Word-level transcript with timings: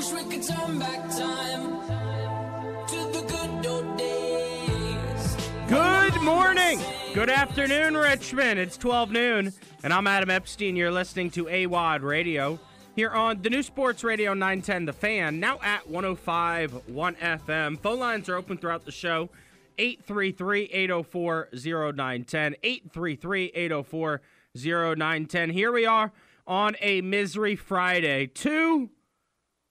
Wish 0.00 0.12
we 0.12 0.22
could 0.30 0.42
turn 0.42 0.78
back 0.78 1.10
time 1.10 1.78
to 2.86 2.96
the 3.12 3.22
good 3.28 3.66
old 3.66 3.98
days. 3.98 5.36
Good 5.68 6.22
morning. 6.22 6.80
Good 7.12 7.28
afternoon, 7.28 7.98
Richmond. 7.98 8.58
It's 8.58 8.78
12 8.78 9.10
noon, 9.10 9.52
and 9.84 9.92
I'm 9.92 10.06
Adam 10.06 10.30
Epstein. 10.30 10.74
You're 10.74 10.90
listening 10.90 11.28
to 11.32 11.44
AWadd 11.44 12.00
Radio 12.00 12.58
here 12.96 13.10
on 13.10 13.42
the 13.42 13.50
new 13.50 13.62
Sports 13.62 14.02
Radio 14.02 14.32
910 14.32 14.86
The 14.86 14.94
Fan, 14.94 15.38
now 15.38 15.58
at 15.62 15.86
105.1 15.86 17.18
FM. 17.18 17.78
Phone 17.78 17.98
lines 17.98 18.30
are 18.30 18.36
open 18.36 18.56
throughout 18.56 18.86
the 18.86 18.92
show 18.92 19.28
833 19.76 20.62
804 20.72 21.48
0910. 21.52 22.56
833 22.62 23.52
804 23.54 24.22
0910. 24.56 25.50
Here 25.50 25.70
we 25.70 25.84
are 25.84 26.10
on 26.46 26.74
a 26.80 27.02
Misery 27.02 27.54
Friday. 27.54 28.28
Two 28.28 28.88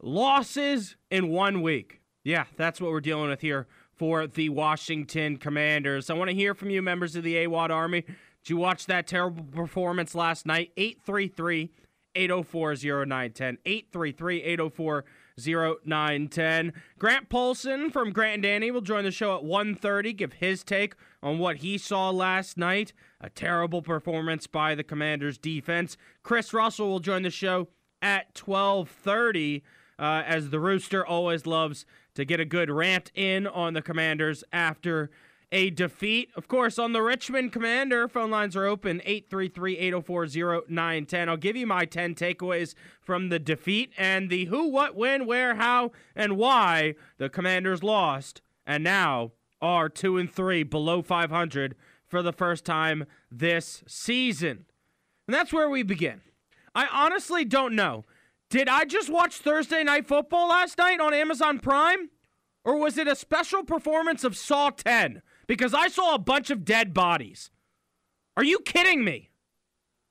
losses 0.01 0.95
in 1.09 1.29
one 1.29 1.61
week. 1.61 2.01
Yeah, 2.23 2.45
that's 2.57 2.81
what 2.81 2.91
we're 2.91 3.01
dealing 3.01 3.29
with 3.29 3.41
here 3.41 3.67
for 3.95 4.27
the 4.27 4.49
Washington 4.49 5.37
Commanders. 5.37 6.09
I 6.09 6.13
want 6.13 6.29
to 6.29 6.35
hear 6.35 6.53
from 6.53 6.69
you, 6.69 6.81
members 6.81 7.15
of 7.15 7.23
the 7.23 7.35
AWadd 7.35 7.69
Army. 7.69 8.01
Did 8.01 8.49
you 8.49 8.57
watch 8.57 8.85
that 8.85 9.07
terrible 9.07 9.43
performance 9.43 10.15
last 10.15 10.45
night? 10.45 10.71
833 10.77 11.71
804 12.15 12.75
0910. 12.75 13.57
833 13.65 14.43
804 14.43 15.05
0910. 15.37 16.73
Grant 16.97 17.29
Paulsen 17.29 17.91
from 17.91 18.11
Grant 18.11 18.35
and 18.35 18.43
Danny 18.43 18.71
will 18.71 18.81
join 18.81 19.03
the 19.03 19.11
show 19.11 19.37
at 19.37 19.43
1.30, 19.43 20.15
give 20.15 20.33
his 20.33 20.63
take 20.63 20.95
on 21.23 21.39
what 21.39 21.57
he 21.57 21.77
saw 21.77 22.09
last 22.09 22.57
night. 22.57 22.93
A 23.21 23.29
terrible 23.29 23.81
performance 23.81 24.47
by 24.47 24.75
the 24.75 24.83
Commanders 24.83 25.37
defense. 25.37 25.97
Chris 26.23 26.53
Russell 26.53 26.89
will 26.89 26.99
join 26.99 27.23
the 27.23 27.29
show 27.29 27.69
at 28.01 28.33
12.30 28.33 29.61
uh, 29.99 30.23
as 30.25 30.49
the 30.49 30.59
Rooster 30.59 31.05
always 31.05 31.45
loves 31.45 31.85
to 32.15 32.25
get 32.25 32.39
a 32.39 32.45
good 32.45 32.71
rant 32.71 33.11
in 33.13 33.45
on 33.45 33.73
the 33.73 33.81
Commanders 33.81 34.43
after 34.51 35.11
a 35.51 35.69
defeat. 35.69 36.29
Of 36.35 36.47
course, 36.47 36.77
on 36.77 36.93
the 36.93 37.01
Richmond 37.01 37.51
Commander, 37.51 38.07
phone 38.07 38.29
lines 38.31 38.55
are 38.55 38.65
open 38.65 39.01
833 39.03 39.77
804 39.77 40.25
0910. 40.69 41.29
I'll 41.29 41.37
give 41.37 41.55
you 41.55 41.67
my 41.67 41.85
10 41.85 42.15
takeaways 42.15 42.75
from 43.01 43.29
the 43.29 43.39
defeat 43.39 43.91
and 43.97 44.29
the 44.29 44.45
who, 44.45 44.67
what, 44.67 44.95
when, 44.95 45.25
where, 45.25 45.55
how, 45.55 45.91
and 46.15 46.37
why 46.37 46.95
the 47.17 47.29
Commanders 47.29 47.83
lost 47.83 48.41
and 48.65 48.83
now 48.83 49.31
are 49.61 49.89
2 49.89 50.17
and 50.17 50.31
3 50.31 50.63
below 50.63 51.01
500 51.01 51.75
for 52.07 52.21
the 52.21 52.33
first 52.33 52.65
time 52.65 53.05
this 53.31 53.83
season. 53.87 54.65
And 55.27 55.35
that's 55.35 55.53
where 55.53 55.69
we 55.69 55.83
begin. 55.83 56.21
I 56.73 56.87
honestly 56.91 57.45
don't 57.45 57.75
know. 57.75 58.05
Did 58.49 58.67
I 58.67 58.85
just 58.85 59.11
watch 59.11 59.37
Thursday 59.37 59.83
Night 59.83 60.07
Football 60.07 60.49
last 60.49 60.77
night 60.77 60.99
on 60.99 61.13
Amazon 61.13 61.59
Prime? 61.59 62.09
Or 62.65 62.77
was 62.77 62.97
it 62.97 63.07
a 63.07 63.15
special 63.15 63.63
performance 63.63 64.23
of 64.23 64.35
Saw 64.35 64.71
10? 64.71 65.21
Because 65.47 65.73
I 65.73 65.87
saw 65.87 66.15
a 66.15 66.19
bunch 66.19 66.49
of 66.49 66.65
dead 66.65 66.93
bodies. 66.93 67.51
Are 68.35 68.43
you 68.43 68.59
kidding 68.59 69.03
me? 69.03 69.29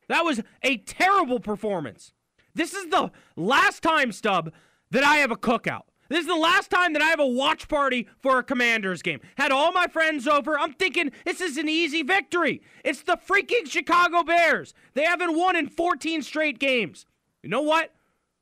That 0.08 0.24
was 0.24 0.40
a 0.62 0.78
terrible 0.78 1.40
performance. 1.40 2.12
This 2.54 2.74
is 2.74 2.86
the 2.86 3.10
last 3.36 3.82
time, 3.82 4.12
Stub, 4.12 4.52
that 4.90 5.04
I 5.04 5.16
have 5.16 5.30
a 5.30 5.36
cookout. 5.36 5.82
This 6.08 6.20
is 6.20 6.26
the 6.26 6.34
last 6.34 6.70
time 6.70 6.94
that 6.94 7.02
I 7.02 7.08
have 7.08 7.20
a 7.20 7.26
watch 7.26 7.68
party 7.68 8.08
for 8.18 8.38
a 8.38 8.42
Commanders 8.42 9.02
game. 9.02 9.20
Had 9.36 9.52
all 9.52 9.72
my 9.72 9.86
friends 9.88 10.26
over. 10.26 10.58
I'm 10.58 10.72
thinking 10.72 11.12
this 11.26 11.40
is 11.40 11.58
an 11.58 11.68
easy 11.68 12.02
victory. 12.02 12.62
It's 12.84 13.02
the 13.02 13.18
freaking 13.18 13.66
Chicago 13.70 14.22
Bears. 14.22 14.72
They 14.94 15.04
haven't 15.04 15.36
won 15.36 15.54
in 15.54 15.68
14 15.68 16.22
straight 16.22 16.58
games. 16.58 17.04
You 17.42 17.50
know 17.50 17.60
what? 17.62 17.92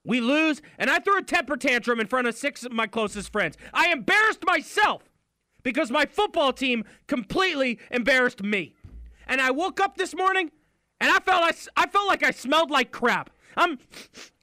We 0.07 0.21
lose, 0.21 0.63
and 0.79 0.89
I 0.89 1.01
threw 1.01 1.19
a 1.19 1.23
temper 1.23 1.57
tantrum 1.57 1.99
in 1.99 2.07
front 2.07 2.29
of 2.29 2.37
six 2.37 2.65
of 2.65 2.73
my 2.73 2.87
closest 2.87 3.33
friends. 3.33 3.57
I 3.75 3.89
embarrassed 3.89 4.45
myself 4.47 5.03
because 5.65 5.91
my 5.91 6.07
football 6.07 6.53
team 6.53 6.85
completely 7.09 7.81
embarrassed 7.91 8.41
me. 8.41 8.77
And 9.27 9.41
I 9.41 9.51
woke 9.51 9.81
up 9.81 9.97
this 9.97 10.15
morning, 10.15 10.53
and 11.01 11.11
I 11.11 11.19
felt 11.19 11.43
I, 11.43 11.83
I 11.83 11.89
felt 11.89 12.07
like 12.07 12.23
I 12.23 12.31
smelled 12.31 12.71
like 12.71 12.93
crap. 12.93 13.31
I'm 13.57 13.79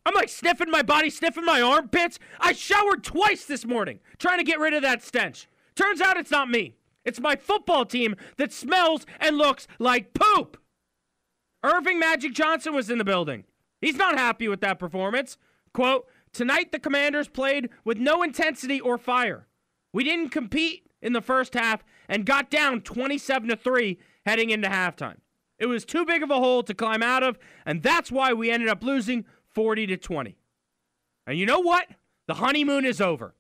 I'm 0.06 0.14
like 0.14 0.28
sniffing 0.28 0.70
my 0.70 0.82
body, 0.82 1.10
sniffing 1.10 1.46
my 1.46 1.62
armpits. 1.62 2.20
I 2.42 2.52
showered 2.52 3.06
twice 3.06 3.46
this 3.46 3.66
morning 3.66 4.02
trying 4.18 4.40
to 4.40 4.44
get 4.44 4.60
rid 4.60 4.74
of 4.74 4.82
that 4.82 5.02
stench. 5.02 5.48
Turns 5.76 6.02
out 6.02 6.18
it's 6.18 6.32
not 6.32 6.50
me. 6.50 6.76
It's 7.06 7.22
my 7.22 7.38
football 7.38 7.86
team 7.86 8.16
that 8.36 8.52
smells 8.52 9.06
and 9.20 9.38
looks 9.38 9.66
like 9.80 10.14
poop. 10.14 10.58
Earvin 11.64 12.00
Magic 12.00 12.34
Johnson 12.34 12.74
was 12.76 12.90
in 12.90 12.98
the 12.98 13.06
building. 13.06 13.46
He's 13.80 13.96
not 13.96 14.18
happy 14.18 14.50
with 14.50 14.62
that 14.62 14.80
performance. 14.80 15.38
Quote, 15.74 16.08
Tonight 16.32 16.72
the 16.72 16.80
Commanders 16.80 17.28
played 17.28 17.70
with 17.84 17.98
no 17.98 18.24
intensity 18.24 18.80
or 18.82 18.98
fire. 18.98 19.48
We 19.92 20.04
didn't 20.04 20.30
compete 20.30 20.88
in 21.02 21.14
the 21.14 21.22
first 21.22 21.54
half 21.54 21.84
and 22.10 22.26
got 22.26 22.50
down 22.50 22.82
27 22.82 23.50
to 23.50 23.56
3 23.56 24.00
heading 24.26 24.50
into 24.50 24.68
halftime. 24.68 25.18
It 25.60 25.68
was 25.68 25.86
too 25.86 26.06
big 26.06 26.24
of 26.24 26.32
a 26.32 26.40
hole 26.40 26.64
to 26.64 26.74
climb 26.74 27.04
out 27.04 27.22
of, 27.22 27.38
and 27.66 27.84
that's 27.84 28.12
why 28.12 28.34
we 28.34 28.50
ended 28.50 28.70
up 28.70 28.84
losing 28.84 29.26
40 29.54 29.88
to 29.88 29.98
20. 29.98 30.36
And 31.28 31.38
you 31.38 31.46
know 31.46 31.60
what? 31.60 31.88
The 32.28 32.36
honeymoon 32.36 32.86
is 32.86 33.00
over. 33.00 33.36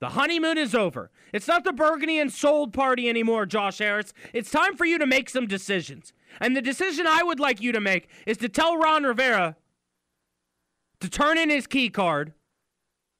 The 0.00 0.10
honeymoon 0.10 0.58
is 0.58 0.74
over. 0.74 1.10
It's 1.32 1.48
not 1.48 1.64
the 1.64 1.72
burgundy 1.72 2.18
and 2.18 2.32
sold 2.32 2.72
party 2.72 3.08
anymore, 3.08 3.46
Josh 3.46 3.78
Harris. 3.78 4.12
It's 4.32 4.50
time 4.50 4.76
for 4.76 4.84
you 4.84 4.98
to 4.98 5.06
make 5.06 5.30
some 5.30 5.46
decisions. 5.46 6.12
And 6.40 6.56
the 6.56 6.60
decision 6.60 7.06
I 7.06 7.22
would 7.22 7.40
like 7.40 7.62
you 7.62 7.70
to 7.72 7.80
make 7.80 8.08
is 8.26 8.36
to 8.38 8.48
tell 8.48 8.76
Ron 8.76 9.04
Rivera 9.04 9.56
to 11.00 11.08
turn 11.08 11.38
in 11.38 11.50
his 11.50 11.66
key 11.66 11.90
card, 11.90 12.32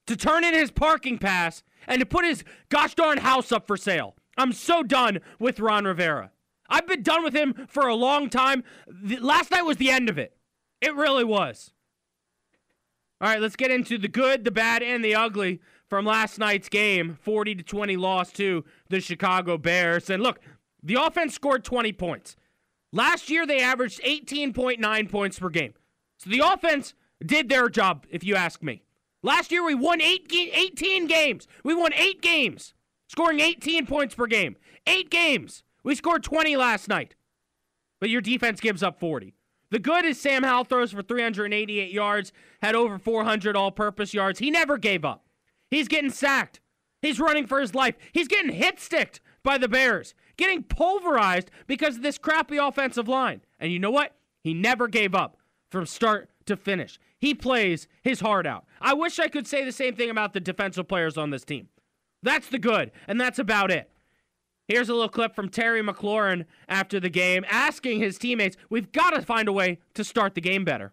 to 0.07 0.17
turn 0.17 0.45
in 0.45 0.55
his 0.55 0.71
parking 0.71 1.19
pass, 1.19 1.63
and 1.87 2.01
to 2.01 2.07
put 2.07 2.25
his 2.25 2.45
gosh 2.69 2.95
darn 2.95 3.19
house 3.19 3.53
up 3.53 3.67
for 3.67 3.77
sale. 3.77 4.17
I'm 4.37 4.53
so 4.53 4.83
done 4.83 5.21
with 5.39 5.61
Ron 5.61 5.85
Rivera. 5.85 6.31
I've 6.69 6.87
been 6.87 7.03
done 7.03 7.23
with 7.23 7.35
him 7.35 7.67
for 7.69 7.87
a 7.87 7.95
long 7.95 8.31
time. 8.31 8.65
The, 8.89 9.19
last 9.19 9.51
night 9.51 9.63
was 9.63 9.77
the 9.77 9.91
end 9.91 10.09
of 10.09 10.19
it. 10.19 10.37
It 10.81 10.95
really 10.95 11.25
was. 11.25 11.73
All 13.21 13.29
right, 13.29 13.41
let's 13.41 13.57
get 13.57 13.71
into 13.71 13.97
the 13.97 14.09
good, 14.09 14.45
the 14.45 14.51
bad, 14.51 14.83
and 14.83 15.05
the 15.05 15.15
ugly 15.15 15.61
from 15.89 16.05
last 16.05 16.39
night's 16.39 16.69
game. 16.69 17.19
40 17.23 17.55
to 17.57 17.63
20 17.63 17.97
loss 17.97 18.33
to 18.33 18.65
the 18.89 19.01
Chicago 19.01 19.57
Bears. 19.57 20.11
And 20.11 20.23
look, 20.23 20.41
the 20.83 20.95
offense 20.95 21.35
scored 21.35 21.65
20 21.65 21.93
points. 21.93 22.37
Last 22.93 23.31
year 23.31 23.47
they 23.47 23.61
averaged 23.61 24.03
18.9 24.03 25.11
points 25.11 25.39
per 25.39 25.49
game. 25.49 25.75
So 26.19 26.31
the 26.31 26.41
offense 26.41 26.95
did 27.25 27.49
their 27.49 27.69
job, 27.69 28.07
if 28.11 28.25
you 28.25 28.35
ask 28.37 28.63
me. 28.63 28.83
Last 29.23 29.51
year 29.51 29.65
we 29.65 29.75
won 29.75 30.01
eight, 30.01 30.31
18 30.31 31.07
games. 31.07 31.49
We 31.65 31.75
won 31.75 31.93
eight 31.95 32.21
games, 32.21 32.75
scoring 33.09 33.41
18 33.41 33.87
points 33.87 34.15
per 34.15 34.27
game. 34.27 34.57
Eight 34.87 35.11
games. 35.11 35.63
We 35.83 35.95
scored 35.95 36.23
20 36.23 36.57
last 36.57 36.89
night. 36.89 37.15
But 38.01 38.11
your 38.11 38.21
defense 38.21 38.61
gives 38.61 38.83
up 38.83 39.01
40. 39.01 39.35
The 39.71 39.79
good 39.79 40.05
is 40.05 40.21
Sam 40.21 40.43
Howell 40.43 40.65
throws 40.65 40.93
for 40.93 41.03
388 41.03 41.91
yards, 41.91 42.33
had 42.61 42.75
over 42.75 42.99
400 42.99 43.57
all 43.57 43.73
purpose 43.73 44.13
yards. 44.15 44.39
He 44.39 44.51
never 44.51 44.79
gave 44.79 45.05
up. 45.05 45.25
He's 45.71 45.89
getting 45.89 46.11
sacked. 46.11 46.61
He's 47.03 47.19
running 47.19 47.47
for 47.47 47.61
his 47.61 47.75
life. 47.75 47.97
He's 48.13 48.29
getting 48.29 48.53
hit 48.53 48.79
sticked 48.79 49.21
by 49.43 49.59
the 49.59 49.69
Bears, 49.69 50.15
getting 50.37 50.63
pulverized 50.63 51.51
because 51.67 51.97
of 51.97 52.03
this 52.03 52.19
crappy 52.19 52.57
offensive 52.57 53.09
line. 53.09 53.41
And 53.59 53.73
you 53.73 53.79
know 53.79 53.91
what? 53.91 54.15
He 54.43 54.55
never 54.55 54.87
gave 54.87 55.15
up 55.15 55.39
from 55.71 55.87
start 55.87 56.31
to 56.47 56.57
finish. 56.57 56.99
He 57.19 57.35
plays 57.35 57.89
his 58.03 58.21
heart 58.21 58.47
out. 58.47 58.65
I 58.81 58.95
wish 58.95 59.19
I 59.19 59.29
could 59.29 59.47
say 59.47 59.65
the 59.65 59.73
same 59.73 59.95
thing 59.95 60.11
about 60.11 60.33
the 60.33 60.41
defensive 60.41 60.89
players 60.89 61.17
on 61.17 61.31
this 61.31 61.45
team. 61.45 61.69
That's 62.23 62.49
the 62.49 62.59
good, 62.59 62.91
and 63.07 63.21
that's 63.21 63.39
about 63.39 63.71
it. 63.71 63.91
Here's 64.67 64.89
a 64.89 64.95
little 64.95 65.11
clip 65.11 65.35
from 65.35 65.51
Terry 65.51 65.83
McLaurin 65.83 66.47
after 66.69 66.99
the 66.99 67.11
game 67.11 67.45
asking 67.51 68.01
his 68.01 68.17
teammates, 68.17 68.57
We've 68.71 68.91
got 68.91 69.11
to 69.11 69.21
find 69.21 69.47
a 69.47 69.53
way 69.53 69.79
to 69.93 70.05
start 70.05 70.35
the 70.35 70.41
game 70.41 70.65
better. 70.65 70.93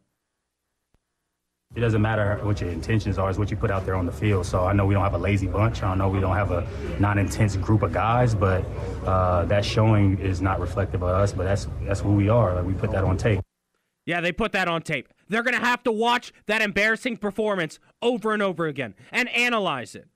It 1.73 1.79
doesn't 1.79 2.01
matter 2.01 2.37
what 2.43 2.59
your 2.59 2.69
intentions 2.69 3.17
are, 3.17 3.29
it's 3.29 3.39
what 3.39 3.49
you 3.49 3.55
put 3.55 3.71
out 3.71 3.85
there 3.85 3.95
on 3.95 4.05
the 4.05 4.11
field. 4.11 4.45
So 4.45 4.65
I 4.65 4.73
know 4.73 4.85
we 4.85 4.93
don't 4.93 5.03
have 5.03 5.13
a 5.13 5.17
lazy 5.17 5.47
bunch. 5.47 5.83
I 5.83 5.95
know 5.95 6.09
we 6.09 6.19
don't 6.19 6.35
have 6.35 6.51
a 6.51 6.67
non 6.99 7.17
intense 7.17 7.55
group 7.55 7.81
of 7.81 7.93
guys, 7.93 8.35
but 8.35 8.65
uh, 9.05 9.45
that 9.45 9.63
showing 9.63 10.19
is 10.19 10.41
not 10.41 10.59
reflective 10.59 11.01
of 11.01 11.09
us, 11.09 11.31
but 11.31 11.45
that's, 11.45 11.67
that's 11.83 12.01
who 12.01 12.11
we 12.11 12.27
are. 12.27 12.55
Like, 12.55 12.65
we 12.65 12.73
put 12.73 12.91
that 12.91 13.05
on 13.05 13.17
tape. 13.17 13.39
Yeah, 14.05 14.19
they 14.19 14.33
put 14.33 14.51
that 14.51 14.67
on 14.67 14.81
tape. 14.81 15.07
They're 15.31 15.43
going 15.43 15.57
to 15.57 15.65
have 15.65 15.81
to 15.83 15.91
watch 15.93 16.33
that 16.45 16.61
embarrassing 16.61 17.17
performance 17.17 17.79
over 18.01 18.33
and 18.33 18.43
over 18.43 18.67
again 18.67 18.95
and 19.11 19.29
analyze 19.29 19.95
it. 19.95 20.09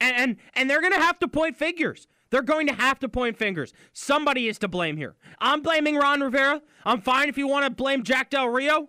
And 0.00 0.16
and, 0.16 0.36
and 0.54 0.70
they're 0.70 0.80
going 0.80 0.94
to 0.94 1.00
have 1.00 1.18
to 1.20 1.28
point 1.28 1.56
figures. 1.56 2.08
They're 2.30 2.42
going 2.42 2.66
to 2.66 2.72
have 2.72 2.98
to 3.00 3.08
point 3.08 3.36
fingers. 3.36 3.74
Somebody 3.92 4.48
is 4.48 4.58
to 4.60 4.68
blame 4.68 4.96
here. 4.96 5.14
I'm 5.40 5.60
blaming 5.60 5.96
Ron 5.96 6.22
Rivera. 6.22 6.62
I'm 6.84 7.02
fine 7.02 7.28
if 7.28 7.36
you 7.36 7.46
want 7.46 7.64
to 7.66 7.70
blame 7.70 8.02
Jack 8.02 8.30
Del 8.30 8.48
Rio. 8.48 8.88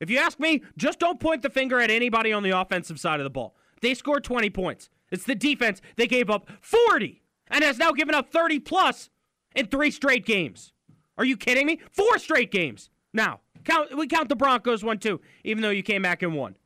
If 0.00 0.10
you 0.10 0.18
ask 0.18 0.40
me, 0.40 0.62
just 0.76 0.98
don't 0.98 1.20
point 1.20 1.42
the 1.42 1.48
finger 1.48 1.80
at 1.80 1.90
anybody 1.90 2.32
on 2.32 2.42
the 2.42 2.50
offensive 2.50 2.98
side 2.98 3.20
of 3.20 3.24
the 3.24 3.30
ball. 3.30 3.54
They 3.80 3.94
scored 3.94 4.24
20 4.24 4.50
points. 4.50 4.90
It's 5.10 5.24
the 5.24 5.34
defense. 5.36 5.80
They 5.96 6.08
gave 6.08 6.28
up 6.28 6.50
40 6.60 7.22
and 7.48 7.62
has 7.62 7.78
now 7.78 7.92
given 7.92 8.14
up 8.14 8.30
30 8.30 8.58
plus 8.58 9.10
in 9.54 9.66
three 9.66 9.92
straight 9.92 10.26
games. 10.26 10.72
Are 11.16 11.24
you 11.24 11.36
kidding 11.36 11.66
me? 11.66 11.80
Four 11.92 12.18
straight 12.18 12.50
games. 12.50 12.90
Now, 13.12 13.40
count 13.64 13.96
we 13.96 14.06
count 14.06 14.28
the 14.28 14.36
Broncos 14.36 14.84
one 14.84 14.98
too, 14.98 15.20
even 15.42 15.62
though 15.62 15.70
you 15.70 15.82
came 15.82 16.02
back 16.02 16.22
and 16.22 16.34
won. 16.34 16.56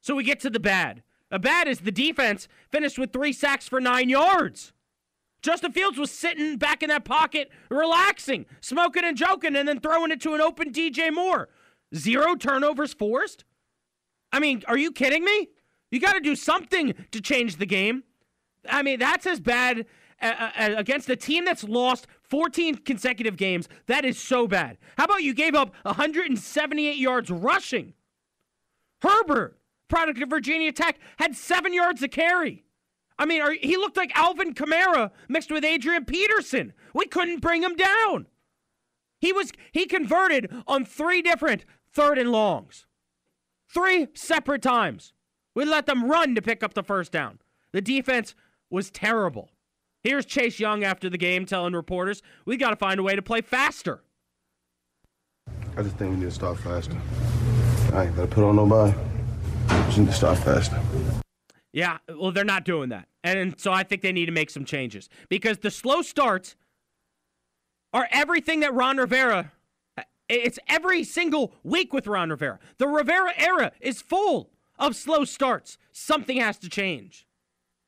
So 0.00 0.14
we 0.14 0.24
get 0.24 0.40
to 0.40 0.50
the 0.50 0.60
bad. 0.60 1.02
Uh, 1.30 1.38
bad 1.38 1.66
is 1.66 1.80
the 1.80 1.92
defense 1.92 2.48
finished 2.70 2.98
with 2.98 3.12
three 3.12 3.32
sacks 3.32 3.68
for 3.68 3.80
nine 3.80 4.08
yards. 4.08 4.72
Justin 5.42 5.72
Fields 5.72 5.98
was 5.98 6.10
sitting 6.10 6.56
back 6.56 6.82
in 6.82 6.88
that 6.88 7.04
pocket, 7.04 7.50
relaxing, 7.68 8.46
smoking 8.60 9.04
and 9.04 9.16
joking, 9.16 9.54
and 9.54 9.68
then 9.68 9.80
throwing 9.80 10.10
it 10.10 10.20
to 10.22 10.34
an 10.34 10.40
open 10.40 10.72
DJ 10.72 11.12
Moore. 11.12 11.48
Zero 11.94 12.34
turnovers 12.34 12.92
forced? 12.92 13.44
I 14.32 14.40
mean, 14.40 14.62
are 14.66 14.78
you 14.78 14.90
kidding 14.90 15.24
me? 15.24 15.48
You 15.90 16.00
got 16.00 16.14
to 16.14 16.20
do 16.20 16.34
something 16.34 16.94
to 17.12 17.20
change 17.20 17.56
the 17.56 17.66
game. 17.66 18.02
I 18.68 18.82
mean, 18.82 18.98
that's 18.98 19.26
as 19.26 19.40
bad 19.40 19.86
uh, 20.20 20.50
uh, 20.58 20.74
against 20.76 21.08
a 21.08 21.16
team 21.16 21.44
that's 21.44 21.62
lost 21.62 22.06
14 22.28 22.76
consecutive 22.76 23.36
games. 23.36 23.68
That 23.86 24.04
is 24.04 24.18
so 24.18 24.46
bad. 24.46 24.78
How 24.96 25.04
about 25.04 25.22
you 25.22 25.34
gave 25.34 25.54
up 25.54 25.74
178 25.82 26.96
yards 26.96 27.30
rushing? 27.30 27.94
Herbert, 29.02 29.58
product 29.88 30.22
of 30.22 30.30
Virginia 30.30 30.72
Tech, 30.72 30.98
had 31.18 31.36
seven 31.36 31.72
yards 31.72 32.00
to 32.00 32.08
carry. 32.08 32.64
I 33.18 33.24
mean, 33.24 33.40
are, 33.40 33.52
he 33.52 33.76
looked 33.76 33.96
like 33.96 34.16
Alvin 34.16 34.54
Kamara 34.54 35.10
mixed 35.28 35.50
with 35.50 35.64
Adrian 35.64 36.04
Peterson. 36.04 36.72
We 36.94 37.06
couldn't 37.06 37.40
bring 37.40 37.62
him 37.62 37.76
down. 37.76 38.26
He 39.20 39.32
was 39.32 39.52
he 39.72 39.86
converted 39.86 40.52
on 40.66 40.84
three 40.84 41.22
different 41.22 41.64
third 41.92 42.18
and 42.18 42.30
longs. 42.30 42.86
Three 43.68 44.08
separate 44.14 44.62
times. 44.62 45.14
We 45.54 45.64
let 45.64 45.86
them 45.86 46.10
run 46.10 46.34
to 46.34 46.42
pick 46.42 46.62
up 46.62 46.74
the 46.74 46.82
first 46.82 47.12
down. 47.12 47.38
The 47.72 47.80
defense 47.80 48.34
was 48.68 48.90
terrible. 48.90 49.50
Here's 50.06 50.24
Chase 50.24 50.60
Young 50.60 50.84
after 50.84 51.10
the 51.10 51.18
game 51.18 51.46
telling 51.46 51.72
reporters, 51.72 52.22
we 52.44 52.56
got 52.56 52.70
to 52.70 52.76
find 52.76 53.00
a 53.00 53.02
way 53.02 53.16
to 53.16 53.22
play 53.22 53.40
faster. 53.40 54.04
I 55.76 55.82
just 55.82 55.96
think 55.96 56.12
we 56.12 56.18
need 56.18 56.26
to 56.26 56.30
start 56.30 56.60
faster. 56.60 56.96
I 57.92 58.04
ain't 58.04 58.14
gonna 58.14 58.28
put 58.28 58.44
on 58.44 58.54
nobody. 58.54 58.96
Just 59.66 59.98
need 59.98 60.06
to 60.06 60.12
start 60.12 60.38
faster. 60.38 60.80
Yeah, 61.72 61.98
well, 62.08 62.30
they're 62.30 62.44
not 62.44 62.64
doing 62.64 62.90
that. 62.90 63.08
And 63.24 63.58
so 63.58 63.72
I 63.72 63.82
think 63.82 64.02
they 64.02 64.12
need 64.12 64.26
to 64.26 64.32
make 64.32 64.48
some 64.48 64.64
changes 64.64 65.08
because 65.28 65.58
the 65.58 65.72
slow 65.72 66.02
starts 66.02 66.54
are 67.92 68.06
everything 68.12 68.60
that 68.60 68.72
Ron 68.72 68.98
Rivera, 68.98 69.50
it's 70.28 70.60
every 70.68 71.02
single 71.02 71.52
week 71.64 71.92
with 71.92 72.06
Ron 72.06 72.30
Rivera. 72.30 72.60
The 72.78 72.86
Rivera 72.86 73.32
era 73.36 73.72
is 73.80 74.02
full 74.02 74.50
of 74.78 74.94
slow 74.94 75.24
starts. 75.24 75.78
Something 75.90 76.36
has 76.36 76.58
to 76.58 76.68
change. 76.68 77.26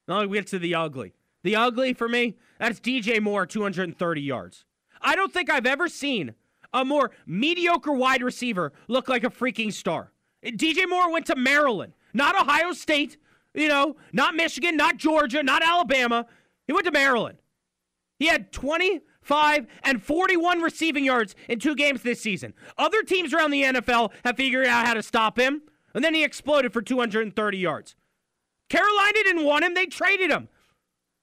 Now 0.08 0.26
we 0.26 0.36
get 0.36 0.48
to 0.48 0.58
the 0.58 0.74
ugly. 0.74 1.12
The 1.48 1.56
ugly 1.56 1.94
for 1.94 2.10
me, 2.10 2.36
that's 2.58 2.78
DJ 2.78 3.22
Moore, 3.22 3.46
230 3.46 4.20
yards. 4.20 4.66
I 5.00 5.16
don't 5.16 5.32
think 5.32 5.48
I've 5.48 5.64
ever 5.64 5.88
seen 5.88 6.34
a 6.74 6.84
more 6.84 7.10
mediocre 7.26 7.90
wide 7.90 8.22
receiver 8.22 8.74
look 8.86 9.08
like 9.08 9.24
a 9.24 9.30
freaking 9.30 9.72
star. 9.72 10.12
DJ 10.44 10.86
Moore 10.86 11.10
went 11.10 11.24
to 11.24 11.36
Maryland, 11.36 11.94
not 12.12 12.38
Ohio 12.38 12.72
State, 12.72 13.16
you 13.54 13.66
know, 13.66 13.96
not 14.12 14.34
Michigan, 14.34 14.76
not 14.76 14.98
Georgia, 14.98 15.42
not 15.42 15.62
Alabama. 15.62 16.26
He 16.66 16.74
went 16.74 16.84
to 16.84 16.92
Maryland. 16.92 17.38
He 18.18 18.26
had 18.26 18.52
25 18.52 19.66
and 19.84 20.02
41 20.02 20.60
receiving 20.60 21.06
yards 21.06 21.34
in 21.48 21.60
two 21.60 21.74
games 21.74 22.02
this 22.02 22.20
season. 22.20 22.52
Other 22.76 23.02
teams 23.02 23.32
around 23.32 23.52
the 23.52 23.62
NFL 23.62 24.12
have 24.22 24.36
figured 24.36 24.66
out 24.66 24.86
how 24.86 24.92
to 24.92 25.02
stop 25.02 25.38
him, 25.38 25.62
and 25.94 26.04
then 26.04 26.12
he 26.12 26.24
exploded 26.24 26.74
for 26.74 26.82
230 26.82 27.56
yards. 27.56 27.96
Carolina 28.68 29.18
didn't 29.24 29.46
want 29.46 29.64
him, 29.64 29.72
they 29.72 29.86
traded 29.86 30.30
him. 30.30 30.48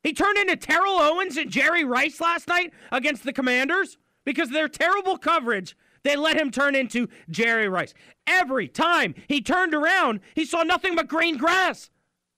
He 0.05 0.13
turned 0.13 0.37
into 0.37 0.55
Terrell 0.55 0.99
Owens 0.99 1.35
and 1.35 1.49
Jerry 1.49 1.83
Rice 1.83 2.21
last 2.21 2.47
night 2.47 2.71
against 2.91 3.23
the 3.23 3.33
Commanders 3.33 3.97
because 4.23 4.51
their 4.51 4.67
terrible 4.67 5.17
coverage. 5.17 5.75
They 6.03 6.15
let 6.15 6.39
him 6.39 6.51
turn 6.51 6.75
into 6.75 7.09
Jerry 7.27 7.67
Rice. 7.67 7.95
Every 8.27 8.67
time 8.67 9.15
he 9.27 9.41
turned 9.41 9.73
around, 9.73 10.19
he 10.35 10.45
saw 10.45 10.61
nothing 10.61 10.93
but 10.93 11.07
green 11.07 11.37
grass. 11.37 11.89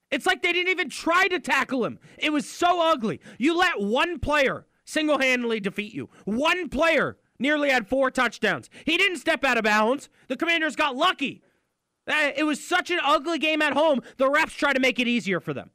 It's 0.10 0.26
like 0.26 0.42
they 0.42 0.54
didn't 0.54 0.72
even 0.72 0.90
try 0.90 1.28
to 1.28 1.42
tackle 1.42 1.84
him. 1.84 2.00
It 2.18 2.32
was 2.32 2.50
so 2.50 2.90
ugly. 2.90 3.20
You 3.38 3.58
let 3.58 3.82
one 3.82 4.20
player 4.20 4.66
single 4.86 5.20
handedly 5.20 5.60
defeat 5.60 5.94
you. 5.94 6.10
One 6.24 6.70
player 6.70 7.18
nearly 7.38 7.70
had 7.70 7.90
four 7.90 8.10
touchdowns. 8.12 8.70
He 8.86 8.96
didn't 8.96 9.18
step 9.18 9.44
out 9.44 9.58
of 9.58 9.66
bounds. 9.66 10.08
The 10.30 10.38
commanders 10.38 10.78
got 10.78 10.96
lucky. 10.96 11.44
Uh, 12.08 12.32
it 12.34 12.46
was 12.46 12.66
such 12.66 12.92
an 12.92 13.00
ugly 13.04 13.40
game 13.40 13.62
at 13.62 13.74
home. 13.74 14.00
The 14.16 14.30
refs 14.30 14.56
try 14.56 14.72
to 14.72 14.80
make 14.80 15.02
it 15.02 15.10
easier 15.10 15.42
for 15.42 15.54
them. 15.54 15.72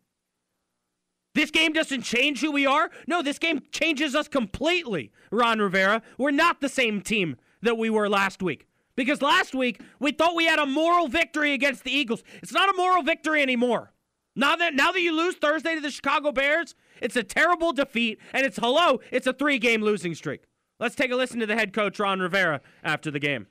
This 1.34 1.50
game 1.50 1.72
doesn't 1.72 2.02
change 2.02 2.40
who 2.40 2.52
we 2.52 2.66
are. 2.66 2.90
No, 3.06 3.22
this 3.22 3.38
game 3.38 3.62
changes 3.70 4.14
us 4.14 4.28
completely, 4.28 5.12
Ron 5.30 5.60
Rivera. 5.60 6.02
We're 6.18 6.30
not 6.30 6.60
the 6.60 6.68
same 6.68 7.00
team 7.00 7.36
that 7.62 7.78
we 7.78 7.88
were 7.88 8.08
last 8.08 8.42
week. 8.42 8.66
Because 8.94 9.22
last 9.22 9.54
week, 9.54 9.80
we 9.98 10.12
thought 10.12 10.34
we 10.34 10.44
had 10.44 10.58
a 10.58 10.66
moral 10.66 11.08
victory 11.08 11.54
against 11.54 11.84
the 11.84 11.90
Eagles. 11.90 12.22
It's 12.42 12.52
not 12.52 12.68
a 12.68 12.76
moral 12.76 13.02
victory 13.02 13.40
anymore. 13.40 13.92
Now 14.34 14.56
that 14.56 14.74
now 14.74 14.92
that 14.92 15.00
you 15.00 15.14
lose 15.14 15.34
Thursday 15.36 15.74
to 15.74 15.80
the 15.80 15.90
Chicago 15.90 16.32
Bears, 16.32 16.74
it's 17.00 17.16
a 17.16 17.22
terrible 17.22 17.72
defeat, 17.72 18.18
and 18.32 18.46
it's 18.46 18.58
hello, 18.58 19.00
it's 19.10 19.26
a 19.26 19.32
three-game 19.32 19.82
losing 19.82 20.14
streak. 20.14 20.44
Let's 20.78 20.94
take 20.94 21.10
a 21.10 21.16
listen 21.16 21.40
to 21.40 21.46
the 21.46 21.54
head 21.54 21.72
coach 21.72 21.98
Ron 21.98 22.20
Rivera 22.20 22.60
after 22.82 23.10
the 23.10 23.18
game. 23.18 23.46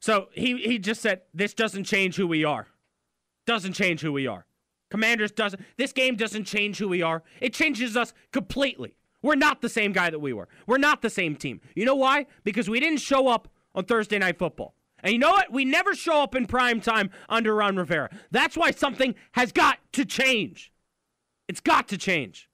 So 0.00 0.28
he 0.32 0.56
he 0.58 0.78
just 0.78 1.00
said 1.00 1.22
this 1.34 1.54
doesn't 1.54 1.84
change 1.84 2.16
who 2.16 2.26
we 2.26 2.44
are. 2.44 2.68
Doesn't 3.46 3.72
change 3.72 4.00
who 4.00 4.12
we 4.12 4.26
are. 4.26 4.46
Commanders 4.90 5.30
doesn't 5.30 5.62
this 5.76 5.92
game 5.92 6.16
doesn't 6.16 6.44
change 6.44 6.78
who 6.78 6.88
we 6.88 7.02
are. 7.02 7.22
It 7.40 7.52
changes 7.52 7.96
us 7.96 8.12
completely. 8.32 8.94
We're 9.22 9.34
not 9.34 9.60
the 9.60 9.68
same 9.68 9.92
guy 9.92 10.10
that 10.10 10.18
we 10.18 10.32
were. 10.32 10.48
We're 10.66 10.78
not 10.78 11.02
the 11.02 11.10
same 11.10 11.36
team. 11.36 11.60
You 11.74 11.84
know 11.84 11.96
why? 11.96 12.26
Because 12.44 12.70
we 12.70 12.80
didn't 12.80 13.00
show 13.00 13.28
up 13.28 13.48
on 13.74 13.84
Thursday 13.84 14.18
night 14.18 14.38
football. 14.38 14.74
And 15.02 15.12
you 15.12 15.18
know 15.18 15.30
what? 15.30 15.52
We 15.52 15.64
never 15.64 15.94
show 15.94 16.22
up 16.22 16.34
in 16.34 16.46
prime 16.46 16.80
time 16.80 17.10
under 17.28 17.54
Ron 17.54 17.76
Rivera. 17.76 18.10
That's 18.30 18.56
why 18.56 18.70
something 18.70 19.14
has 19.32 19.52
got 19.52 19.78
to 19.92 20.04
change. 20.04 20.72
It's 21.48 21.60
got 21.60 21.88
to 21.88 21.98
change. 21.98 22.48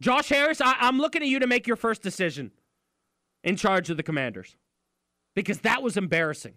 Josh 0.00 0.28
Harris, 0.28 0.60
I, 0.60 0.74
am 0.80 0.98
looking 0.98 1.22
at 1.22 1.28
you 1.28 1.38
to 1.38 1.46
make 1.46 1.66
your 1.66 1.76
first 1.76 2.02
decision 2.02 2.50
in 3.42 3.56
charge 3.56 3.90
of 3.90 3.96
the 3.96 4.02
commanders 4.02 4.56
because 5.34 5.60
that 5.60 5.82
was 5.82 5.96
embarrassing. 5.96 6.54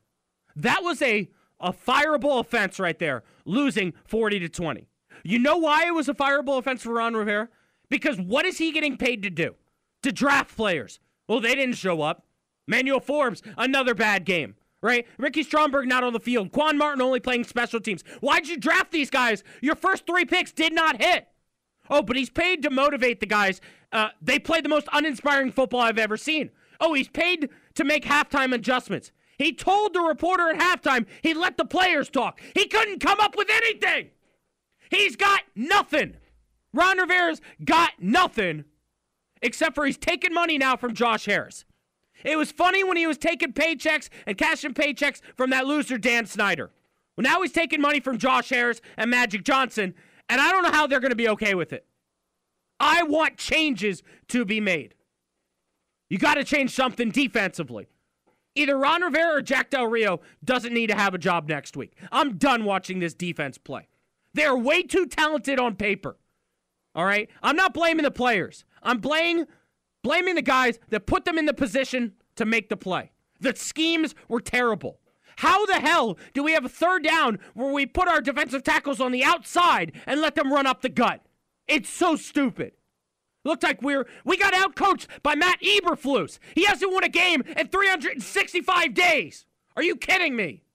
That 0.56 0.84
was 0.84 1.02
a, 1.02 1.30
a 1.60 1.74
fireable 1.74 2.40
offense 2.40 2.80
right 2.80 2.98
there, 2.98 3.24
losing 3.46 3.94
40 4.06 4.40
to 4.40 4.50
20. 4.50 4.88
You 5.24 5.40
know 5.40 5.58
why 5.58 5.88
it 5.88 5.94
was 5.94 6.08
a 6.08 6.14
fireable 6.14 6.58
offense 6.58 6.84
for 6.84 6.94
Ron 6.94 7.16
Rivera? 7.16 7.50
Because 7.90 8.20
what 8.20 8.46
is 8.46 8.58
he 8.58 8.72
getting 8.72 8.98
paid 8.98 9.24
to 9.24 9.30
do? 9.30 9.56
To 10.04 10.12
draft 10.12 10.56
players. 10.56 11.00
Well, 11.28 11.40
they 11.40 11.56
didn't 11.56 11.76
show 11.76 12.02
up. 12.02 12.26
Manuel 12.68 13.00
Forbes, 13.00 13.42
another 13.58 13.96
bad 13.96 14.26
game, 14.26 14.56
right? 14.82 15.08
Ricky 15.18 15.44
Stromberg 15.44 15.88
not 15.88 16.04
on 16.04 16.14
the 16.14 16.20
field. 16.20 16.52
Quan 16.52 16.78
Martin 16.78 17.02
only 17.02 17.20
playing 17.20 17.46
special 17.46 17.80
teams. 17.80 18.04
Why'd 18.20 18.48
you 18.48 18.58
draft 18.58 18.92
these 18.92 19.10
guys? 19.10 19.44
Your 19.62 19.76
first 19.76 20.06
three 20.06 20.26
picks 20.26 20.52
did 20.52 20.74
not 20.74 21.02
hit. 21.02 21.28
Oh, 21.90 22.02
but 22.02 22.18
he's 22.18 22.30
paid 22.30 22.64
to 22.64 22.70
motivate 22.70 23.22
the 23.22 23.26
guys. 23.26 23.62
Uh, 23.92 24.10
they 24.22 24.38
played 24.38 24.66
the 24.66 24.70
most 24.70 24.90
uninspiring 24.92 25.54
football 25.54 25.80
I've 25.80 25.98
ever 25.98 26.18
seen. 26.18 26.52
Oh, 26.82 26.94
he's 26.94 27.08
paid 27.08 27.50
to 27.76 27.84
make 27.86 28.04
halftime 28.04 28.54
adjustments. 28.54 29.12
He 29.38 29.54
told 29.54 29.94
the 29.94 30.02
reporter 30.02 30.50
at 30.50 30.60
halftime 30.60 31.06
he 31.22 31.34
let 31.34 31.58
the 31.58 31.66
players 31.66 32.10
talk. 32.10 32.42
He 32.56 32.68
couldn't 32.68 33.00
come 33.00 33.20
up 33.20 33.38
with 33.38 33.50
anything. 33.52 34.10
He's 34.90 35.16
got 35.16 35.42
nothing. 35.56 36.16
Ron 36.74 36.98
Rivera's 36.98 37.42
got 37.64 37.92
nothing 38.00 38.66
except 39.42 39.76
for 39.76 39.86
he's 39.86 39.98
taking 39.98 40.34
money 40.34 40.58
now 40.58 40.76
from 40.76 40.94
Josh 40.94 41.26
Harris. 41.26 41.66
It 42.24 42.38
was 42.38 42.52
funny 42.52 42.84
when 42.84 42.98
he 42.98 43.06
was 43.06 43.18
taking 43.18 43.54
paychecks 43.54 44.10
and 44.26 44.38
cashing 44.38 44.74
paychecks 44.74 45.22
from 45.36 45.52
that 45.52 45.68
loser 45.68 45.98
Dan 45.98 46.26
Snyder. 46.26 46.72
Well, 47.16 47.24
now 47.24 47.42
he's 47.42 47.52
taking 47.52 47.82
money 47.82 48.00
from 48.00 48.18
Josh 48.18 48.50
Harris 48.50 48.82
and 48.96 49.12
Magic 49.12 49.44
Johnson, 49.44 49.94
and 50.30 50.42
I 50.42 50.52
don't 50.52 50.64
know 50.64 50.72
how 50.72 50.88
they're 50.88 51.00
going 51.00 51.12
to 51.12 51.16
be 51.16 51.30
okay 51.30 51.54
with 51.54 51.74
it. 51.74 51.86
I 52.80 53.04
want 53.04 53.38
changes 53.38 54.04
to 54.30 54.46
be 54.46 54.60
made. 54.60 54.96
You 56.10 56.18
got 56.18 56.36
to 56.36 56.44
change 56.44 56.72
something 56.72 57.12
defensively. 57.12 57.88
Either 58.58 58.78
Ron 58.78 59.04
Rivera 59.04 59.36
or 59.36 59.42
Jack 59.42 59.70
Del 59.70 59.86
Rio 59.86 60.20
doesn't 60.44 60.74
need 60.74 60.88
to 60.88 60.96
have 60.96 61.14
a 61.14 61.20
job 61.20 61.48
next 61.48 61.78
week. 61.78 61.94
I'm 62.12 62.38
done 62.38 62.66
watching 62.66 63.00
this 63.00 63.14
defense 63.14 63.58
play. 63.58 63.88
They're 64.34 64.58
way 64.58 64.82
too 64.82 65.06
talented 65.06 65.60
on 65.60 65.76
paper. 65.76 66.18
All 66.96 67.06
right? 67.06 67.30
I'm 67.44 67.56
not 67.56 67.74
blaming 67.74 68.04
the 68.04 68.12
players. 68.12 68.66
I'm 68.82 68.98
blaming 68.98 69.46
blaming 70.04 70.36
the 70.36 70.42
guys 70.42 70.80
that 70.90 71.06
put 71.06 71.26
them 71.26 71.38
in 71.38 71.46
the 71.46 71.54
position 71.54 72.14
to 72.36 72.46
make 72.46 72.70
the 72.70 72.78
play. 72.78 73.12
The 73.40 73.56
schemes 73.56 74.16
were 74.28 74.42
terrible. 74.42 75.00
How 75.38 75.66
the 75.66 75.80
hell 75.80 76.18
do 76.34 76.42
we 76.42 76.54
have 76.54 76.66
a 76.66 76.70
third 76.70 77.04
down 77.04 77.40
where 77.54 77.72
we 77.72 77.86
put 77.86 78.08
our 78.08 78.22
defensive 78.22 78.64
tackles 78.64 79.00
on 79.00 79.12
the 79.12 79.24
outside 79.24 79.92
and 80.08 80.20
let 80.20 80.34
them 80.34 80.52
run 80.52 80.66
up 80.66 80.82
the 80.82 80.90
gut? 80.90 81.24
It's 81.68 81.90
so 81.90 82.16
stupid. 82.16 82.74
Looked 83.48 83.64
like 83.64 83.82
we're 83.82 84.06
we 84.26 84.36
got 84.36 84.54
outcoached 84.54 85.08
by 85.24 85.34
Matt 85.34 85.62
Eberflus. 85.62 86.38
He 86.54 86.66
hasn't 86.66 86.92
won 86.92 87.06
a 87.06 87.10
game 87.10 87.44
in 87.56 87.70
365 87.70 88.94
days. 88.94 89.46
Are 89.78 89.84
you 89.84 89.96
kidding 89.96 90.36
me? 90.36 90.66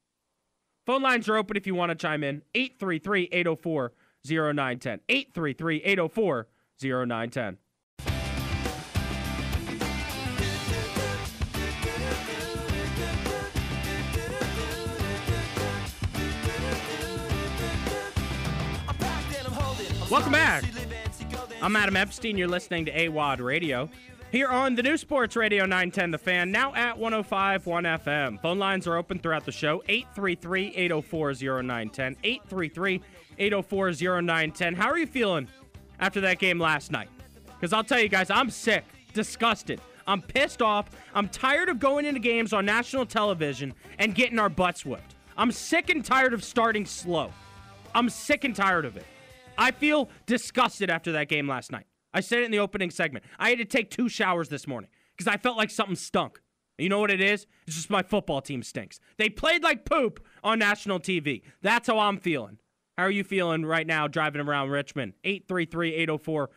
Phone 0.87 1.03
lines 1.03 1.29
are 1.29 1.37
open 1.37 1.59
if 1.59 1.67
you 1.67 1.75
want 1.75 1.91
to 1.91 1.95
chime 1.95 2.25
in. 2.25 2.41
833 2.55 3.29
804 3.31 3.93
0910. 4.25 5.01
833 5.07 5.83
804 5.85 6.49
0910. 6.81 7.59
Welcome 20.11 20.33
back. 20.33 20.82
I'm 21.63 21.77
Adam 21.77 21.97
Epstein. 21.97 22.37
You're 22.37 22.49
listening 22.49 22.87
to 22.87 22.93
AWadd 22.93 23.39
Radio. 23.39 23.89
Here 24.33 24.49
on 24.49 24.75
the 24.75 24.83
new 24.83 24.97
Sports 24.97 25.37
Radio 25.37 25.63
910 25.63 26.11
The 26.11 26.19
Fan, 26.19 26.51
now 26.51 26.75
at 26.75 26.99
1051 26.99 27.85
FM. 27.85 28.43
Phone 28.43 28.59
lines 28.59 28.89
are 28.89 28.97
open 28.97 29.21
throughout 29.21 29.45
the 29.45 29.53
show 29.53 29.81
833 29.87 30.75
804 30.75 31.35
0910. 31.63 32.17
833 32.25 33.01
804 33.39 33.93
0910. 34.23 34.75
How 34.75 34.89
are 34.89 34.99
you 34.99 35.07
feeling 35.07 35.47
after 36.01 36.21
that 36.23 36.41
game 36.41 36.59
last 36.59 36.91
night? 36.91 37.09
Because 37.47 37.73
I'll 37.73 37.85
tell 37.85 38.01
you 38.01 38.09
guys, 38.09 38.29
I'm 38.29 38.51
sick, 38.51 38.83
disgusted. 39.13 39.81
I'm 40.05 40.21
pissed 40.21 40.63
off. 40.63 40.91
I'm 41.15 41.29
tired 41.29 41.69
of 41.69 41.79
going 41.79 42.07
into 42.07 42.19
games 42.19 42.53
on 42.53 42.67
national 42.67 43.07
television 43.07 43.73
and 44.01 44.17
getting 44.17 44.41
our 44.41 44.49
butts 44.49 44.85
whipped. 44.85 45.15
I'm 45.37 45.53
sick 45.53 45.91
and 45.91 46.05
tired 46.05 46.35
of 46.35 46.43
starting 46.43 46.87
slow. 46.87 47.33
I'm 47.95 48.11
sick 48.11 48.43
and 48.43 48.57
tired 48.57 48.85
of 48.85 48.97
it. 48.97 49.07
I 49.59 49.71
feel 49.71 50.11
disgusted 50.27 50.91
after 50.91 51.13
that 51.13 51.29
game 51.29 51.49
last 51.49 51.73
night. 51.73 51.87
I 52.15 52.21
said 52.21 52.41
it 52.41 52.45
in 52.45 52.51
the 52.51 52.59
opening 52.59 52.91
segment. 52.91 53.25
I 53.39 53.51
had 53.51 53.59
to 53.59 53.65
take 53.65 53.91
two 53.91 54.09
showers 54.09 54.49
this 54.49 54.67
morning 54.67 54.91
because 55.17 55.33
I 55.33 55.37
felt 55.37 55.57
like 55.57 55.71
something 55.71 55.97
stunk. 55.97 56.41
You 56.79 56.89
know 56.89 56.99
what 56.99 57.11
it 57.11 57.21
is? 57.21 57.47
It's 57.67 57.77
just 57.77 57.91
my 57.91 58.03
football 58.03 58.41
team 58.41 58.63
stinks. 58.63 58.99
They 59.19 59.29
played 59.29 59.63
like 59.63 59.85
poop 59.85 60.25
on 60.43 60.59
national 60.59 61.01
TV. 61.01 61.43
That's 61.61 61.87
how 61.87 61.99
I'm 61.99 62.19
feeling. 62.19 62.59
How 62.99 63.05
are 63.05 63.11
you 63.11 63.25
feeling 63.25 63.65
right 63.65 63.87
now 63.87 64.07
driving 64.07 64.43
around 64.43 64.71
Richmond? 64.71 65.15
833 65.25 65.95
804 65.95 66.51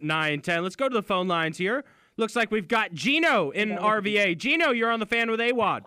0910. 0.00 0.62
Let's 0.62 0.76
go 0.76 0.88
to 0.88 0.94
the 0.94 1.02
phone 1.02 1.28
lines 1.28 1.58
here. 1.58 1.84
Looks 2.16 2.34
like 2.34 2.50
we've 2.50 2.68
got 2.68 2.92
Gino 2.92 3.50
in 3.50 3.70
RVA. 3.70 4.36
Gino, 4.36 4.70
you're 4.70 4.90
on 4.90 4.98
the 4.98 5.06
fan 5.06 5.30
with 5.30 5.40
AWadd. 5.40 5.82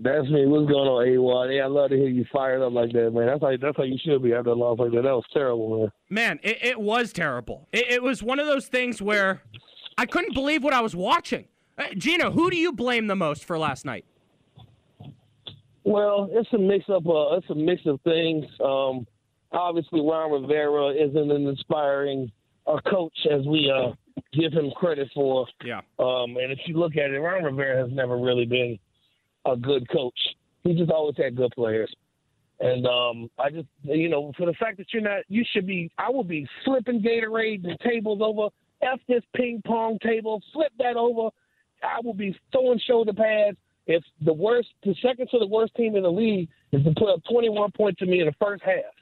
That's 0.00 0.28
me. 0.30 0.46
What's 0.46 0.70
going 0.70 0.86
on, 0.88 1.06
AWadd? 1.06 1.56
Yeah, 1.56 1.64
I 1.64 1.66
love 1.66 1.90
to 1.90 1.96
hear 1.96 2.08
you 2.08 2.24
fired 2.32 2.62
up 2.62 2.72
like 2.72 2.92
that, 2.92 3.10
man. 3.10 3.26
That's 3.26 3.40
how 3.40 3.50
that's 3.60 3.76
how 3.76 3.82
you 3.82 3.98
should 4.04 4.22
be 4.22 4.32
after 4.32 4.50
a 4.50 4.54
loss 4.54 4.78
like 4.78 4.92
that. 4.92 5.02
That 5.02 5.12
was 5.12 5.24
terrible, 5.32 5.80
man. 5.80 5.92
Man, 6.08 6.40
it, 6.44 6.58
it 6.62 6.80
was 6.80 7.12
terrible. 7.12 7.66
It, 7.72 7.86
it 7.90 8.02
was 8.02 8.22
one 8.22 8.38
of 8.38 8.46
those 8.46 8.68
things 8.68 9.02
where 9.02 9.42
I 9.96 10.06
couldn't 10.06 10.34
believe 10.34 10.62
what 10.62 10.72
I 10.72 10.80
was 10.80 10.94
watching. 10.94 11.46
Uh, 11.76 11.94
Gino, 11.96 12.30
who 12.30 12.48
do 12.48 12.56
you 12.56 12.72
blame 12.72 13.08
the 13.08 13.16
most 13.16 13.44
for 13.44 13.58
last 13.58 13.84
night? 13.84 14.04
Well, 15.82 16.28
it's 16.30 16.48
a 16.52 16.58
mix 16.58 16.84
up. 16.88 17.04
Uh, 17.06 17.36
it's 17.36 17.50
a 17.50 17.54
mix 17.56 17.82
of 17.86 18.00
things. 18.02 18.44
Um, 18.64 19.04
obviously, 19.50 20.00
Ron 20.00 20.30
Rivera 20.42 20.90
isn't 20.90 21.30
an 21.30 21.46
inspiring 21.48 22.30
uh, 22.68 22.78
coach 22.88 23.18
as 23.32 23.44
we 23.46 23.72
uh, 23.74 23.92
give 24.32 24.52
him 24.52 24.70
credit 24.76 25.08
for. 25.12 25.46
Yeah. 25.64 25.80
Um, 25.98 26.36
and 26.36 26.52
if 26.52 26.58
you 26.66 26.78
look 26.78 26.96
at 26.96 27.10
it, 27.10 27.18
Ron 27.18 27.42
Rivera 27.42 27.82
has 27.82 27.92
never 27.92 28.16
really 28.16 28.44
been 28.44 28.78
a 29.52 29.56
good 29.56 29.88
coach. 29.90 30.18
He 30.64 30.74
just 30.74 30.90
always 30.90 31.16
had 31.16 31.36
good 31.36 31.52
players. 31.54 31.94
And 32.60 32.86
um, 32.86 33.30
I 33.38 33.50
just, 33.50 33.68
you 33.84 34.08
know, 34.08 34.32
for 34.36 34.46
the 34.46 34.54
fact 34.54 34.78
that 34.78 34.86
you're 34.92 35.02
not, 35.02 35.20
you 35.28 35.44
should 35.52 35.66
be. 35.66 35.90
I 35.96 36.10
would 36.10 36.28
be 36.28 36.46
flipping 36.64 37.00
Gatorade 37.00 37.64
and 37.64 37.78
tables 37.80 38.20
over. 38.20 38.48
F 38.82 39.00
this 39.08 39.22
ping 39.36 39.62
pong 39.64 39.98
table. 40.02 40.42
Flip 40.52 40.72
that 40.78 40.96
over. 40.96 41.30
I 41.82 42.00
will 42.02 42.14
be 42.14 42.36
throwing 42.52 42.80
shoulder 42.84 43.12
pads. 43.12 43.56
If 43.86 44.02
the 44.20 44.32
worst, 44.32 44.68
the 44.84 44.94
second 45.00 45.28
to 45.30 45.38
the 45.38 45.46
worst 45.46 45.74
team 45.74 45.96
in 45.96 46.02
the 46.02 46.10
league 46.10 46.48
is 46.72 46.84
to 46.84 46.92
put 46.98 47.12
up 47.12 47.22
21 47.30 47.70
points 47.72 48.00
to 48.00 48.06
me 48.06 48.20
in 48.20 48.26
the 48.26 48.34
first 48.40 48.62
half, 48.62 48.92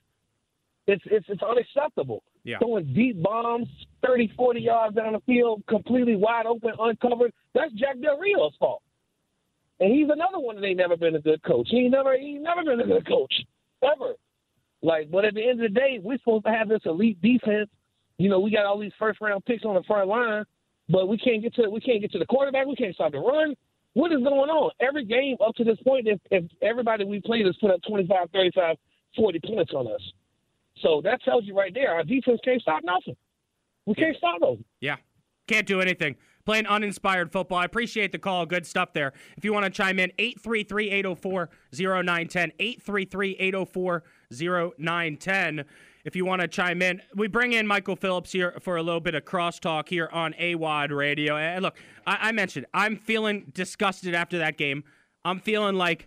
it's 0.86 1.02
it's 1.06 1.26
it's 1.28 1.42
unacceptable. 1.42 2.22
Yeah. 2.44 2.58
Throwing 2.58 2.92
deep 2.94 3.20
bombs, 3.20 3.66
30, 4.06 4.32
40 4.36 4.60
yards 4.60 4.94
down 4.94 5.14
the 5.14 5.20
field, 5.20 5.64
completely 5.68 6.14
wide 6.14 6.46
open, 6.46 6.72
uncovered. 6.78 7.32
That's 7.54 7.72
Jack 7.72 8.00
Del 8.00 8.18
Rio's 8.18 8.52
fault. 8.60 8.82
And 9.80 9.92
he's 9.92 10.08
another 10.08 10.38
one 10.38 10.56
that 10.56 10.66
ain't 10.66 10.78
never 10.78 10.96
been 10.96 11.16
a 11.16 11.20
good 11.20 11.42
coach. 11.42 11.68
He 11.70 11.80
ain't 11.80 11.92
never 11.92 12.16
he 12.16 12.36
ain't 12.36 12.42
never 12.42 12.64
been 12.64 12.80
a 12.80 12.86
good 12.86 13.06
coach. 13.06 13.32
Ever. 13.82 14.14
Like, 14.82 15.10
but 15.10 15.24
at 15.24 15.34
the 15.34 15.42
end 15.42 15.62
of 15.62 15.72
the 15.72 15.80
day, 15.80 15.98
we're 16.02 16.18
supposed 16.18 16.44
to 16.44 16.50
have 16.50 16.68
this 16.68 16.80
elite 16.84 17.20
defense. 17.20 17.68
You 18.18 18.30
know, 18.30 18.40
we 18.40 18.50
got 18.50 18.64
all 18.64 18.78
these 18.78 18.92
first 18.98 19.20
round 19.20 19.44
picks 19.44 19.64
on 19.64 19.74
the 19.74 19.82
front 19.82 20.08
line, 20.08 20.44
but 20.88 21.08
we 21.08 21.18
can't 21.18 21.42
get 21.42 21.54
to 21.56 21.68
we 21.68 21.80
can't 21.80 22.00
get 22.00 22.12
to 22.12 22.18
the 22.18 22.26
quarterback. 22.26 22.66
We 22.66 22.76
can't 22.76 22.94
stop 22.94 23.12
the 23.12 23.18
run. 23.18 23.54
What 23.94 24.12
is 24.12 24.18
going 24.18 24.50
on? 24.50 24.70
Every 24.80 25.06
game 25.06 25.36
up 25.44 25.54
to 25.56 25.64
this 25.64 25.78
point, 25.78 26.06
if, 26.06 26.20
if 26.30 26.44
everybody 26.60 27.04
we 27.04 27.20
played 27.22 27.46
has 27.46 27.56
put 27.58 27.70
up 27.70 27.80
25, 27.88 28.28
35, 28.30 28.76
40 29.16 29.40
points 29.40 29.72
on 29.72 29.86
us. 29.86 30.02
So 30.82 31.00
that 31.02 31.22
tells 31.22 31.44
you 31.44 31.56
right 31.56 31.72
there, 31.72 31.94
our 31.94 32.04
defense 32.04 32.38
can't 32.44 32.60
stop 32.60 32.82
nothing. 32.84 33.16
We 33.86 33.94
can't 33.94 34.14
stop 34.18 34.40
them. 34.40 34.64
Yeah. 34.80 34.96
Can't 35.46 35.66
do 35.66 35.80
anything. 35.80 36.16
Playing 36.46 36.66
uninspired 36.66 37.32
football. 37.32 37.58
I 37.58 37.64
appreciate 37.64 38.12
the 38.12 38.18
call. 38.18 38.46
Good 38.46 38.66
stuff 38.66 38.92
there. 38.92 39.12
If 39.36 39.44
you 39.44 39.52
want 39.52 39.64
to 39.64 39.70
chime 39.70 39.98
in, 39.98 40.12
833 40.16 40.90
804 40.90 41.50
0910. 41.72 42.52
833 42.58 43.36
804 43.38 44.04
0910. 44.30 45.64
If 46.04 46.14
you 46.14 46.24
want 46.24 46.42
to 46.42 46.48
chime 46.48 46.82
in, 46.82 47.02
we 47.16 47.26
bring 47.26 47.52
in 47.52 47.66
Michael 47.66 47.96
Phillips 47.96 48.30
here 48.30 48.54
for 48.60 48.76
a 48.76 48.82
little 48.82 49.00
bit 49.00 49.16
of 49.16 49.24
crosstalk 49.24 49.88
here 49.88 50.08
on 50.12 50.34
AWadd 50.34 50.96
Radio. 50.96 51.36
And 51.36 51.64
look, 51.64 51.76
I, 52.06 52.28
I 52.28 52.32
mentioned 52.32 52.66
I'm 52.72 52.96
feeling 52.96 53.50
disgusted 53.52 54.14
after 54.14 54.38
that 54.38 54.56
game. 54.56 54.84
I'm 55.24 55.40
feeling 55.40 55.74
like 55.74 56.06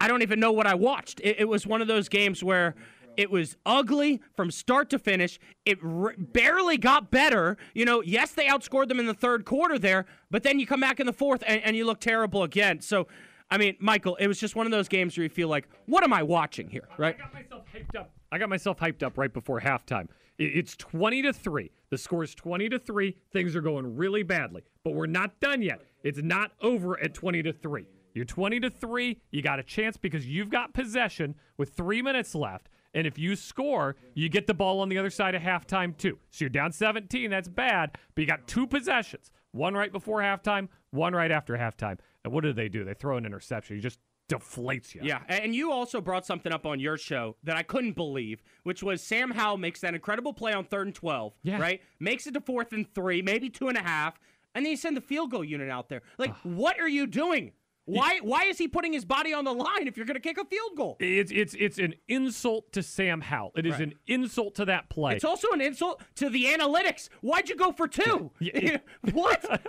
I 0.00 0.08
don't 0.08 0.22
even 0.22 0.40
know 0.40 0.50
what 0.50 0.66
I 0.66 0.74
watched. 0.74 1.20
It, 1.20 1.36
it 1.38 1.48
was 1.48 1.64
one 1.64 1.80
of 1.80 1.86
those 1.86 2.08
games 2.08 2.42
where 2.42 2.74
it 3.16 3.30
was 3.30 3.56
ugly 3.64 4.20
from 4.34 4.50
start 4.50 4.90
to 4.90 4.98
finish. 4.98 5.38
It 5.64 5.78
r- 5.82 6.14
barely 6.18 6.76
got 6.76 7.10
better. 7.10 7.56
You 7.74 7.84
know, 7.84 8.02
yes, 8.02 8.32
they 8.32 8.46
outscored 8.46 8.88
them 8.88 9.00
in 9.00 9.06
the 9.06 9.14
third 9.14 9.44
quarter 9.44 9.78
there, 9.78 10.06
but 10.30 10.42
then 10.42 10.58
you 10.58 10.66
come 10.66 10.80
back 10.80 11.00
in 11.00 11.06
the 11.06 11.12
fourth 11.12 11.42
and, 11.46 11.62
and 11.62 11.76
you 11.76 11.84
look 11.84 12.00
terrible 12.00 12.42
again. 12.42 12.80
So, 12.80 13.08
I 13.50 13.58
mean, 13.58 13.76
Michael, 13.80 14.16
it 14.16 14.26
was 14.26 14.38
just 14.38 14.56
one 14.56 14.66
of 14.66 14.72
those 14.72 14.88
games 14.88 15.16
where 15.16 15.24
you 15.24 15.30
feel 15.30 15.48
like, 15.48 15.68
what 15.86 16.02
am 16.02 16.12
I 16.12 16.22
watching 16.22 16.68
here, 16.68 16.88
right? 16.98 17.16
I 17.16 17.18
got 17.18 17.34
myself 17.34 17.62
hyped 17.74 17.98
up. 17.98 18.10
I 18.32 18.38
got 18.38 18.48
myself 18.48 18.78
hyped 18.78 19.02
up 19.02 19.18
right 19.18 19.32
before 19.32 19.60
halftime. 19.60 20.08
It's 20.38 20.76
20 20.76 21.22
to 21.22 21.32
3. 21.32 21.70
The 21.90 21.96
score 21.96 22.22
is 22.24 22.34
20 22.34 22.68
to 22.70 22.78
3. 22.78 23.16
Things 23.32 23.56
are 23.56 23.60
going 23.60 23.96
really 23.96 24.22
badly, 24.22 24.64
but 24.84 24.94
we're 24.94 25.06
not 25.06 25.38
done 25.40 25.62
yet. 25.62 25.80
It's 26.02 26.20
not 26.20 26.52
over 26.60 27.00
at 27.00 27.14
20 27.14 27.42
to 27.44 27.52
3. 27.52 27.86
You're 28.14 28.24
20 28.24 28.60
to 28.60 28.70
3. 28.70 29.20
You 29.30 29.42
got 29.42 29.58
a 29.58 29.62
chance 29.62 29.96
because 29.96 30.26
you've 30.26 30.50
got 30.50 30.74
possession 30.74 31.34
with 31.56 31.70
3 31.70 32.02
minutes 32.02 32.34
left. 32.34 32.68
And 32.96 33.06
if 33.06 33.18
you 33.18 33.36
score, 33.36 33.94
you 34.14 34.28
get 34.30 34.46
the 34.46 34.54
ball 34.54 34.80
on 34.80 34.88
the 34.88 34.96
other 34.96 35.10
side 35.10 35.34
of 35.34 35.42
halftime 35.42 35.94
too. 35.96 36.18
So 36.30 36.44
you're 36.46 36.48
down 36.50 36.72
17. 36.72 37.30
That's 37.30 37.46
bad, 37.46 37.98
but 38.14 38.22
you 38.22 38.26
got 38.26 38.48
two 38.48 38.66
possessions. 38.66 39.30
One 39.52 39.74
right 39.74 39.92
before 39.92 40.20
halftime, 40.22 40.68
one 40.90 41.12
right 41.14 41.30
after 41.30 41.56
halftime. 41.58 41.98
And 42.24 42.32
what 42.32 42.42
do 42.42 42.52
they 42.54 42.68
do? 42.70 42.84
They 42.84 42.94
throw 42.94 43.18
an 43.18 43.26
interception. 43.26 43.76
He 43.76 43.82
just 43.82 44.00
deflates 44.30 44.94
you. 44.94 45.02
Yeah, 45.04 45.20
and 45.28 45.54
you 45.54 45.70
also 45.70 46.00
brought 46.00 46.24
something 46.26 46.52
up 46.52 46.64
on 46.66 46.80
your 46.80 46.96
show 46.96 47.36
that 47.44 47.56
I 47.56 47.62
couldn't 47.62 47.92
believe, 47.96 48.42
which 48.64 48.82
was 48.82 49.02
Sam 49.02 49.30
Howell 49.30 49.58
makes 49.58 49.80
that 49.82 49.94
incredible 49.94 50.32
play 50.32 50.52
on 50.54 50.64
third 50.64 50.86
and 50.88 50.94
12, 50.94 51.34
Yeah. 51.42 51.60
right? 51.60 51.80
Makes 52.00 52.26
it 52.26 52.32
to 52.34 52.40
fourth 52.40 52.72
and 52.72 52.92
three, 52.94 53.20
maybe 53.22 53.50
two 53.50 53.68
and 53.68 53.76
a 53.78 53.82
half, 53.82 54.18
and 54.54 54.64
then 54.64 54.70
you 54.70 54.76
send 54.76 54.96
the 54.96 55.00
field 55.02 55.30
goal 55.30 55.44
unit 55.44 55.70
out 55.70 55.88
there. 55.90 56.00
Like, 56.18 56.34
what 56.42 56.80
are 56.80 56.88
you 56.88 57.06
doing? 57.06 57.52
Why 57.86 58.18
why 58.20 58.44
is 58.44 58.58
he 58.58 58.66
putting 58.68 58.92
his 58.92 59.04
body 59.04 59.32
on 59.32 59.44
the 59.44 59.52
line 59.54 59.86
if 59.86 59.96
you're 59.96 60.06
going 60.06 60.16
to 60.16 60.20
kick 60.20 60.38
a 60.38 60.44
field 60.44 60.72
goal? 60.76 60.96
It's 61.00 61.30
it's 61.32 61.54
it's 61.58 61.78
an 61.78 61.94
insult 62.08 62.72
to 62.72 62.82
Sam 62.82 63.20
Howell. 63.20 63.52
It 63.56 63.64
is 63.64 63.72
Right. 63.74 63.82
an 63.82 63.94
insult 64.08 64.56
to 64.56 64.64
that 64.64 64.88
play. 64.90 65.14
It's 65.14 65.24
also 65.24 65.48
an 65.52 65.60
insult 65.60 66.02
to 66.16 66.28
the 66.28 66.44
analytics. 66.46 67.08
Why'd 67.20 67.48
you 67.48 67.54
go 67.56 67.70
for 67.72 67.86
two? 67.88 68.30
What? 69.12 69.44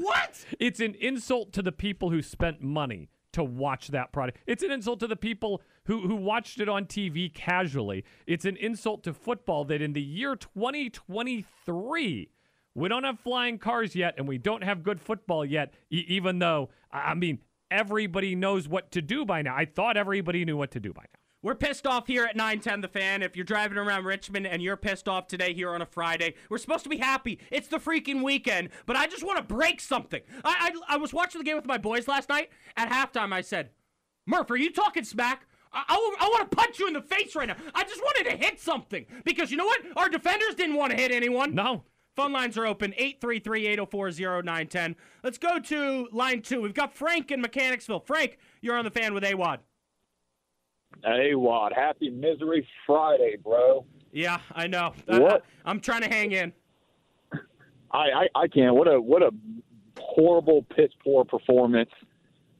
what? 0.00 0.44
It's 0.58 0.80
an 0.80 0.94
insult 1.00 1.52
to 1.54 1.62
the 1.62 1.72
people 1.72 2.10
who 2.10 2.22
spent 2.22 2.60
money 2.60 3.08
to 3.32 3.44
watch 3.44 3.88
that 3.88 4.12
product. 4.12 4.38
It's 4.48 4.64
an 4.64 4.72
insult 4.72 4.98
to 5.00 5.06
the 5.06 5.14
people 5.14 5.62
who, 5.84 6.00
who 6.08 6.16
watched 6.16 6.58
it 6.60 6.68
on 6.68 6.86
TV 6.86 7.32
casually. 7.32 8.04
It's 8.26 8.44
an 8.44 8.56
insult 8.56 9.04
to 9.04 9.14
football 9.14 9.64
that 9.66 9.80
in 9.80 9.92
the 9.92 10.02
year 10.02 10.34
2023, 10.34 12.30
we 12.74 12.88
don't 12.88 13.04
have 13.04 13.20
flying 13.20 13.58
cars 13.58 13.94
yet 13.94 14.14
and 14.18 14.26
we 14.26 14.38
don't 14.38 14.64
have 14.64 14.82
good 14.82 15.00
football 15.00 15.44
yet, 15.44 15.74
e- 15.90 16.04
even 16.08 16.38
though, 16.40 16.70
I 16.92 16.98
I 17.10 17.14
mean, 17.14 17.38
everybody 17.70 18.34
knows 18.34 18.68
what 18.68 18.90
to 18.92 19.02
do 19.02 19.24
by 19.24 19.42
now. 19.42 19.54
I 19.56 19.64
thought 19.64 19.96
everybody 19.96 20.44
knew 20.44 20.56
what 20.56 20.70
to 20.72 20.80
do 20.80 20.92
by 20.92 21.02
now. 21.02 21.20
We're 21.42 21.54
pissed 21.54 21.86
off 21.86 22.06
here 22.06 22.24
at 22.24 22.36
910 22.36 22.82
The 22.82 22.88
Fan. 22.88 23.22
If 23.22 23.34
you're 23.34 23.46
driving 23.46 23.78
around 23.78 24.04
Richmond 24.04 24.46
and 24.46 24.60
you're 24.60 24.76
pissed 24.76 25.08
off 25.08 25.26
today 25.26 25.54
here 25.54 25.70
on 25.70 25.80
a 25.80 25.86
Friday, 25.86 26.34
we're 26.50 26.58
supposed 26.58 26.84
to 26.84 26.90
be 26.90 26.98
happy. 26.98 27.38
It's 27.50 27.68
the 27.68 27.78
freaking 27.78 28.22
weekend, 28.22 28.68
but 28.84 28.94
I 28.94 29.06
just 29.06 29.24
want 29.24 29.38
to 29.38 29.42
break 29.42 29.80
something. 29.80 30.20
I, 30.44 30.72
I, 30.88 30.94
I 30.94 30.96
was 30.98 31.14
watching 31.14 31.38
the 31.38 31.44
game 31.44 31.56
with 31.56 31.64
my 31.64 31.78
boys 31.78 32.06
last 32.06 32.28
night. 32.28 32.50
At 32.76 32.90
halftime, 32.90 33.32
I 33.32 33.40
said, 33.40 33.70
Murph, 34.26 34.50
are 34.50 34.56
you 34.56 34.70
talking 34.70 35.02
smack? 35.04 35.46
I, 35.72 35.84
I, 35.88 36.16
I 36.20 36.28
want 36.28 36.50
to 36.50 36.56
punch 36.56 36.78
you 36.78 36.86
in 36.86 36.92
the 36.92 37.00
face 37.00 37.34
right 37.34 37.48
now. 37.48 37.56
I 37.74 37.84
just 37.84 38.02
wanted 38.02 38.30
to 38.30 38.36
hit 38.36 38.60
something 38.60 39.06
because 39.24 39.50
you 39.50 39.56
know 39.56 39.64
what? 39.64 39.80
Our 39.96 40.10
defenders 40.10 40.54
didn't 40.56 40.76
want 40.76 40.90
to 40.90 40.98
hit 40.98 41.10
anyone. 41.10 41.54
No. 41.54 41.84
Phone 42.16 42.32
lines 42.32 42.58
are 42.58 42.66
open 42.66 42.92
833 42.96 43.66
804 43.68 44.10
0910. 44.42 44.96
Let's 45.22 45.38
go 45.38 45.58
to 45.58 46.08
line 46.12 46.42
two. 46.42 46.60
We've 46.60 46.74
got 46.74 46.94
Frank 46.94 47.30
in 47.30 47.40
Mechanicsville. 47.40 48.00
Frank, 48.00 48.38
you're 48.60 48.76
on 48.76 48.84
the 48.84 48.90
fan 48.90 49.14
with 49.14 49.22
AWadd. 49.22 49.58
Wad, 51.04 51.72
happy 51.74 52.10
Misery 52.10 52.66
Friday, 52.86 53.36
bro. 53.42 53.86
Yeah, 54.12 54.40
I 54.52 54.66
know. 54.66 54.92
What? 55.06 55.44
I, 55.64 55.70
am 55.70 55.80
trying 55.80 56.02
to 56.02 56.08
hang 56.08 56.32
in. 56.32 56.52
I, 57.92 57.98
I, 57.98 58.28
I 58.34 58.48
can't. 58.48 58.74
What 58.74 58.88
a 58.88 59.00
what 59.00 59.22
a 59.22 59.30
horrible 59.98 60.62
piss 60.74 60.90
poor 61.02 61.24
performance. 61.24 61.90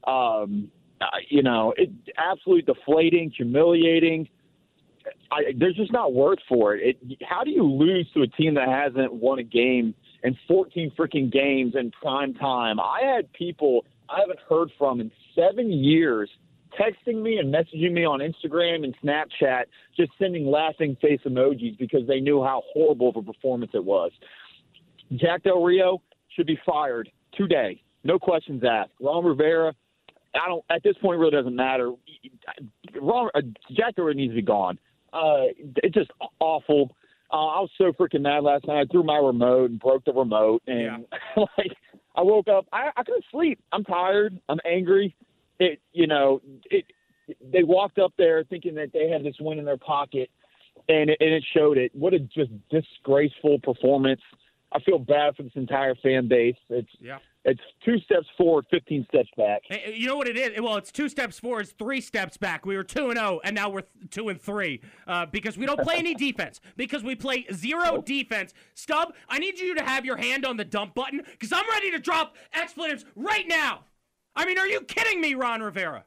Um, 0.05 0.71
you 1.29 1.43
know, 1.43 1.73
it 1.77 1.89
absolutely 2.17 2.73
deflating, 2.73 3.31
humiliating. 3.35 4.29
I, 5.31 5.53
there's 5.57 5.75
just 5.75 5.91
not 5.91 6.13
words 6.13 6.41
for 6.47 6.75
it. 6.75 6.97
it. 7.01 7.17
How 7.23 7.43
do 7.43 7.51
you 7.51 7.63
lose 7.63 8.07
to 8.13 8.21
a 8.21 8.27
team 8.27 8.55
that 8.55 8.67
hasn't 8.67 9.13
won 9.13 9.39
a 9.39 9.43
game 9.43 9.93
in 10.23 10.37
14 10.47 10.91
freaking 10.97 11.31
games 11.31 11.75
in 11.75 11.91
prime 11.91 12.33
time? 12.33 12.79
I 12.79 13.01
had 13.03 13.31
people 13.33 13.85
I 14.09 14.19
haven't 14.19 14.39
heard 14.49 14.69
from 14.77 14.99
in 14.99 15.11
seven 15.35 15.71
years 15.71 16.29
texting 16.79 17.21
me 17.21 17.37
and 17.37 17.53
messaging 17.53 17.91
me 17.91 18.05
on 18.05 18.19
Instagram 18.19 18.83
and 18.83 18.95
Snapchat, 19.03 19.63
just 19.95 20.11
sending 20.19 20.45
laughing 20.45 20.97
face 21.01 21.19
emojis 21.25 21.77
because 21.77 22.07
they 22.07 22.19
knew 22.19 22.43
how 22.43 22.63
horrible 22.73 23.09
of 23.09 23.17
a 23.17 23.21
performance 23.21 23.71
it 23.73 23.83
was. 23.83 24.11
Jack 25.15 25.43
Del 25.43 25.61
Rio 25.61 26.01
should 26.35 26.47
be 26.47 26.59
fired 26.65 27.09
today. 27.33 27.81
No 28.03 28.17
questions 28.17 28.63
asked. 28.67 28.91
Ron 29.01 29.25
Rivera, 29.25 29.73
I 30.33 30.47
don't. 30.47 30.63
At 30.69 30.81
this 30.83 30.95
point, 31.01 31.19
really 31.19 31.31
doesn't 31.31 31.55
matter. 31.55 31.91
Ron, 33.01 33.29
uh, 33.35 33.41
Jack 33.71 33.95
Del 33.95 34.05
Rio 34.05 34.15
needs 34.15 34.31
to 34.31 34.35
be 34.35 34.41
gone. 34.41 34.79
Uh, 35.13 35.51
it's 35.83 35.93
just 35.93 36.11
awful. 36.39 36.95
Uh, 37.31 37.47
I 37.47 37.59
was 37.61 37.69
so 37.77 37.91
freaking 37.93 38.21
mad 38.21 38.43
last 38.43 38.67
night. 38.67 38.81
I 38.81 38.85
threw 38.91 39.03
my 39.03 39.17
remote 39.17 39.69
and 39.69 39.79
broke 39.79 40.05
the 40.05 40.13
remote, 40.13 40.61
and 40.67 41.05
like 41.37 41.71
I 42.15 42.21
woke 42.21 42.47
up. 42.47 42.65
I, 42.73 42.89
I 42.95 43.03
couldn't 43.03 43.25
sleep. 43.31 43.59
I'm 43.71 43.83
tired. 43.83 44.39
I'm 44.49 44.59
angry. 44.65 45.15
It, 45.59 45.79
you 45.93 46.07
know, 46.07 46.41
it. 46.69 46.85
They 47.53 47.63
walked 47.63 47.99
up 47.99 48.13
there 48.17 48.43
thinking 48.43 48.75
that 48.75 48.91
they 48.91 49.09
had 49.09 49.23
this 49.23 49.35
win 49.39 49.59
in 49.59 49.65
their 49.65 49.77
pocket, 49.77 50.29
and 50.89 51.09
it, 51.09 51.17
and 51.21 51.29
it 51.33 51.43
showed 51.55 51.77
it. 51.77 51.91
What 51.95 52.13
a 52.13 52.19
just 52.19 52.51
disgraceful 52.69 53.59
performance. 53.59 54.21
I 54.73 54.79
feel 54.81 54.99
bad 54.99 55.35
for 55.35 55.43
this 55.43 55.51
entire 55.55 55.95
fan 55.95 56.27
base. 56.27 56.55
It's 56.69 56.89
Yeah. 56.99 57.19
It's 57.43 57.61
two 57.83 57.97
steps 57.99 58.27
forward, 58.37 58.65
fifteen 58.69 59.05
steps 59.09 59.29
back. 59.35 59.61
You 59.87 60.07
know 60.07 60.15
what 60.15 60.27
it 60.27 60.37
is? 60.37 60.61
Well, 60.61 60.75
it's 60.75 60.91
two 60.91 61.09
steps 61.09 61.39
forward, 61.39 61.61
it's 61.61 61.71
three 61.71 61.99
steps 62.01 62.37
back. 62.37 62.65
We 62.65 62.75
were 62.77 62.83
two 62.83 63.09
and 63.09 63.17
zero, 63.17 63.39
and 63.43 63.55
now 63.55 63.69
we're 63.69 63.83
two 64.11 64.29
and 64.29 64.39
three 64.39 64.81
uh, 65.07 65.25
because 65.25 65.57
we 65.57 65.65
don't 65.65 65.81
play 65.81 65.95
any 65.97 66.13
defense. 66.27 66.61
Because 66.77 67.03
we 67.03 67.15
play 67.15 67.45
zero 67.51 68.01
defense. 68.01 68.53
Stub, 68.75 69.13
I 69.27 69.39
need 69.39 69.59
you 69.59 69.73
to 69.75 69.83
have 69.83 70.05
your 70.05 70.17
hand 70.17 70.45
on 70.45 70.57
the 70.57 70.65
dump 70.65 70.93
button 70.93 71.21
because 71.31 71.51
I'm 71.51 71.67
ready 71.69 71.89
to 71.91 71.99
drop 71.99 72.35
expletives 72.53 73.05
right 73.15 73.47
now. 73.47 73.85
I 74.35 74.45
mean, 74.45 74.59
are 74.59 74.67
you 74.67 74.81
kidding 74.81 75.19
me, 75.19 75.33
Ron 75.33 75.61
Rivera? 75.61 76.05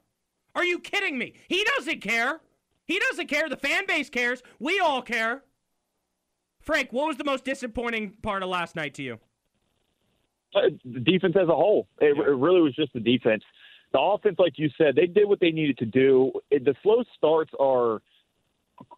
Are 0.54 0.64
you 0.64 0.78
kidding 0.78 1.18
me? 1.18 1.34
He 1.48 1.64
doesn't 1.76 2.00
care. 2.00 2.40
He 2.86 3.00
doesn't 3.10 3.26
care. 3.26 3.48
The 3.48 3.56
fan 3.56 3.86
base 3.86 4.08
cares. 4.08 4.42
We 4.60 4.78
all 4.78 5.02
care. 5.02 5.42
Frank, 6.60 6.92
what 6.92 7.08
was 7.08 7.16
the 7.16 7.24
most 7.24 7.44
disappointing 7.44 8.14
part 8.22 8.42
of 8.42 8.48
last 8.48 8.76
night 8.76 8.94
to 8.94 9.02
you? 9.02 9.18
The 10.84 11.00
defense 11.00 11.34
as 11.40 11.48
a 11.48 11.54
whole. 11.54 11.88
It, 12.00 12.16
it 12.16 12.36
really 12.36 12.60
was 12.60 12.74
just 12.74 12.92
the 12.92 13.00
defense. 13.00 13.42
The 13.92 14.00
offense, 14.00 14.36
like 14.38 14.54
you 14.56 14.70
said, 14.76 14.96
they 14.96 15.06
did 15.06 15.28
what 15.28 15.40
they 15.40 15.50
needed 15.50 15.78
to 15.78 15.86
do. 15.86 16.32
It, 16.50 16.64
the 16.64 16.74
slow 16.82 17.04
starts 17.16 17.52
are 17.60 18.00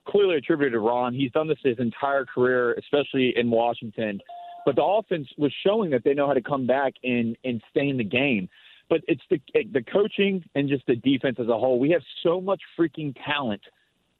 clearly 0.08 0.36
attributed 0.36 0.72
to 0.72 0.80
Ron. 0.80 1.12
He's 1.12 1.30
done 1.32 1.48
this 1.48 1.58
his 1.62 1.78
entire 1.78 2.25
career, 2.25 2.75
especially 2.75 3.34
in 3.36 3.50
Washington. 3.50 4.20
But 4.64 4.76
the 4.76 4.82
offense 4.84 5.28
was 5.38 5.52
showing 5.64 5.90
that 5.90 6.02
they 6.02 6.14
know 6.14 6.26
how 6.26 6.34
to 6.34 6.42
come 6.42 6.66
back 6.66 6.94
and 7.04 7.36
and 7.44 7.62
stay 7.70 7.88
in 7.88 7.96
the 7.96 8.04
game. 8.04 8.48
But 8.88 9.00
it's 9.06 9.22
the 9.30 9.40
the 9.72 9.82
coaching 9.82 10.44
and 10.54 10.68
just 10.68 10.86
the 10.86 10.96
defense 10.96 11.36
as 11.40 11.48
a 11.48 11.58
whole. 11.58 11.78
We 11.78 11.90
have 11.90 12.02
so 12.22 12.40
much 12.40 12.60
freaking 12.78 13.14
talent 13.25 13.62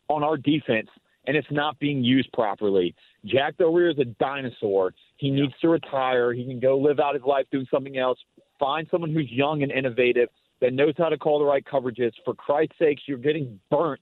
on 0.09 0.23
our 0.23 0.37
defense, 0.37 0.89
and 1.27 1.37
it's 1.37 1.51
not 1.51 1.79
being 1.79 2.03
used 2.05 2.31
properly. 2.33 2.95
Jack 3.25 3.57
Del 3.57 3.73
Rio 3.73 3.91
is 3.91 3.99
a 3.99 4.05
dinosaur. 4.05 4.95
He 5.17 5.31
needs 5.31 5.53
to 5.61 5.69
retire. 5.69 6.33
He 6.33 6.45
can 6.45 6.61
go 6.61 6.79
live 6.79 7.01
out 7.01 7.15
his 7.15 7.25
life 7.25 7.47
doing 7.51 7.67
something 7.71 7.99
else. 7.99 8.19
Find 8.59 8.87
someone 8.91 9.13
who's 9.13 9.31
young 9.31 9.63
and 9.63 9.73
innovative 9.73 10.29
that 10.61 10.73
knows 10.73 10.95
how 10.97 11.09
to 11.09 11.19
call 11.19 11.39
the 11.39 11.45
right 11.45 11.65
coverages. 11.65 12.13
For 12.25 12.35
Christ's 12.35 12.77
sakes, 12.79 13.03
you're 13.07 13.19
getting 13.19 13.61
burnt 13.71 14.01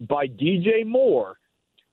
by 0.00 0.26
DJ 0.26 0.86
Moore. 0.86 1.38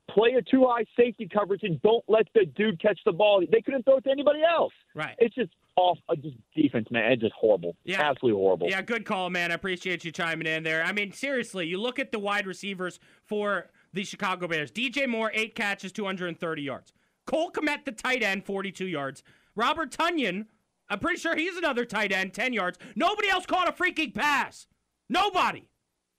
Play 0.09 0.35
a 0.37 0.41
two 0.41 0.65
high 0.67 0.85
safety 0.97 1.29
coverage 1.33 1.63
and 1.63 1.81
don't 1.81 2.03
let 2.09 2.27
the 2.35 2.45
dude 2.45 2.79
catch 2.81 2.99
the 3.05 3.13
ball. 3.13 3.41
They 3.49 3.61
couldn't 3.61 3.83
throw 3.83 3.97
it 3.97 4.03
to 4.03 4.11
anybody 4.11 4.41
else. 4.43 4.73
Right. 4.93 5.15
It's 5.17 5.33
just 5.33 5.51
off. 5.77 5.97
Uh, 6.09 6.15
just 6.15 6.35
defense, 6.55 6.87
man. 6.91 7.13
It's 7.13 7.21
just 7.21 7.33
horrible. 7.33 7.77
Yeah. 7.85 8.01
Absolutely 8.01 8.37
horrible. 8.37 8.69
Yeah, 8.69 8.81
good 8.81 9.05
call, 9.05 9.29
man. 9.29 9.51
I 9.51 9.55
appreciate 9.55 10.03
you 10.03 10.11
chiming 10.11 10.45
in 10.45 10.63
there. 10.63 10.83
I 10.83 10.91
mean, 10.91 11.13
seriously, 11.13 11.67
you 11.67 11.79
look 11.79 11.99
at 11.99 12.11
the 12.11 12.19
wide 12.19 12.45
receivers 12.45 12.99
for 13.25 13.69
the 13.93 14.03
Chicago 14.03 14.47
Bears. 14.47 14.71
DJ 14.71 15.07
Moore, 15.07 15.31
eight 15.33 15.55
catches, 15.55 15.91
230 15.91 16.61
yards. 16.61 16.93
Cole 17.25 17.51
Kmet, 17.51 17.85
the 17.85 17.91
tight 17.91 18.23
end, 18.23 18.45
42 18.45 18.85
yards. 18.85 19.23
Robert 19.55 19.91
Tonyan, 19.91 20.47
I'm 20.89 20.99
pretty 20.99 21.19
sure 21.19 21.35
he's 21.35 21.55
another 21.55 21.85
tight 21.85 22.11
end, 22.11 22.33
10 22.33 22.53
yards. 22.53 22.77
Nobody 22.95 23.29
else 23.29 23.45
caught 23.45 23.69
a 23.69 23.71
freaking 23.71 24.13
pass. 24.13 24.67
Nobody. 25.09 25.67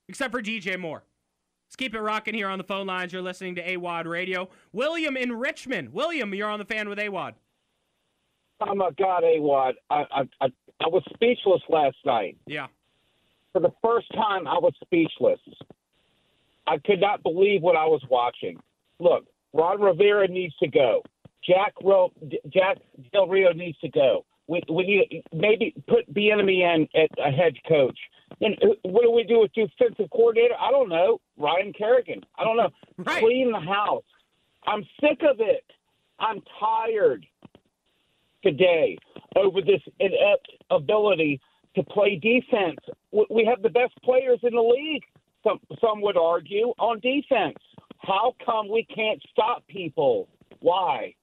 Except 0.08 0.32
for 0.32 0.42
DJ 0.42 0.78
Moore. 0.78 1.04
Let's 1.66 1.76
keep 1.76 1.94
it 1.94 2.00
rocking 2.00 2.34
here 2.34 2.48
on 2.48 2.58
the 2.58 2.64
phone 2.64 2.87
lines. 2.87 3.12
You're 3.12 3.22
listening 3.22 3.56
to 3.56 3.66
AWadd 3.66 4.06
Radio. 4.06 4.48
William 4.72 5.16
in 5.16 5.32
Richmond. 5.32 5.92
William, 5.92 6.34
you're 6.34 6.48
on 6.48 6.58
the 6.58 6.64
fan 6.64 6.88
with 6.88 6.98
AWadd. 6.98 7.34
Oh 8.60 8.74
my 8.74 8.90
God, 8.98 9.24
Awad! 9.24 9.74
I, 9.90 10.04
I 10.10 10.20
I 10.40 10.46
I 10.80 10.88
was 10.88 11.02
speechless 11.12 11.60
last 11.68 11.96
night. 12.04 12.37
Yeah. 12.46 12.68
For 13.52 13.60
the 13.60 13.72
first 13.82 14.06
time, 14.12 14.46
I 14.46 14.54
was 14.54 14.72
speechless. 14.82 15.40
I 16.66 16.79
could 16.79 17.00
not 17.00 17.22
believe 17.22 17.62
what 17.62 17.77
I 17.77 17.85
was 17.85 18.03
watching. 18.09 18.59
Look, 18.98 19.27
Ron 19.53 19.81
Rivera 19.81 20.29
needs 20.29 20.55
to 20.57 20.68
go. 20.68 21.03
Jack 21.44 21.74
Ro- 21.83 22.12
Jack 22.48 22.79
Del 23.12 23.29
Rio 23.29 23.53
needs 23.53 23.79
to 23.81 23.88
go. 23.88 24.24
We 24.46 24.62
we 24.70 24.85
need 24.85 25.22
maybe 25.33 25.74
put 25.88 26.12
Bieniemy 26.12 26.61
in 26.61 26.88
at 26.94 27.11
a 27.18 27.31
head 27.31 27.55
coach. 27.68 27.98
Then 28.40 28.57
what 28.83 29.03
do 29.03 29.11
we 29.11 29.24
do 29.24 29.40
with 29.40 29.53
defensive 29.53 30.11
coordinator? 30.11 30.55
I 30.59 30.70
don't 30.70 30.88
know. 30.88 31.20
Ryan 31.37 31.72
Kerrigan. 31.72 32.22
I 32.38 32.44
don't 32.44 32.57
know. 32.57 32.70
Right. 32.98 33.20
Clean 33.22 33.53
the 33.53 33.61
house. 33.61 34.05
I'm 34.66 34.85
sick 35.00 35.20
of 35.29 35.40
it. 35.40 35.64
I'm 36.18 36.42
tired 36.59 37.27
today 38.42 38.98
over 39.37 39.61
this 39.61 39.81
inept 40.00 40.48
ability 40.70 41.40
to 41.77 41.83
play 41.83 42.16
defense. 42.16 42.79
We 43.31 43.44
have 43.44 43.62
the 43.62 43.70
best 43.70 43.94
players 44.03 44.38
in 44.42 44.55
the 44.55 44.61
league. 44.61 45.03
Some 45.44 45.61
some 45.80 46.00
would 46.00 46.16
argue 46.16 46.68
on 46.78 47.00
defense. 47.00 47.59
How 47.98 48.35
come 48.44 48.68
we 48.68 48.85
can't 48.85 49.22
stop 49.30 49.66
people? 49.68 50.28
Why? 50.61 51.14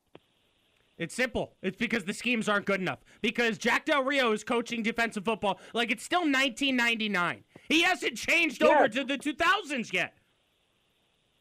It's 0.97 1.15
simple. 1.15 1.55
It's 1.63 1.77
because 1.77 2.05
the 2.05 2.13
schemes 2.13 2.47
aren't 2.47 2.65
good 2.67 2.79
enough. 2.79 2.99
Because 3.21 3.57
Jack 3.57 3.85
Del 3.85 4.03
Rio 4.03 4.31
is 4.33 4.43
coaching 4.43 4.83
defensive 4.83 5.25
football 5.25 5.59
like 5.73 5.91
it's 5.91 6.03
still 6.03 6.21
1999. 6.21 7.43
He 7.69 7.81
hasn't 7.81 8.17
changed 8.17 8.61
over 8.61 8.87
to 8.87 9.03
the 9.03 9.17
2000s 9.17 9.91
yet. 9.91 10.13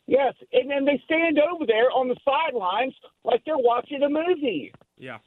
Yes, 0.06 0.34
and 0.52 0.68
then 0.70 0.84
they 0.84 1.00
stand 1.04 1.38
over 1.38 1.66
there 1.66 1.90
on 1.90 2.08
the 2.08 2.16
sidelines 2.24 2.94
like 3.24 3.42
they're 3.44 3.58
watching 3.58 4.02
a 4.02 4.08
movie. 4.08 4.72
Yeah. 4.96 5.18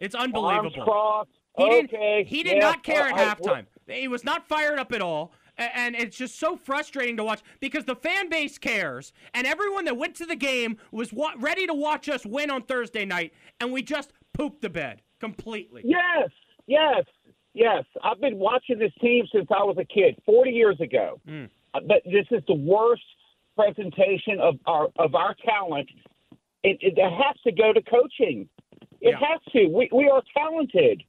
It's 0.00 0.14
unbelievable. 0.14 0.70
Arms 0.70 0.74
crossed. 0.82 1.30
He 1.56 1.64
okay. 1.64 1.80
didn't 1.82 2.26
he 2.26 2.42
did 2.42 2.58
not 2.60 2.82
care 2.82 3.06
at 3.06 3.14
I- 3.14 3.30
I- 3.30 3.34
halftime. 3.34 3.66
He 3.86 4.08
was 4.08 4.24
not 4.24 4.48
fired 4.48 4.78
up 4.78 4.92
at 4.92 5.02
all. 5.02 5.32
And 5.56 5.94
it's 5.94 6.16
just 6.16 6.38
so 6.38 6.56
frustrating 6.56 7.16
to 7.18 7.24
watch 7.24 7.40
because 7.60 7.84
the 7.84 7.94
fan 7.94 8.28
base 8.28 8.58
cares, 8.58 9.12
and 9.34 9.46
everyone 9.46 9.84
that 9.84 9.96
went 9.96 10.16
to 10.16 10.26
the 10.26 10.34
game 10.36 10.76
was 10.90 11.12
wa- 11.12 11.34
ready 11.38 11.66
to 11.66 11.74
watch 11.74 12.08
us 12.08 12.26
win 12.26 12.50
on 12.50 12.62
Thursday 12.62 13.04
night, 13.04 13.32
and 13.60 13.70
we 13.72 13.82
just 13.82 14.12
pooped 14.32 14.62
the 14.62 14.68
bed 14.70 15.02
completely. 15.20 15.82
Yes, 15.84 16.30
yes, 16.66 17.04
yes. 17.52 17.84
I've 18.02 18.20
been 18.20 18.38
watching 18.38 18.78
this 18.80 18.92
team 19.00 19.26
since 19.32 19.46
I 19.50 19.62
was 19.62 19.76
a 19.78 19.84
kid, 19.84 20.20
40 20.26 20.50
years 20.50 20.80
ago. 20.80 21.20
Mm. 21.28 21.48
Uh, 21.72 21.80
But 21.86 22.02
this 22.04 22.26
is 22.32 22.42
the 22.48 22.54
worst 22.54 23.02
presentation 23.56 24.40
of 24.40 24.56
our 24.66 24.88
of 24.98 25.14
our 25.14 25.34
talent. 25.46 25.88
It, 26.64 26.78
it 26.80 26.98
has 26.98 27.36
to 27.44 27.52
go 27.52 27.72
to 27.72 27.82
coaching. 27.82 28.48
It 29.00 29.14
Yeah. 29.20 29.28
has 29.28 29.40
to. 29.52 29.66
We 29.68 29.88
we 29.92 30.08
are 30.08 30.22
talented. 30.36 31.04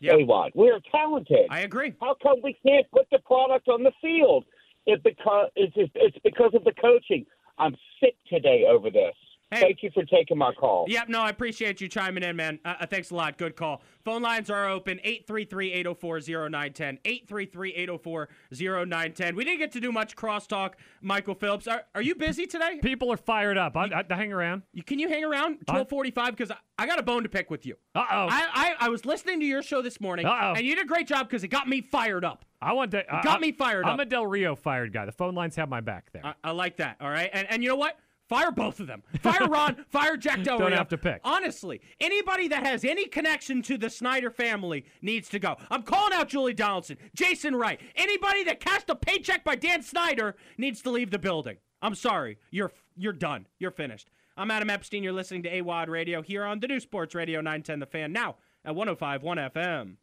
Yeah. 0.00 0.14
AWadd. 0.14 0.50
We 0.54 0.70
are 0.70 0.80
talented. 0.90 1.46
I 1.50 1.60
agree. 1.60 1.94
How 2.00 2.16
come 2.22 2.40
we 2.42 2.56
can't 2.66 2.90
put 2.90 3.06
the 3.12 3.18
product 3.18 3.68
on 3.68 3.82
the 3.82 3.92
field? 4.00 4.44
It 4.86 5.02
because 5.04 5.50
it's 5.56 5.74
it's 5.76 6.16
because 6.24 6.52
of 6.54 6.64
the 6.64 6.72
coaching. 6.80 7.26
I'm 7.58 7.76
sick 8.02 8.16
today 8.28 8.64
over 8.68 8.90
this. 8.90 9.14
Hey. 9.50 9.60
Thank 9.62 9.82
you 9.82 9.90
for 9.92 10.04
taking 10.04 10.38
my 10.38 10.52
call. 10.54 10.84
Yep, 10.88 11.08
no, 11.08 11.20
I 11.22 11.28
appreciate 11.30 11.80
you 11.80 11.88
chiming 11.88 12.22
in, 12.22 12.36
man. 12.36 12.60
Uh, 12.64 12.74
uh, 12.80 12.86
thanks 12.86 13.10
a 13.10 13.16
lot. 13.16 13.36
Good 13.36 13.56
call. 13.56 13.82
Phone 14.04 14.22
lines 14.22 14.48
are 14.48 14.68
open 14.68 15.00
833 15.02 15.72
804 15.72 16.20
0910. 16.20 16.98
833 17.04 17.74
804 17.74 18.28
0910. 18.52 19.34
We 19.34 19.44
didn't 19.44 19.58
get 19.58 19.72
to 19.72 19.80
do 19.80 19.90
much 19.90 20.14
crosstalk, 20.14 20.74
Michael 21.02 21.34
Phillips. 21.34 21.66
Are, 21.66 21.82
are 21.96 22.02
you 22.02 22.14
busy 22.14 22.46
today? 22.46 22.78
People 22.80 23.12
are 23.12 23.16
fired 23.16 23.58
up. 23.58 23.76
I, 23.76 23.86
I, 23.86 24.04
I 24.08 24.14
hang 24.14 24.32
around. 24.32 24.62
You- 24.72 24.84
Can 24.84 24.98
you 25.00 25.08
hang 25.08 25.24
around 25.24 25.54
1245? 25.66 26.36
Because 26.36 26.50
I, 26.52 26.56
I 26.78 26.86
got 26.86 26.98
a 26.98 27.02
bone 27.02 27.24
to 27.24 27.28
pick 27.28 27.50
with 27.50 27.66
you. 27.66 27.74
Uh 27.94 28.04
oh. 28.10 28.28
I, 28.30 28.48
I, 28.80 28.86
I 28.86 28.88
was 28.88 29.04
listening 29.04 29.40
to 29.40 29.46
your 29.46 29.62
show 29.62 29.82
this 29.82 30.00
morning, 30.00 30.26
Uh-oh. 30.26 30.54
and 30.56 30.64
you 30.64 30.76
did 30.76 30.84
a 30.84 30.88
great 30.88 31.06
job 31.08 31.28
because 31.28 31.42
it 31.44 31.48
got 31.48 31.68
me 31.68 31.80
fired 31.80 32.24
up. 32.24 32.44
I 32.62 32.72
want 32.72 32.92
to. 32.92 32.98
I- 33.12 33.22
got 33.22 33.38
I- 33.38 33.40
me 33.40 33.52
fired 33.52 33.84
I'm 33.84 33.94
up. 33.94 34.00
a 34.00 34.04
Del 34.04 34.26
Rio 34.26 34.54
fired 34.54 34.92
guy. 34.92 35.06
The 35.06 35.12
phone 35.12 35.34
lines 35.34 35.56
have 35.56 35.68
my 35.68 35.80
back 35.80 36.12
there. 36.12 36.24
I, 36.24 36.34
I 36.44 36.50
like 36.52 36.76
that. 36.76 36.98
All 37.00 37.10
right, 37.10 37.30
and 37.32 37.48
and 37.50 37.62
you 37.64 37.68
know 37.68 37.76
what? 37.76 37.98
Fire 38.30 38.52
both 38.52 38.78
of 38.78 38.86
them. 38.86 39.02
Fire 39.22 39.46
Ron. 39.48 39.84
fire 39.88 40.16
Jack 40.16 40.44
Del 40.44 40.56
Don't 40.56 40.70
have 40.70 40.86
to 40.90 40.96
pick. 40.96 41.20
Honestly, 41.24 41.80
anybody 42.00 42.46
that 42.46 42.64
has 42.64 42.84
any 42.84 43.06
connection 43.06 43.60
to 43.62 43.76
the 43.76 43.90
Snyder 43.90 44.30
family 44.30 44.84
needs 45.02 45.28
to 45.30 45.40
go. 45.40 45.56
I'm 45.68 45.82
calling 45.82 46.12
out 46.12 46.28
Julie 46.28 46.54
Donaldson, 46.54 46.96
Jason 47.12 47.56
Wright. 47.56 47.80
Anybody 47.96 48.44
that 48.44 48.60
cashed 48.60 48.88
a 48.88 48.94
paycheck 48.94 49.42
by 49.42 49.56
Dan 49.56 49.82
Snyder 49.82 50.36
needs 50.56 50.80
to 50.82 50.90
leave 50.90 51.10
the 51.10 51.18
building. 51.18 51.56
I'm 51.82 51.96
sorry. 51.96 52.38
You're 52.52 52.70
you're 52.96 53.12
done. 53.12 53.48
You're 53.58 53.72
finished. 53.72 54.10
I'm 54.36 54.52
Adam 54.52 54.70
Epstein. 54.70 55.02
You're 55.02 55.12
listening 55.12 55.42
to 55.42 55.50
AWadd 55.50 55.88
Radio 55.88 56.22
here 56.22 56.44
on 56.44 56.60
the 56.60 56.68
new 56.68 56.78
Sports 56.78 57.16
Radio 57.16 57.40
910 57.40 57.80
The 57.80 57.86
Fan 57.86 58.12
now 58.12 58.36
at 58.64 58.76
1051 58.76 59.38
FM. 59.38 59.96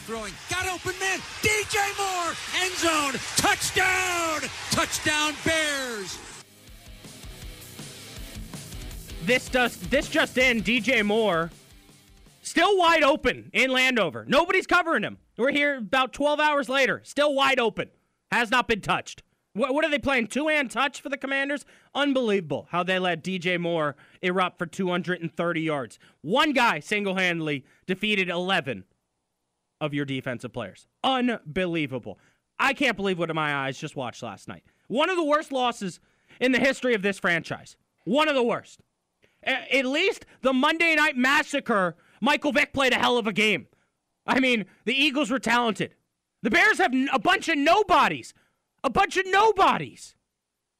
Throwing. 0.00 0.32
Got 0.48 0.66
open 0.66 0.98
man. 1.00 1.18
DJ 1.42 1.78
Moore. 1.98 2.34
End 2.62 2.74
zone. 2.74 3.20
Touchdown. 3.36 4.40
Touchdown 4.70 5.34
Bears. 5.44 6.18
This 9.24 9.48
does 9.48 9.76
this 9.76 10.08
just 10.08 10.38
in, 10.38 10.62
DJ 10.62 11.04
Moore 11.04 11.50
still 12.50 12.76
wide 12.76 13.02
open 13.04 13.50
in 13.52 13.70
Landover. 13.70 14.24
Nobody's 14.26 14.66
covering 14.66 15.04
him. 15.04 15.18
We're 15.36 15.52
here 15.52 15.76
about 15.76 16.12
12 16.12 16.40
hours 16.40 16.68
later, 16.68 17.00
still 17.04 17.34
wide 17.34 17.60
open. 17.60 17.90
Has 18.32 18.50
not 18.50 18.68
been 18.68 18.80
touched. 18.80 19.22
What, 19.54 19.74
what 19.74 19.84
are 19.84 19.90
they 19.90 19.98
playing? 19.98 20.28
Two 20.28 20.48
hand 20.48 20.70
touch 20.70 21.00
for 21.00 21.08
the 21.08 21.16
Commanders? 21.16 21.64
Unbelievable 21.94 22.68
how 22.70 22.82
they 22.82 22.98
let 22.98 23.24
DJ 23.24 23.58
Moore 23.58 23.96
erupt 24.22 24.58
for 24.58 24.66
230 24.66 25.60
yards. 25.60 25.98
One 26.22 26.52
guy 26.52 26.80
single 26.80 27.16
handedly 27.16 27.64
defeated 27.86 28.28
11 28.28 28.84
of 29.80 29.94
your 29.94 30.04
defensive 30.04 30.52
players. 30.52 30.86
Unbelievable. 31.04 32.18
I 32.58 32.72
can't 32.74 32.96
believe 32.96 33.18
what 33.18 33.34
my 33.34 33.54
eyes 33.54 33.78
just 33.78 33.96
watched 33.96 34.22
last 34.22 34.48
night. 34.48 34.64
One 34.88 35.08
of 35.10 35.16
the 35.16 35.24
worst 35.24 35.52
losses 35.52 36.00
in 36.40 36.52
the 36.52 36.58
history 36.58 36.94
of 36.94 37.02
this 37.02 37.18
franchise. 37.18 37.76
One 38.04 38.28
of 38.28 38.34
the 38.34 38.42
worst. 38.42 38.80
A- 39.44 39.78
At 39.78 39.86
least 39.86 40.26
the 40.42 40.52
Monday 40.52 40.94
Night 40.94 41.16
Massacre, 41.16 41.96
Michael 42.20 42.52
Vick 42.52 42.72
played 42.72 42.92
a 42.92 42.98
hell 42.98 43.16
of 43.18 43.26
a 43.26 43.32
game. 43.32 43.66
I 44.26 44.40
mean, 44.40 44.66
the 44.84 44.94
Eagles 44.94 45.30
were 45.30 45.38
talented. 45.38 45.94
The 46.42 46.50
Bears 46.50 46.78
have 46.78 46.92
n- 46.92 47.08
a 47.12 47.18
bunch 47.18 47.48
of 47.48 47.56
nobodies. 47.56 48.34
A 48.84 48.90
bunch 48.90 49.16
of 49.16 49.26
nobodies. 49.26 50.14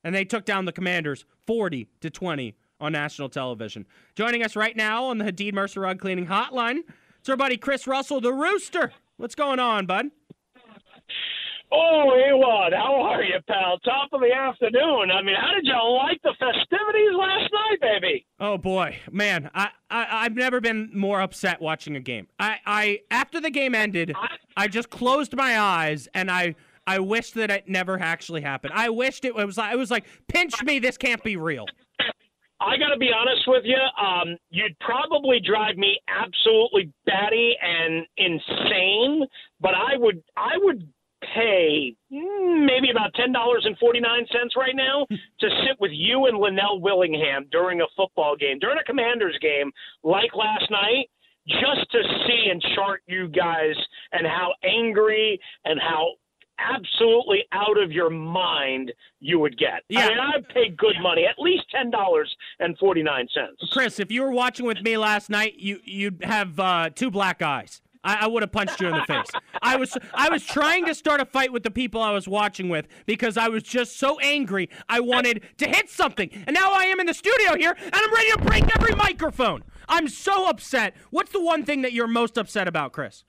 And 0.04 0.14
they 0.14 0.24
took 0.24 0.44
down 0.44 0.64
the 0.64 0.72
Commanders 0.72 1.24
40 1.46 1.88
to 2.00 2.10
20 2.10 2.54
on 2.80 2.92
national 2.92 3.28
television. 3.28 3.86
Joining 4.14 4.42
us 4.42 4.56
right 4.56 4.76
now 4.76 5.04
on 5.04 5.18
the 5.18 5.24
Hadid 5.26 5.52
Mercer 5.52 5.80
Rug 5.80 5.98
Cleaning 6.00 6.26
Hotline, 6.26 6.78
it's 7.20 7.28
our 7.28 7.36
buddy 7.36 7.58
Chris 7.58 7.86
Russell, 7.86 8.22
the 8.22 8.32
Rooster. 8.32 8.92
What's 9.18 9.34
going 9.34 9.58
on, 9.58 9.84
bud? 9.84 10.06
Oh, 11.70 12.10
Awad, 12.10 12.72
how 12.72 13.00
are 13.02 13.22
you, 13.22 13.38
pal? 13.46 13.78
Top 13.84 14.08
of 14.12 14.20
the 14.22 14.32
afternoon. 14.32 15.10
I 15.12 15.22
mean, 15.22 15.36
how 15.38 15.52
did 15.54 15.66
you 15.66 15.74
like 15.98 16.20
the 16.22 16.34
festivities 16.38 17.10
last 17.16 17.52
night, 17.52 17.80
baby? 17.80 18.26
Oh 18.40 18.56
boy, 18.58 18.98
man, 19.12 19.50
I, 19.54 19.68
I 19.90 20.06
I've 20.24 20.34
never 20.34 20.60
been 20.60 20.90
more 20.94 21.20
upset 21.20 21.60
watching 21.60 21.94
a 21.94 22.00
game. 22.00 22.26
I, 22.40 22.56
I 22.66 23.00
after 23.10 23.38
the 23.38 23.50
game 23.50 23.74
ended, 23.74 24.14
I 24.56 24.66
just 24.66 24.90
closed 24.90 25.36
my 25.36 25.60
eyes 25.60 26.08
and 26.14 26.30
I 26.30 26.56
I 26.86 26.98
wished 26.98 27.34
that 27.34 27.50
it 27.50 27.68
never 27.68 28.00
actually 28.00 28.40
happened. 28.40 28.72
I 28.74 28.88
wished 28.88 29.24
it 29.24 29.34
was 29.34 29.58
like 29.58 29.72
it 29.72 29.76
was 29.76 29.90
like 29.90 30.06
pinch 30.26 30.60
me, 30.64 30.80
this 30.80 30.96
can't 30.96 31.22
be 31.22 31.36
real. 31.36 31.66
I 32.60 32.76
got 32.76 32.88
to 32.88 32.98
be 32.98 33.10
honest 33.14 33.42
with 33.46 33.64
you. 33.64 33.78
Um, 33.98 34.36
you'd 34.50 34.78
probably 34.80 35.40
drive 35.40 35.76
me 35.76 35.98
absolutely 36.08 36.92
batty 37.06 37.56
and 37.62 38.06
insane, 38.18 39.26
but 39.60 39.74
I 39.74 39.96
would 39.96 40.22
I 40.36 40.58
would 40.58 40.86
pay 41.34 41.94
mm, 42.12 42.66
maybe 42.66 42.90
about 42.90 43.14
ten 43.14 43.32
dollars 43.32 43.62
and 43.64 43.76
forty 43.78 44.00
nine 44.00 44.26
cents 44.30 44.54
right 44.56 44.76
now 44.76 45.06
to 45.40 45.48
sit 45.66 45.80
with 45.80 45.92
you 45.94 46.26
and 46.26 46.38
Linnell 46.38 46.80
Willingham 46.80 47.46
during 47.50 47.80
a 47.80 47.86
football 47.96 48.36
game, 48.36 48.58
during 48.58 48.78
a 48.78 48.84
Commanders 48.84 49.38
game 49.40 49.72
like 50.02 50.34
last 50.34 50.70
night. 50.70 51.08
Just 51.48 51.90
to 51.90 52.02
see 52.26 52.50
and 52.50 52.62
chart 52.76 53.02
you 53.06 53.26
guys 53.26 53.74
and 54.12 54.26
how 54.26 54.52
angry 54.62 55.40
and 55.64 55.80
how 55.80 56.12
absolutely 56.60 57.44
out 57.52 57.78
of 57.78 57.92
your 57.92 58.10
mind 58.10 58.92
you 59.20 59.38
would 59.38 59.58
get. 59.58 59.82
Yeah. 59.88 60.00
I 60.00 60.08
mean, 60.08 60.18
I'd 60.18 60.48
pay 60.48 60.68
good 60.68 60.96
money, 61.00 61.24
at 61.26 61.38
least 61.38 61.64
ten 61.74 61.90
dollars 61.90 62.34
and 62.58 62.76
forty 62.78 63.02
nine 63.02 63.26
cents. 63.34 63.70
Chris, 63.72 63.98
if 63.98 64.10
you 64.10 64.22
were 64.22 64.32
watching 64.32 64.66
with 64.66 64.80
me 64.82 64.96
last 64.96 65.30
night, 65.30 65.54
you 65.58 65.80
you'd 65.84 66.24
have 66.24 66.58
uh, 66.58 66.90
two 66.94 67.10
black 67.10 67.42
eyes. 67.42 67.80
I, 68.02 68.20
I 68.22 68.26
would 68.28 68.42
have 68.42 68.52
punched 68.52 68.80
you 68.80 68.88
in 68.88 68.94
the 68.94 69.04
face. 69.04 69.30
I 69.62 69.76
was 69.76 69.96
I 70.14 70.30
was 70.30 70.44
trying 70.44 70.86
to 70.86 70.94
start 70.94 71.20
a 71.20 71.26
fight 71.26 71.52
with 71.52 71.62
the 71.62 71.70
people 71.70 72.00
I 72.00 72.12
was 72.12 72.26
watching 72.26 72.68
with 72.68 72.86
because 73.06 73.36
I 73.36 73.48
was 73.48 73.62
just 73.62 73.98
so 73.98 74.18
angry. 74.20 74.70
I 74.88 75.00
wanted 75.00 75.42
to 75.58 75.68
hit 75.68 75.90
something, 75.90 76.30
and 76.46 76.54
now 76.54 76.72
I 76.72 76.84
am 76.84 77.00
in 77.00 77.06
the 77.06 77.14
studio 77.14 77.56
here, 77.56 77.76
and 77.78 77.94
I'm 77.94 78.12
ready 78.14 78.30
to 78.32 78.38
break 78.38 78.76
every 78.76 78.94
microphone. 78.94 79.64
I'm 79.88 80.08
so 80.08 80.48
upset. 80.48 80.94
What's 81.10 81.32
the 81.32 81.42
one 81.42 81.64
thing 81.64 81.82
that 81.82 81.92
you're 81.92 82.06
most 82.06 82.38
upset 82.38 82.68
about, 82.68 82.92
Chris? 82.92 83.24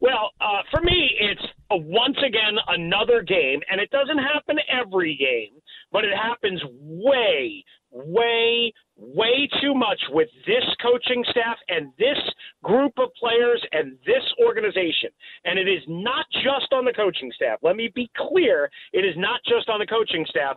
Well, 0.00 0.30
uh, 0.40 0.62
for 0.70 0.80
me, 0.80 1.10
it's 1.20 1.42
once 1.76 2.16
again 2.26 2.56
another 2.68 3.22
game, 3.22 3.60
and 3.70 3.80
it 3.80 3.90
doesn't 3.90 4.18
happen 4.18 4.58
every 4.70 5.16
game, 5.16 5.60
but 5.92 6.04
it 6.04 6.16
happens 6.16 6.60
way, 6.70 7.64
way, 7.90 8.72
way 8.96 9.48
too 9.60 9.74
much 9.74 10.00
with 10.10 10.28
this 10.46 10.64
coaching 10.80 11.24
staff 11.30 11.56
and 11.68 11.92
this 11.98 12.18
group 12.62 12.92
of 12.98 13.08
players 13.14 13.62
and 13.72 13.98
this 14.06 14.24
organization. 14.44 15.10
And 15.44 15.58
it 15.58 15.68
is 15.68 15.82
not 15.88 16.26
just 16.42 16.72
on 16.72 16.84
the 16.84 16.92
coaching 16.92 17.32
staff. 17.34 17.58
Let 17.62 17.76
me 17.76 17.90
be 17.94 18.10
clear: 18.16 18.70
it 18.92 19.04
is 19.04 19.14
not 19.16 19.40
just 19.46 19.68
on 19.68 19.78
the 19.78 19.86
coaching 19.86 20.24
staff. 20.28 20.56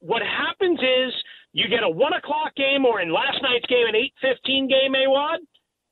What 0.00 0.22
happens 0.22 0.78
is 0.78 1.12
you 1.52 1.68
get 1.68 1.82
a 1.82 1.90
one 1.90 2.12
o'clock 2.12 2.54
game, 2.56 2.84
or 2.84 3.00
in 3.00 3.12
last 3.12 3.42
night's 3.42 3.66
game, 3.66 3.86
an 3.86 3.96
eight 3.96 4.14
fifteen 4.20 4.68
game, 4.68 4.94
Awad 4.94 5.40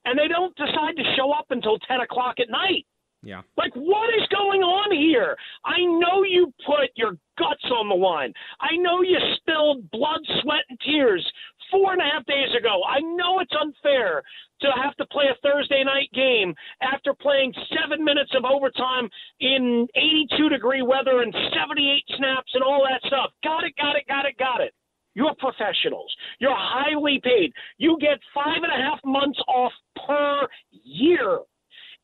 and 0.07 0.17
they 0.17 0.29
don't 0.29 0.55
decide 0.57 0.97
to 0.97 1.15
show 1.17 1.33
up 1.33 1.47
until 1.51 1.79
10 1.81 2.01
o'clock 2.01 2.37
at 2.39 2.49
night. 2.49 2.87
Yeah. 3.27 3.43
Like, 3.57 3.75
what 3.75 4.09
is 4.15 4.23
going 4.31 4.63
on 4.63 4.95
here? 4.95 5.37
I 5.65 5.83
know 5.83 6.23
you 6.23 6.55
put 6.65 6.95
your 6.95 7.19
guts 7.37 7.67
on 7.75 7.89
the 7.89 7.95
line. 7.95 8.33
I 8.61 8.77
know 8.77 9.03
you 9.03 9.19
spilled 9.43 9.91
blood, 9.91 10.23
sweat, 10.43 10.63
and 10.71 10.79
tears 10.87 11.27
four 11.73 11.93
and 11.93 12.01
a 12.01 12.05
half 12.05 12.25
days 12.27 12.55
ago. 12.57 12.83
I 12.87 13.01
know 13.01 13.41
it's 13.41 13.53
unfair 13.61 14.23
to 14.61 14.69
have 14.81 14.95
to 14.97 15.07
play 15.07 15.25
a 15.27 15.35
Thursday 15.43 15.83
night 15.83 16.09
game 16.15 16.55
after 16.81 17.13
playing 17.15 17.53
seven 17.75 18.05
minutes 18.05 18.31
of 18.39 18.45
overtime 18.45 19.11
in 19.41 19.89
82 19.97 20.49
degree 20.49 20.83
weather 20.83 21.23
and 21.23 21.35
78 21.51 22.05
snaps 22.17 22.53
and 22.55 22.63
all 22.63 22.87
that 22.89 23.03
stuff. 23.09 23.35
Got 23.43 23.65
it, 23.65 23.75
got 23.75 23.97
it, 23.97 24.07
got 24.07 24.25
it, 24.25 24.39
got 24.39 24.61
it. 24.61 24.73
You're 25.15 25.35
professionals. 25.41 26.15
You're 26.39 26.55
highly 26.55 27.21
paid. 27.25 27.51
You 27.79 27.99
get 28.01 28.21
five 28.33 28.63
and 28.63 28.71
a 28.71 28.77
half 28.77 29.01
months 29.05 29.41
off 29.49 29.73
per 30.07 30.47
year. 30.71 31.41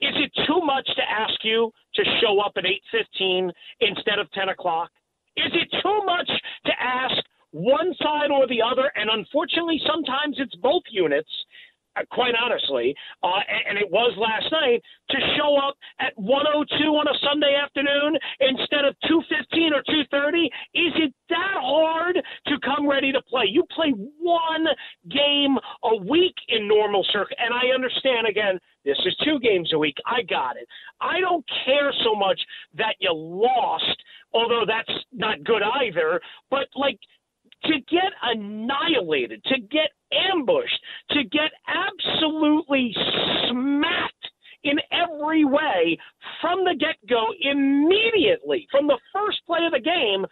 Is 0.03 0.15
it 0.17 0.33
too 0.47 0.61
much 0.65 0.87
to 0.97 1.03
ask 1.09 1.45
you 1.45 1.73
to 1.95 2.03
show 2.21 2.41
up 2.41 2.53
at 2.57 2.65
8:15 2.67 3.53
instead 3.81 4.19
of 4.19 4.31
10 4.33 4.49
o'clock? 4.49 4.91
Is 5.37 5.53
it 5.55 5.71
too 5.81 6.03
much 6.05 6.29
to 6.67 6.73
ask 6.83 7.25
one 7.53 7.95
side 7.95 8.31
or 8.31 8.49
the 8.49 8.61
other? 8.61 8.91
And 8.97 9.09
unfortunately, 9.09 9.81
sometimes 9.87 10.37
it's 10.41 10.55
both 10.57 10.83
units. 10.91 11.31
Uh, 11.95 12.01
quite 12.11 12.35
honestly, 12.35 12.95
uh, 13.23 13.41
and, 13.49 13.77
and 13.77 13.79
it 13.79 13.91
was 13.91 14.17
last 14.17 14.51
night 14.51 14.81
to 15.11 15.19
show 15.37 15.59
up 15.59 15.77
at 16.01 16.17
102 16.17 16.85
on 16.89 17.07
a 17.07 17.19
Sunday 17.21 17.55
afternoon 17.55 18.17
instead 18.41 18.87
of 18.87 18.97
2:15 19.05 19.73
or 19.75 19.83
2:30. 19.83 20.47
Is 20.73 20.93
it 20.97 21.13
that 21.29 21.57
hard 21.61 22.17
to 22.47 22.59
come 22.61 22.89
ready 22.89 23.13
to 23.13 23.21
play? 23.23 23.45
You 23.47 23.65
play 23.75 23.91
one 23.91 24.67
game 25.11 25.59
a 25.85 25.97
week 25.97 26.35
in 26.49 26.67
normal 26.67 27.05
circuit, 27.13 27.37
and 27.39 27.53
I 27.53 27.75
understand 27.75 28.27
again. 28.27 28.59
This 28.85 28.99
is 29.07 29.15
two 29.25 29.39
games 29.39 29.73
a 29.73 29.79
week. 29.79 29.97
I 30.07 30.23
got 30.23 30.57
it. 30.57 30.67
I 31.01 31.21
don't 31.21 31.45
care 31.65 31.93
so 32.03 32.17
much 32.17 32.41
that 32.75 32.97
you 32.99 33.13
lost, 33.13 34.03
although 34.33 34.65
that's 34.67 35.05
not 35.13 35.45
good 35.45 35.63
either. 35.63 36.21
But 36.51 36.67
like 36.75 36.99
to 37.65 37.75
get 37.89 38.13
annihilated, 38.23 39.45
to 39.45 39.61
get 39.61 39.91
ambushed, 40.33 40.81
to 41.11 41.25
get 41.25 41.51
absolutely 41.67 42.95
smacked 43.49 44.31
in 44.65 44.79
every 44.93 45.45
way 45.45 45.99
from 46.41 46.65
the 46.65 46.75
get 46.79 46.97
go 47.09 47.27
immediately, 47.41 48.67
from 48.71 48.87
the 48.87 48.99
first 49.13 49.39
play 49.47 49.61
of 49.67 49.73
the 49.73 49.81
game. 49.81 50.25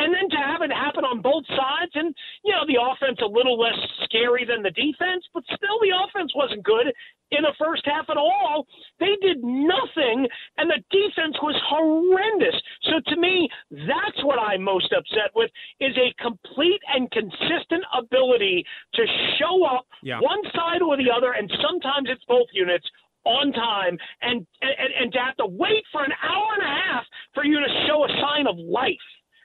And 0.00 0.14
then 0.16 0.32
to 0.32 0.40
have 0.40 0.62
it 0.62 0.72
happen 0.72 1.04
on 1.04 1.20
both 1.20 1.44
sides, 1.52 1.92
and 1.94 2.16
you 2.42 2.52
know 2.56 2.64
the 2.64 2.80
offense 2.80 3.20
a 3.20 3.28
little 3.28 3.60
less 3.60 3.76
scary 4.04 4.48
than 4.48 4.62
the 4.64 4.72
defense, 4.72 5.28
but 5.34 5.44
still 5.44 5.76
the 5.84 5.92
offense 5.92 6.32
wasn't 6.34 6.64
good 6.64 6.88
in 7.30 7.42
the 7.44 7.52
first 7.60 7.84
half 7.84 8.08
at 8.08 8.16
all. 8.16 8.66
They 8.98 9.14
did 9.20 9.44
nothing, 9.44 10.26
and 10.56 10.72
the 10.72 10.80
defense 10.90 11.36
was 11.44 11.54
horrendous. 11.68 12.56
So 12.88 12.98
to 13.12 13.16
me, 13.20 13.48
that's 13.70 14.24
what 14.24 14.40
I'm 14.40 14.62
most 14.64 14.90
upset 14.96 15.36
with: 15.36 15.50
is 15.80 15.92
a 16.00 16.14
complete 16.16 16.80
and 16.96 17.10
consistent 17.12 17.84
ability 17.92 18.64
to 18.94 19.02
show 19.38 19.64
up 19.68 19.84
Yeah. 20.02 20.18
one 20.20 20.40
side 20.56 20.80
or 20.80 20.96
the 20.96 21.10
other, 21.12 21.32
and 21.32 21.52
sometimes 21.60 22.08
it's 22.08 22.24
both 22.24 22.48
units 22.52 22.88
on 23.24 23.52
time, 23.52 23.98
and 24.22 24.46
and, 24.62 24.90
and 24.98 25.12
to 25.12 25.18
have 25.20 25.36
to 25.36 25.46
wait 25.46 25.84
for 25.92 26.02
an 26.02 26.12
hour 26.24 26.48
and 26.56 26.62
a 26.62 26.74
half 26.88 27.04
for 27.34 27.44
you 27.44 27.60
to 27.60 27.68
show 27.86 28.04
a 28.04 28.08
sign 28.24 28.46
of 28.46 28.56
life 28.56 28.96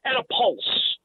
and 0.05 0.17
a 0.17 0.23
pulse. 0.33 0.97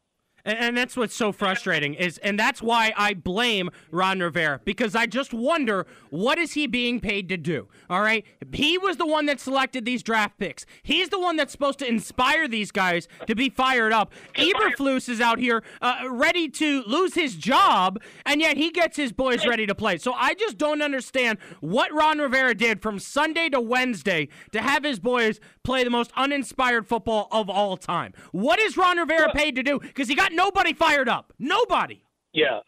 And, 0.44 0.58
and 0.58 0.76
that's 0.76 0.96
what's 0.96 1.14
so 1.14 1.32
frustrating 1.32 1.94
is, 1.94 2.18
and 2.18 2.38
that's 2.38 2.62
why 2.62 2.92
I 2.96 3.14
blame 3.14 3.70
Ron 3.90 4.20
Rivera 4.20 4.60
because 4.64 4.94
I 4.94 5.06
just 5.06 5.32
wonder 5.32 5.86
what 6.10 6.38
is 6.38 6.52
he 6.52 6.66
being 6.66 7.00
paid 7.00 7.28
to 7.28 7.36
do? 7.36 7.68
All 7.88 8.02
right, 8.02 8.24
He 8.52 8.78
was 8.78 8.96
the 8.96 9.06
one 9.06 9.26
that 9.26 9.40
selected 9.40 9.84
these 9.84 10.02
draft 10.02 10.38
picks. 10.38 10.66
He's 10.82 11.08
the 11.08 11.18
one 11.18 11.36
that's 11.36 11.52
supposed 11.52 11.78
to 11.80 11.88
inspire 11.88 12.48
these 12.48 12.70
guys 12.70 13.08
to 13.26 13.34
be 13.34 13.48
fired 13.48 13.92
up. 13.92 14.12
Eberflus 14.34 15.08
is 15.08 15.20
out 15.20 15.38
here 15.38 15.62
uh, 15.80 16.04
ready 16.10 16.48
to 16.48 16.82
lose 16.86 17.14
his 17.14 17.36
job, 17.36 18.00
and 18.26 18.40
yet 18.40 18.56
he 18.56 18.70
gets 18.70 18.96
his 18.96 19.12
boys 19.12 19.46
ready 19.46 19.66
to 19.66 19.74
play. 19.74 19.98
So 19.98 20.12
I 20.12 20.34
just 20.34 20.58
don't 20.58 20.82
understand 20.82 21.38
what 21.60 21.92
Ron 21.92 22.18
Rivera 22.18 22.54
did 22.54 22.82
from 22.82 22.98
Sunday 22.98 23.48
to 23.50 23.60
Wednesday 23.60 24.28
to 24.52 24.60
have 24.60 24.84
his 24.84 24.98
boys 24.98 25.40
play 25.62 25.84
the 25.84 25.90
most 25.90 26.10
uninspired 26.16 26.86
football 26.86 27.28
of 27.30 27.48
all 27.48 27.76
time. 27.76 28.12
What 28.32 28.58
is 28.58 28.76
Ron 28.76 28.98
Rivera 28.98 29.32
paid 29.32 29.56
to 29.56 29.62
do? 29.62 29.78
Because 29.78 30.08
he 30.08 30.14
got 30.14 30.29
nobody 30.30 30.72
fired 30.72 31.08
up. 31.08 31.32
Nobody. 31.38 32.02
Yeah. 32.32 32.60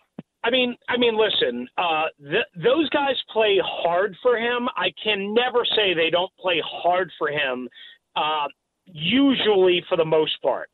I 0.45 0.51
mean, 0.51 0.77
I 0.89 0.97
mean, 0.97 1.17
listen. 1.17 1.69
Uh, 1.79 2.07
th- 2.21 2.45
those 2.57 2.89
guys 2.91 3.15
play 3.33 3.61
hard 3.65 4.17
for 4.23 4.37
him. 4.37 4.69
I 4.77 4.93
can 5.03 5.33
never 5.33 5.65
say 5.77 5.95
they 5.95 6.11
don't 6.11 6.33
play 6.37 6.61
hard 6.65 7.11
for 7.17 7.29
him. 7.29 7.69
Uh, 8.17 8.49
usually, 8.87 9.85
for 9.89 9.97
the 9.97 10.05
most 10.05 10.41
part, 10.43 10.69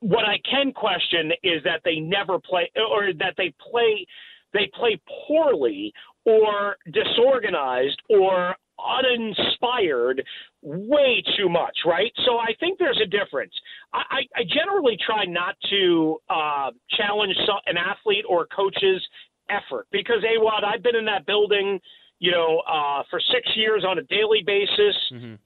what 0.00 0.24
I 0.24 0.38
can 0.48 0.72
question 0.72 1.32
is 1.42 1.64
that 1.64 1.80
they 1.84 1.98
never 1.98 2.38
play, 2.38 2.70
or 2.76 3.12
that 3.18 3.34
they 3.36 3.52
play, 3.70 4.06
they 4.52 4.70
play 4.74 5.00
poorly, 5.26 5.92
or 6.24 6.76
disorganized, 6.92 8.00
or 8.08 8.54
uninspired 8.86 10.24
way 10.62 11.22
too 11.36 11.48
much, 11.48 11.76
right? 11.84 12.12
So 12.24 12.38
I 12.38 12.52
think 12.60 12.78
there's 12.78 13.00
a 13.02 13.06
difference. 13.06 13.52
I, 13.92 14.22
I, 14.34 14.42
generally 14.42 14.96
try 15.04 15.24
not 15.24 15.54
to 15.70 16.18
uh, 16.28 16.70
challenge 16.96 17.34
an 17.66 17.76
athlete 17.76 18.24
or 18.28 18.46
coach's 18.46 19.06
effort 19.48 19.86
because, 19.92 20.22
AWadd, 20.22 20.64
I've 20.64 20.82
been 20.82 20.96
in 20.96 21.04
that 21.06 21.26
building, 21.26 21.80
you 22.18 22.32
know, 22.32 22.62
uh, 22.68 23.02
for 23.10 23.20
six 23.32 23.48
years 23.56 23.84
on 23.86 23.98
a 23.98 24.02
daily 24.02 24.42
basis 24.44 24.96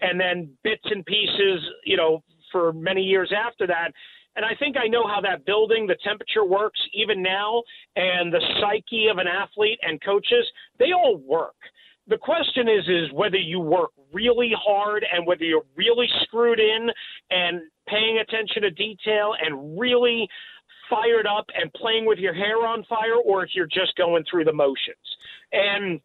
and 0.00 0.18
then 0.18 0.50
bits 0.64 0.84
and 0.84 1.04
pieces, 1.04 1.60
you 1.84 1.96
know, 1.96 2.22
for 2.50 2.72
many 2.72 3.02
years 3.02 3.32
after 3.36 3.66
that. 3.66 3.92
And 4.36 4.44
I 4.44 4.54
think 4.58 4.76
I 4.76 4.86
know 4.86 5.06
how 5.06 5.20
that 5.22 5.44
building, 5.44 5.86
the 5.86 5.96
temperature 6.04 6.44
works 6.44 6.80
even 6.94 7.22
now, 7.22 7.62
and 7.96 8.32
the 8.32 8.40
psyche 8.60 9.08
of 9.08 9.18
an 9.18 9.26
athlete 9.26 9.78
and 9.82 10.00
coaches, 10.02 10.46
they 10.78 10.92
all 10.92 11.16
work 11.16 11.56
the 12.10 12.18
question 12.18 12.68
is 12.68 12.86
is 12.88 13.12
whether 13.12 13.36
you 13.36 13.60
work 13.60 13.90
really 14.12 14.52
hard 14.60 15.06
and 15.10 15.26
whether 15.26 15.44
you're 15.44 15.64
really 15.76 16.08
screwed 16.22 16.58
in 16.58 16.88
and 17.30 17.62
paying 17.88 18.18
attention 18.18 18.62
to 18.62 18.70
detail 18.70 19.34
and 19.40 19.78
really 19.78 20.28
fired 20.90 21.26
up 21.26 21.46
and 21.54 21.72
playing 21.74 22.04
with 22.04 22.18
your 22.18 22.34
hair 22.34 22.66
on 22.66 22.84
fire 22.88 23.14
or 23.24 23.44
if 23.44 23.50
you're 23.54 23.66
just 23.66 23.94
going 23.96 24.24
through 24.28 24.44
the 24.44 24.52
motions. 24.52 24.96
And 25.52 26.00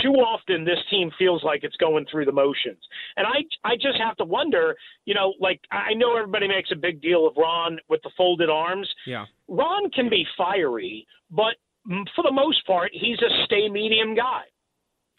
too 0.00 0.12
often 0.12 0.64
this 0.64 0.78
team 0.88 1.10
feels 1.18 1.42
like 1.42 1.64
it's 1.64 1.76
going 1.76 2.06
through 2.10 2.24
the 2.24 2.32
motions. 2.32 2.78
And 3.16 3.26
I 3.26 3.42
I 3.68 3.74
just 3.74 3.98
have 3.98 4.16
to 4.18 4.24
wonder, 4.24 4.76
you 5.04 5.14
know, 5.14 5.34
like 5.40 5.60
I 5.72 5.94
know 5.94 6.16
everybody 6.16 6.46
makes 6.46 6.70
a 6.70 6.76
big 6.76 7.02
deal 7.02 7.26
of 7.26 7.34
Ron 7.36 7.78
with 7.88 8.00
the 8.04 8.10
folded 8.16 8.48
arms. 8.48 8.88
Yeah. 9.04 9.26
Ron 9.48 9.90
can 9.90 10.08
be 10.08 10.24
fiery, 10.38 11.08
but 11.30 11.56
for 12.14 12.22
the 12.22 12.32
most 12.32 12.64
part, 12.66 12.92
he's 12.94 13.18
a 13.18 13.44
stay 13.44 13.68
medium 13.68 14.14
guy. 14.14 14.44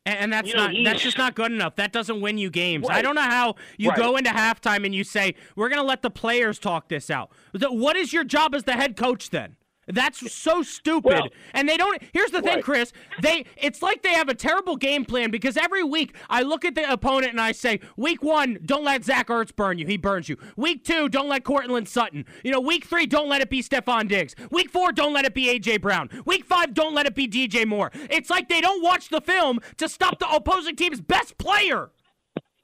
And, 0.05 0.33
that's 0.33 0.49
You 0.49 0.55
know, 0.55 0.63
not 0.63 0.71
he's- 0.71 0.85
that's 0.85 1.01
just 1.01 1.17
not 1.17 1.33
good 1.33 1.51
enough. 1.51 1.75
That 1.77 1.93
doesn't 1.93 2.19
win 2.19 2.37
you 2.37 2.49
games. 2.49 2.87
I 2.89 3.01
don't 3.01 3.15
know 3.15 3.21
how 3.21 3.55
you 3.77 3.89
Right. 3.89 3.97
go 3.97 4.17
into 4.17 4.31
halftime 4.31 4.85
and 4.85 4.93
you 4.93 5.05
say, 5.05 5.33
"We're 5.55 5.69
going 5.69 5.79
to 5.81 5.85
let 5.87 6.01
the 6.01 6.09
players 6.09 6.59
talk 6.59 6.89
this 6.89 7.09
out." 7.09 7.31
What 7.53 7.95
is 7.95 8.11
your 8.11 8.25
job 8.25 8.53
as 8.53 8.63
the 8.63 8.73
head 8.73 8.97
coach 8.97 9.29
then? 9.29 9.55
That's 9.87 10.31
so 10.33 10.61
stupid. 10.63 11.13
Well- 11.13 11.27
and 11.53 11.67
they 11.67 11.77
don't 11.77 12.01
Here's 12.13 12.31
the 12.31 12.41
thing, 12.41 12.55
Right. 12.55 12.63
Chris. 12.63 12.91
They 13.21 13.45
it's 13.57 13.81
like 13.81 14.01
they 14.01 14.13
have 14.13 14.29
a 14.29 14.33
terrible 14.33 14.75
game 14.75 15.05
plan 15.05 15.29
because 15.31 15.57
every 15.57 15.83
week 15.83 16.15
I 16.29 16.41
look 16.41 16.63
at 16.65 16.75
the 16.75 16.91
opponent 16.91 17.31
and 17.31 17.41
I 17.41 17.51
say, 17.51 17.79
"Week 17.97 18.23
1, 18.23 18.59
don't 18.65 18.83
let 18.83 19.03
Zach 19.03 19.27
Ertz 19.27 19.55
burn 19.55 19.77
you. 19.77 19.85
He 19.85 19.97
burns 19.97 20.29
you. 20.29 20.37
Week 20.55 20.83
2, 20.83 21.09
don't 21.09 21.27
let 21.29 21.43
Courtland 21.43 21.87
Sutton. 21.89 22.25
You 22.43 22.51
know, 22.51 22.59
week 22.59 22.85
3, 22.85 23.05
don't 23.05 23.29
let 23.29 23.41
it 23.41 23.49
be 23.49 23.61
Stefon 23.61 24.07
Diggs. 24.07 24.35
Week 24.51 24.69
4, 24.69 24.91
don't 24.91 25.13
let 25.13 25.25
it 25.25 25.33
be 25.33 25.47
AJ 25.47 25.81
Brown. 25.81 26.09
Week 26.25 26.45
5, 26.45 26.73
don't 26.73 26.93
let 26.93 27.05
it 27.05 27.15
be 27.15 27.27
DJ 27.27 27.65
Moore." 27.65 27.91
It's 28.09 28.29
like 28.29 28.47
they 28.49 28.61
don't 28.61 28.81
watch 28.81 29.09
the 29.09 29.21
film 29.21 29.59
to 29.77 29.89
stop 29.89 30.19
the 30.19 30.29
opposing 30.29 30.75
team's 30.75 31.01
best 31.01 31.37
player. 31.37 31.91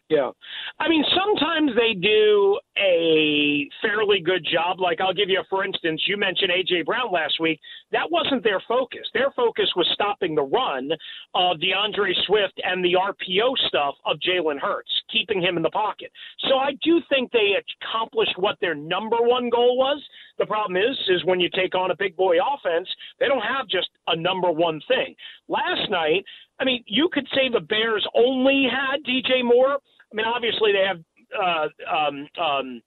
Yeah. 0.10 0.32
I 0.80 0.89
mean, 0.89 1.04
sometimes 1.15 1.72
they 1.76 1.93
do 1.93 2.60
a 2.80 3.69
fairly 3.80 4.22
good 4.22 4.43
job. 4.52 4.80
Like, 4.80 5.00
I'll 5.02 5.13
give 5.13 5.30
you, 5.30 5.39
a, 5.39 5.43
for 5.48 5.63
instance, 5.63 6.02
you 6.08 6.17
mentioned 6.17 6.50
A.J. 6.52 6.82
Brown 6.82 7.12
last 7.12 7.39
week. 7.39 7.60
That 7.91 8.10
wasn't 8.10 8.43
their 8.43 8.62
focus. 8.67 9.08
Their 9.13 9.30
focus 9.36 9.69
was 9.76 9.88
stopping 9.93 10.34
the 10.34 10.41
run 10.41 10.89
of 11.36 11.62
D'Andre 11.62 12.13
Swift 12.26 12.60
and 12.63 12.84
the 12.84 12.93
RPO 12.93 13.56
stuff 13.67 13.93
of 14.04 14.17
Jalen 14.17 14.60
Hurts, 14.60 14.89
keeping 15.12 15.43
him 15.43 15.58
in 15.58 15.63
the 15.63 15.69
pocket. 15.69 16.12
So 16.50 16.56
I 16.56 16.72
do 16.84 17.02
think 17.08 17.32
they 17.32 17.54
accomplished 17.54 18.34
what 18.38 18.58
their 18.62 18.74
number 18.74 19.17
one 19.19 19.52
goal 19.52 19.78
was. 19.78 20.04
The 20.39 20.48
problem 20.48 20.76
is, 20.76 20.98
is 21.10 21.24
when 21.26 21.39
you 21.39 21.50
take 21.54 21.76
on 21.76 21.91
a 21.91 21.95
big 21.95 22.15
boy 22.15 22.38
offense, 22.38 22.89
they 23.19 23.28
don't 23.28 23.41
have 23.41 23.67
just 23.67 23.89
a 24.08 24.15
number 24.15 24.52
one 24.52 24.82
thing. 24.88 25.13
Last 25.48 25.91
night, 25.91 26.26
I 26.60 26.65
mean, 26.65 26.84
you 26.88 27.10
could 27.12 27.28
say 27.34 27.50
the 27.52 27.62
Bears 27.62 28.06
only 28.15 28.67
had 28.69 29.04
DJ 29.04 29.43
Moore. 29.43 29.78
I 30.12 30.15
mean, 30.15 30.26
obviously 30.26 30.72
they 30.72 30.86
have 30.86 31.02
uh, 31.38 31.95
um, 31.95 32.28
um, 32.41 32.82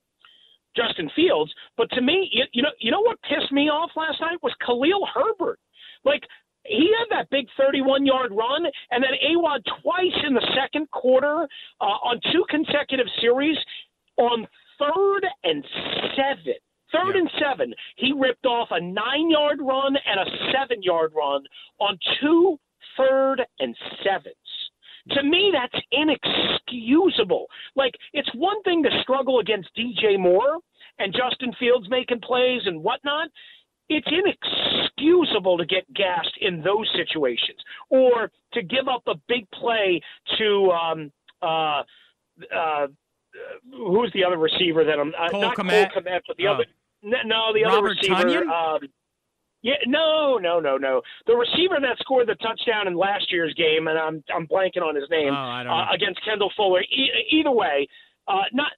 Justin 0.76 1.10
Fields, 1.14 1.52
but 1.76 1.90
to 1.90 2.00
me, 2.00 2.28
you, 2.32 2.44
you 2.52 2.62
know, 2.62 2.70
you 2.80 2.90
know 2.90 3.00
what 3.00 3.18
pissed 3.22 3.52
me 3.52 3.68
off 3.68 3.90
last 3.96 4.20
night 4.20 4.42
was 4.42 4.52
Khalil 4.64 5.06
Herbert. 5.12 5.58
Like 6.04 6.22
he 6.64 6.92
had 6.98 7.16
that 7.16 7.30
big 7.30 7.46
31-yard 7.58 8.32
run, 8.32 8.64
and 8.90 9.02
then 9.02 9.12
Awad 9.30 9.62
twice 9.82 10.24
in 10.26 10.34
the 10.34 10.46
second 10.54 10.90
quarter 10.90 11.46
uh, 11.80 11.84
on 11.84 12.20
two 12.32 12.44
consecutive 12.48 13.06
series 13.20 13.56
on 14.16 14.46
third 14.78 15.26
and 15.44 15.64
seven. 16.16 16.54
Third 16.92 17.16
and 17.16 17.30
seven, 17.40 17.72
he 17.96 18.12
ripped 18.12 18.44
off 18.44 18.68
a 18.70 18.80
nine-yard 18.80 19.60
run 19.62 19.96
and 19.96 20.20
a 20.20 20.52
seven-yard 20.52 21.12
run 21.16 21.42
on 21.80 21.98
two 22.20 22.58
third 22.98 23.42
and 23.60 23.74
sevens. 24.04 24.36
To 25.10 25.22
me, 25.22 25.52
that's 25.52 25.84
inexcusable. 25.90 27.46
Like, 27.74 27.94
it's 28.12 28.28
one 28.34 28.62
thing 28.62 28.82
to 28.84 28.90
struggle 29.02 29.40
against 29.40 29.68
DJ 29.76 30.18
Moore 30.18 30.58
and 30.98 31.12
Justin 31.12 31.52
Fields 31.58 31.88
making 31.90 32.20
plays 32.20 32.62
and 32.66 32.82
whatnot. 32.82 33.28
It's 33.88 34.06
inexcusable 34.06 35.58
to 35.58 35.66
get 35.66 35.92
gassed 35.94 36.36
in 36.40 36.62
those 36.62 36.88
situations 36.96 37.58
or 37.90 38.30
to 38.54 38.62
give 38.62 38.88
up 38.88 39.02
a 39.06 39.14
big 39.28 39.50
play 39.50 40.00
to 40.38 40.70
um, 40.70 41.12
uh, 41.42 41.82
uh, 42.54 42.86
who's 43.70 44.10
the 44.14 44.24
other 44.24 44.38
receiver 44.38 44.84
that 44.84 44.98
I'm 44.98 45.12
uh, 45.18 45.36
not 45.38 45.56
Kmet? 45.56 45.92
Cole 45.92 46.02
Kmet, 46.02 46.20
but 46.26 46.36
the 46.36 46.46
Oh. 46.46 46.52
other 46.54 46.64
no, 47.02 47.52
the 47.52 47.64
other 47.64 47.82
receiver. 47.82 48.44
Um, 48.48 48.78
yeah, 49.62 49.74
no, 49.86 50.38
no, 50.38 50.60
no, 50.60 50.76
no. 50.76 51.02
The 51.26 51.34
receiver 51.34 51.76
that 51.80 51.98
scored 52.00 52.28
the 52.28 52.34
touchdown 52.36 52.86
in 52.88 52.94
last 52.96 53.30
year's 53.32 53.54
game, 53.54 53.88
and 53.88 53.98
I'm 53.98 54.22
I'm 54.34 54.46
blanking 54.46 54.82
on 54.82 54.94
his 54.94 55.08
name 55.10 55.32
Oh, 55.32 55.70
uh, 55.70 55.86
against 55.94 56.24
Kendall 56.24 56.52
Fuller. 56.56 56.82
E- 56.82 57.10
either 57.30 57.50
way, 57.50 57.86
uh, 58.28 58.42
not. 58.52 58.72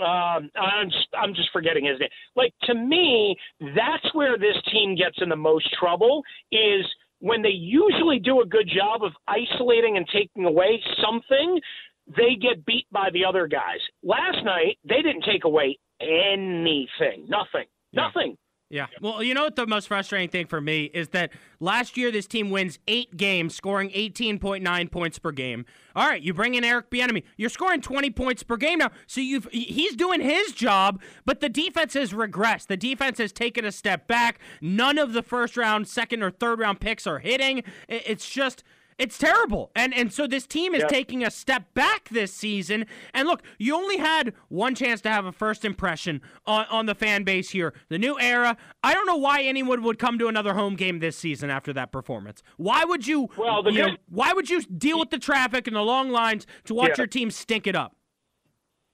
Um, 0.00 0.50
I'm 0.56 0.88
just, 0.88 1.08
I'm 1.18 1.34
just 1.34 1.50
forgetting 1.52 1.84
his 1.84 2.00
name. 2.00 2.08
Like 2.34 2.54
to 2.62 2.74
me, 2.74 3.36
that's 3.60 4.14
where 4.14 4.38
this 4.38 4.56
team 4.72 4.96
gets 4.96 5.18
in 5.20 5.28
the 5.28 5.36
most 5.36 5.68
trouble 5.78 6.22
is 6.50 6.86
when 7.20 7.42
they 7.42 7.50
usually 7.50 8.18
do 8.18 8.40
a 8.40 8.46
good 8.46 8.66
job 8.74 9.02
of 9.04 9.12
isolating 9.28 9.98
and 9.98 10.06
taking 10.10 10.46
away 10.46 10.82
something, 11.04 11.60
they 12.16 12.36
get 12.40 12.64
beat 12.64 12.86
by 12.90 13.10
the 13.12 13.22
other 13.24 13.46
guys. 13.46 13.80
Last 14.02 14.42
night, 14.44 14.78
they 14.82 15.02
didn't 15.02 15.24
take 15.24 15.44
away 15.44 15.78
anything, 16.00 17.26
nothing, 17.28 17.66
Yeah. 17.92 18.02
nothing. 18.08 18.36
Yeah. 18.72 18.86
Well, 19.02 19.22
you 19.22 19.34
know 19.34 19.44
what 19.44 19.54
the 19.54 19.66
most 19.66 19.88
frustrating 19.88 20.30
thing 20.30 20.46
for 20.46 20.58
me 20.58 20.84
is 20.94 21.08
that 21.08 21.30
last 21.60 21.98
year 21.98 22.10
this 22.10 22.26
team 22.26 22.48
wins 22.48 22.78
eight 22.88 23.18
games, 23.18 23.54
scoring 23.54 23.90
18.9 23.90 24.90
points 24.90 25.18
per 25.18 25.30
game. 25.30 25.66
All 25.94 26.08
right, 26.08 26.22
you 26.22 26.32
bring 26.32 26.54
in 26.54 26.64
Eric 26.64 26.88
Bieniemy, 26.88 27.22
you're 27.36 27.50
scoring 27.50 27.82
20 27.82 28.10
points 28.12 28.42
per 28.42 28.56
game 28.56 28.78
now. 28.78 28.90
So 29.06 29.20
you've 29.20 29.46
he's 29.52 29.94
doing 29.94 30.22
his 30.22 30.52
job, 30.52 31.02
but 31.26 31.40
the 31.40 31.50
defense 31.50 31.92
has 31.92 32.14
regressed. 32.14 32.68
The 32.68 32.78
defense 32.78 33.18
has 33.18 33.30
taken 33.30 33.66
a 33.66 33.72
step 33.72 34.06
back. 34.06 34.38
None 34.62 34.96
of 34.96 35.12
the 35.12 35.22
first 35.22 35.58
round, 35.58 35.86
second 35.86 36.22
or 36.22 36.30
third 36.30 36.58
round 36.58 36.80
picks 36.80 37.06
are 37.06 37.18
hitting. 37.18 37.64
It's 37.88 38.28
just. 38.28 38.64
It's 38.98 39.18
terrible. 39.18 39.70
And 39.74 39.92
and 39.94 40.12
so 40.12 40.26
this 40.26 40.46
team 40.46 40.74
is 40.74 40.82
Yeah. 40.82 40.88
taking 40.88 41.24
a 41.24 41.30
step 41.30 41.72
back 41.74 42.08
this 42.10 42.32
season. 42.32 42.86
And 43.14 43.26
look, 43.28 43.42
you 43.58 43.74
only 43.74 43.96
had 43.98 44.34
one 44.48 44.74
chance 44.74 45.00
to 45.02 45.10
have 45.10 45.24
a 45.24 45.32
first 45.32 45.64
impression 45.64 46.20
on, 46.46 46.66
on 46.70 46.86
the 46.86 46.94
fan 46.94 47.24
base 47.24 47.50
here. 47.50 47.74
The 47.88 47.98
new 47.98 48.18
era. 48.20 48.56
I 48.82 48.94
don't 48.94 49.06
know 49.06 49.16
why 49.16 49.42
anyone 49.42 49.82
would 49.82 49.98
come 49.98 50.18
to 50.18 50.28
another 50.28 50.54
home 50.54 50.76
game 50.76 50.98
this 50.98 51.16
season 51.16 51.50
after 51.50 51.72
that 51.72 51.92
performance. 51.92 52.42
Why 52.56 52.84
would 52.84 53.06
you 53.06 53.28
Well, 53.36 53.62
the 53.62 53.72
you 53.72 53.86
know, 53.86 53.96
why 54.08 54.32
would 54.32 54.50
you 54.50 54.62
deal 54.62 54.98
with 54.98 55.10
the 55.10 55.18
traffic 55.18 55.66
and 55.66 55.76
the 55.76 55.82
long 55.82 56.10
lines 56.10 56.46
to 56.64 56.74
watch 56.74 56.90
Yeah. 56.90 56.94
your 56.98 57.06
team 57.06 57.30
stink 57.30 57.66
it 57.66 57.74
up? 57.76 57.96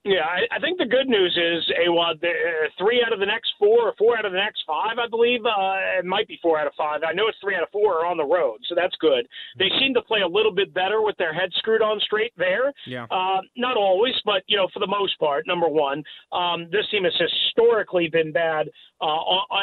Yeah, 0.09 0.25
I, 0.25 0.57
I 0.57 0.59
think 0.59 0.79
the 0.79 0.87
good 0.87 1.07
news 1.07 1.37
is, 1.37 1.71
Awad, 1.87 2.19
the, 2.23 2.33
uh, 2.33 2.69
three 2.79 3.05
out 3.05 3.13
of 3.13 3.21
the 3.21 3.27
next 3.27 3.53
four, 3.59 3.93
or 3.93 3.95
four 3.99 4.17
out 4.17 4.25
of 4.25 4.33
the 4.33 4.39
next 4.39 4.65
five, 4.67 4.97
I 4.97 5.07
believe. 5.07 5.45
Uh, 5.45 6.01
it 6.01 6.07
might 6.07 6.27
be 6.27 6.39
four 6.41 6.59
out 6.59 6.67
of 6.67 6.73
five. 6.79 7.03
I 7.07 7.13
know 7.13 7.29
it's 7.29 7.37
three 7.43 7.55
out 7.55 7.63
of 7.63 7.69
four 7.69 8.01
are 8.01 8.07
on 8.07 8.17
the 8.17 8.25
road, 8.25 8.57
so 8.71 8.75
that's 8.75 8.97
good. 9.01 9.29
They 9.59 9.69
seem 9.79 9.93
to 9.93 10.01
play 10.01 10.21
a 10.23 10.27
little 10.27 10.51
bit 10.51 10.73
better 10.73 11.03
with 11.03 11.15
their 11.19 11.35
heads 11.35 11.55
screwed 11.59 11.83
on 11.83 12.01
straight 12.01 12.33
there. 12.39 12.73
Yeah. 12.87 13.05
Uh, 13.11 13.43
not 13.59 13.77
always, 13.77 14.15
but 14.25 14.45
you 14.47 14.57
know, 14.57 14.67
for 14.73 14.81
the 14.81 14.87
most 14.87 15.19
part. 15.21 15.47
Number 15.47 15.69
one, 15.69 16.03
um, 16.33 16.69
this 16.73 16.89
team 16.91 17.05
has 17.05 17.13
historically 17.19 18.09
been 18.09 18.33
bad 18.33 18.71
uh, 19.03 19.19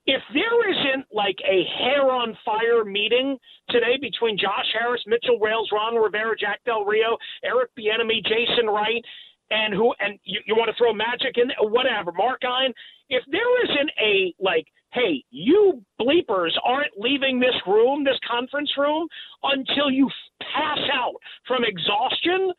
if 0.05 0.21
there 0.33 0.69
isn't 0.71 1.05
like 1.13 1.37
a 1.45 1.63
hair 1.77 2.11
on 2.11 2.37
fire 2.43 2.83
meeting 2.83 3.37
today 3.69 3.97
between 4.01 4.37
Josh 4.37 4.65
Harris, 4.73 5.01
Mitchell 5.05 5.39
Rales, 5.39 5.69
Ron 5.71 5.95
Rivera, 5.95 6.35
Jack 6.37 6.59
Del 6.65 6.85
Rio, 6.85 7.17
Eric 7.43 7.69
Bieniemy, 7.77 8.23
Jason 8.23 8.67
Wright, 8.67 9.03
and 9.51 9.73
who 9.73 9.93
and 9.99 10.17
you, 10.23 10.39
you 10.45 10.55
want 10.55 10.69
to 10.69 10.77
throw 10.77 10.93
magic 10.93 11.35
in 11.37 11.51
whatever, 11.69 12.11
Mark 12.11 12.41
Ein, 12.43 12.73
if 13.09 13.23
there 13.29 13.65
isn't 13.65 13.91
a 14.01 14.33
like, 14.39 14.65
hey, 14.93 15.23
you 15.29 15.83
bleepers 15.99 16.51
aren't 16.65 16.91
leaving 16.97 17.39
this 17.39 17.55
room, 17.67 18.03
this 18.03 18.19
conference 18.29 18.71
room, 18.77 19.07
until 19.43 19.91
you 19.91 20.09
pass 20.41 20.79
out 20.93 21.15
from 21.47 21.63
exhaustion. 21.63 22.51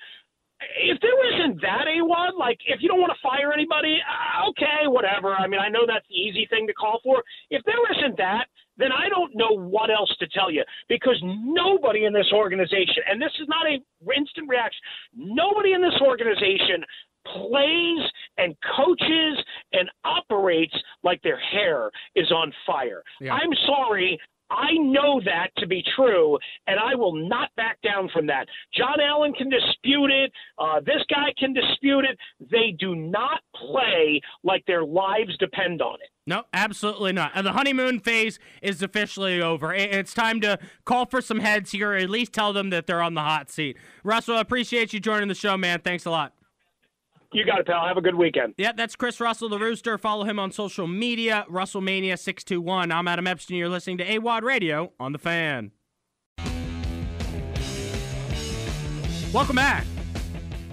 If 0.78 1.00
there 1.00 1.18
isn't 1.34 1.60
that, 1.62 1.86
A1, 1.86 2.38
like 2.38 2.58
if 2.66 2.80
you 2.80 2.88
don't 2.88 3.00
want 3.00 3.12
to 3.12 3.20
fire 3.22 3.52
anybody, 3.52 3.98
uh, 4.00 4.48
okay, 4.50 4.86
whatever. 4.86 5.34
I 5.34 5.46
mean, 5.46 5.60
I 5.60 5.68
know 5.68 5.86
that's 5.86 6.06
the 6.08 6.14
easy 6.14 6.46
thing 6.50 6.66
to 6.66 6.72
call 6.72 7.00
for. 7.02 7.22
If 7.50 7.62
there 7.64 7.82
isn't 7.98 8.16
that, 8.18 8.46
then 8.76 8.90
I 8.92 9.08
don't 9.08 9.34
know 9.34 9.50
what 9.50 9.90
else 9.90 10.14
to 10.18 10.26
tell 10.28 10.50
you 10.50 10.64
because 10.88 11.18
nobody 11.22 12.04
in 12.04 12.12
this 12.12 12.30
organization, 12.32 13.04
and 13.10 13.20
this 13.20 13.32
is 13.40 13.48
not 13.48 13.66
a 13.66 13.78
instant 14.16 14.48
reaction, 14.48 14.80
nobody 15.14 15.72
in 15.72 15.82
this 15.82 15.98
organization 16.00 16.84
plays 17.26 18.02
and 18.38 18.56
coaches 18.76 19.38
and 19.72 19.88
operates 20.04 20.74
like 21.02 21.22
their 21.22 21.38
hair 21.38 21.90
is 22.16 22.30
on 22.32 22.52
fire. 22.66 23.02
Yeah. 23.20 23.34
I'm 23.34 23.52
sorry. 23.66 24.18
I 24.52 24.72
know 24.78 25.20
that 25.24 25.48
to 25.58 25.66
be 25.66 25.82
true, 25.96 26.38
and 26.66 26.78
I 26.78 26.94
will 26.94 27.14
not 27.14 27.48
back 27.56 27.78
down 27.82 28.10
from 28.12 28.26
that. 28.26 28.46
John 28.76 29.00
Allen 29.00 29.32
can 29.32 29.48
dispute 29.48 30.10
it. 30.10 30.32
Uh, 30.58 30.80
this 30.80 31.02
guy 31.08 31.32
can 31.38 31.52
dispute 31.54 32.04
it. 32.04 32.18
They 32.50 32.74
do 32.78 32.94
not 32.94 33.40
play 33.56 34.20
like 34.44 34.64
their 34.66 34.84
lives 34.84 35.36
depend 35.38 35.80
on 35.80 35.94
it. 35.94 36.10
No, 36.26 36.44
absolutely 36.52 37.12
not. 37.12 37.32
And 37.34 37.46
the 37.46 37.52
honeymoon 37.52 37.98
phase 37.98 38.38
is 38.60 38.82
officially 38.82 39.42
over. 39.42 39.74
It's 39.74 40.14
time 40.14 40.40
to 40.42 40.58
call 40.84 41.06
for 41.06 41.20
some 41.20 41.40
heads 41.40 41.72
here, 41.72 41.92
or 41.92 41.96
at 41.96 42.10
least 42.10 42.32
tell 42.32 42.52
them 42.52 42.70
that 42.70 42.86
they're 42.86 43.02
on 43.02 43.14
the 43.14 43.22
hot 43.22 43.50
seat. 43.50 43.76
Russell, 44.04 44.36
I 44.36 44.40
appreciate 44.40 44.92
you 44.92 45.00
joining 45.00 45.28
the 45.28 45.34
show, 45.34 45.56
man. 45.56 45.80
Thanks 45.80 46.04
a 46.04 46.10
lot. 46.10 46.32
You 47.34 47.46
got 47.46 47.60
it, 47.60 47.66
pal. 47.66 47.86
Have 47.86 47.96
a 47.96 48.02
good 48.02 48.14
weekend. 48.14 48.52
Yeah, 48.58 48.72
that's 48.72 48.94
Chris 48.94 49.18
Russell, 49.18 49.48
the 49.48 49.58
Rooster. 49.58 49.96
Follow 49.96 50.24
him 50.24 50.38
on 50.38 50.52
social 50.52 50.86
media, 50.86 51.46
Russellmania621. 51.50 52.92
I'm 52.92 53.08
Adam 53.08 53.26
Epstein. 53.26 53.56
You're 53.56 53.70
listening 53.70 53.96
to 53.98 54.04
AWadd 54.04 54.42
Radio 54.42 54.92
on 55.00 55.12
The 55.12 55.18
Fan. 55.18 55.70
Welcome 59.32 59.56
back. 59.56 59.86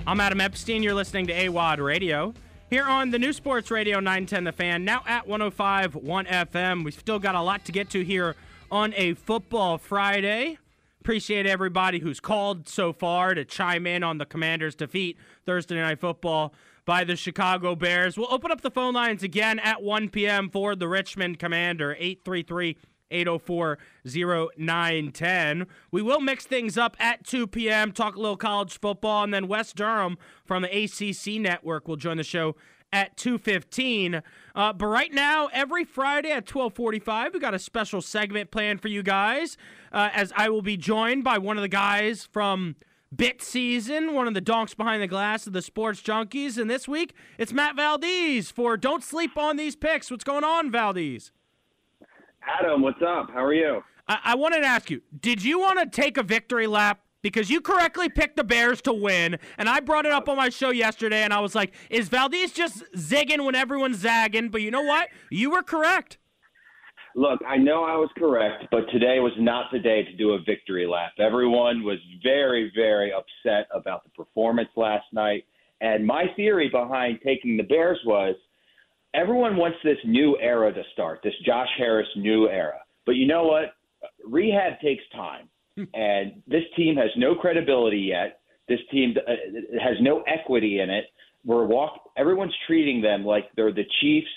I'm 0.06 0.20
Adam 0.20 0.42
Epstein. 0.42 0.84
You're 0.84 0.94
listening 0.94 1.28
to 1.28 1.34
AWadd 1.34 1.78
Radio. 1.78 2.34
Here 2.70 2.84
on 2.84 3.12
the 3.12 3.20
new 3.20 3.32
Sports 3.32 3.72
Radio 3.72 4.02
910 4.02 4.44
The 4.44 4.52
Fan, 4.52 4.84
now 4.84 5.02
at 5.08 5.28
105 5.28 5.96
1 5.96 6.26
FM. 6.26 6.84
We've 6.84 6.94
still 6.94 7.20
got 7.20 7.36
a 7.36 7.42
lot 7.42 7.64
to 7.66 7.72
get 7.72 7.90
to 7.92 8.04
here 8.04 8.36
on 8.70 8.94
a 8.98 9.14
football 9.14 9.78
Friday. 9.78 10.58
Appreciate 11.02 11.46
everybody 11.46 12.00
who's 12.00 12.20
called 12.20 12.68
so 12.68 12.92
far 12.92 13.34
to 13.34 13.46
chime 13.46 13.88
in 13.88 14.04
on 14.04 14.18
the 14.18 14.26
Commanders' 14.26 14.76
defeat 14.76 15.18
Thursday 15.46 15.76
Night 15.76 16.00
Football 16.00 16.54
by 16.86 17.06
the 17.06 17.16
Chicago 17.16 17.74
Bears. 17.74 18.18
We'll 18.18 18.32
open 18.34 18.52
up 18.52 18.62
the 18.62 18.70
phone 18.70 18.96
lines 18.96 19.24
again 19.24 19.60
at 19.60 19.82
1 19.82 20.10
p.m. 20.10 20.50
for 20.50 20.76
the 20.76 20.90
Richmond 20.90 21.40
Commander, 21.40 21.96
833 21.98 22.78
804 23.12 23.78
0910. 24.58 25.68
We 25.90 26.02
will 26.02 26.20
mix 26.20 26.46
things 26.46 26.78
up 26.78 26.98
at 27.00 27.26
2 27.26 27.48
p.m., 27.48 27.92
talk 27.92 28.16
a 28.16 28.20
little 28.20 28.38
college 28.38 28.78
football, 28.80 29.24
and 29.24 29.34
then 29.34 29.48
Wes 29.48 29.72
Durham 29.72 30.18
from 30.46 30.64
the 30.64 30.84
ACC 30.84 31.42
network 31.42 31.88
will 31.88 31.96
join 31.96 32.18
the 32.18 32.24
show 32.24 32.56
at 32.92 33.16
2.15 33.18 34.22
uh, 34.60 34.74
but 34.74 34.86
right 34.86 35.14
now 35.14 35.50
every 35.54 35.84
friday 35.84 36.32
at 36.32 36.46
12.45 36.46 37.34
we 37.34 37.40
got 37.40 37.54
a 37.54 37.60
special 37.60 38.02
segment 38.02 38.52
planned 38.52 38.82
for 38.82 38.90
you 38.90 39.02
guys 39.02 39.58
uh, 39.92 40.10
as 40.14 40.32
i 40.36 40.50
will 40.50 40.62
be 40.62 40.78
joined 40.78 41.24
by 41.24 41.38
one 41.38 41.58
of 41.58 41.62
the 41.62 41.68
guys 41.68 42.26
from 42.26 42.76
bit 43.16 43.42
season 43.42 44.14
one 44.14 44.28
of 44.28 44.34
the 44.36 44.42
donks 44.42 44.76
behind 44.76 45.02
the 45.02 45.08
glass 45.08 45.48
of 45.48 45.54
the 45.54 45.62
sports 45.62 46.02
junkies 46.02 46.58
and 46.58 46.70
this 46.70 46.88
week 46.88 47.14
it's 47.38 47.54
matt 47.54 47.76
valdez 47.76 48.52
for 48.52 48.78
don't 48.78 49.04
sleep 49.04 49.38
on 49.38 49.56
these 49.56 49.76
picks 49.76 50.12
what's 50.12 50.24
going 50.24 50.44
on 50.44 50.72
valdez 50.72 51.32
Adam, 52.60 52.82
what's 52.82 53.02
up? 53.02 53.30
How 53.32 53.44
are 53.44 53.54
you? 53.54 53.84
I, 54.08 54.20
I 54.24 54.36
wanted 54.36 54.62
to 54.62 54.68
ask 54.68 54.90
you, 54.90 55.02
did 55.20 55.44
you 55.44 55.60
want 55.60 55.80
to 55.80 55.86
take 55.86 56.18
a 56.18 56.24
victory 56.24 56.68
lap? 56.68 57.02
Because 57.22 57.50
you 57.50 57.60
correctly 57.60 58.08
picked 58.08 58.38
the 58.38 58.44
Bears 58.44 58.82
to 58.84 58.94
win, 58.94 59.38
and 59.58 59.68
I 59.68 59.82
brought 59.82 60.06
it 60.06 60.12
up 60.12 60.30
on 60.30 60.38
my 60.38 60.50
show 60.50 60.70
yesterday, 60.70 61.24
and 61.24 61.34
I 61.34 61.40
was 61.42 61.54
like, 61.54 61.74
is 61.90 62.08
Valdez 62.08 62.52
just 62.52 62.84
zigging 62.96 63.44
when 63.46 63.56
everyone's 63.56 63.98
zagging? 63.98 64.50
But 64.50 64.62
you 64.62 64.72
know 64.72 64.84
what? 64.84 65.10
You 65.30 65.52
were 65.52 65.64
correct. 65.64 66.18
Look, 67.16 67.42
I 67.46 67.58
know 67.58 67.84
I 67.84 67.96
was 67.96 68.10
correct, 68.18 68.66
but 68.72 68.90
today 68.92 69.20
was 69.20 69.34
not 69.38 69.66
the 69.72 69.80
day 69.80 70.04
to 70.04 70.14
do 70.16 70.32
a 70.32 70.40
victory 70.46 70.88
lap. 70.88 71.12
Everyone 71.20 71.84
was 71.84 71.98
very, 72.24 72.72
very 72.76 73.12
upset 73.12 73.68
about 73.74 74.04
the 74.04 74.10
performance 74.12 74.70
last 74.76 75.06
night. 75.12 75.46
And 75.82 76.06
my 76.06 76.26
theory 76.36 76.70
behind 76.70 77.20
taking 77.26 77.58
the 77.58 77.64
Bears 77.64 78.00
was 78.06 78.36
everyone 79.14 79.58
wants 79.58 79.78
this 79.84 79.98
new 80.06 80.38
era 80.40 80.74
to 80.74 80.84
start, 80.94 81.22
this 81.24 81.34
Josh 81.46 81.70
Harris 81.78 82.08
new 82.16 82.48
era. 82.48 82.80
But 83.06 83.16
you 83.16 83.26
know 83.26 83.44
what? 83.44 83.74
Rehab 84.24 84.80
takes 84.82 85.04
time. 85.14 85.50
And 85.94 86.42
this 86.48 86.64
team 86.76 86.96
has 86.96 87.10
no 87.18 87.36
credibility 87.36 88.00
yet. 88.00 88.42
This 88.68 88.80
team 88.92 89.16
uh, 89.28 89.32
has 89.82 89.96
no 90.02 90.24
equity 90.28 90.80
in 90.80 90.90
it. 90.90 91.06
We're 91.46 91.66
walk. 91.66 92.12
Everyone's 92.18 92.54
treating 92.68 93.02
them 93.02 93.26
like 93.26 93.46
they're 93.56 93.74
the 93.74 93.86
Chiefs, 94.02 94.28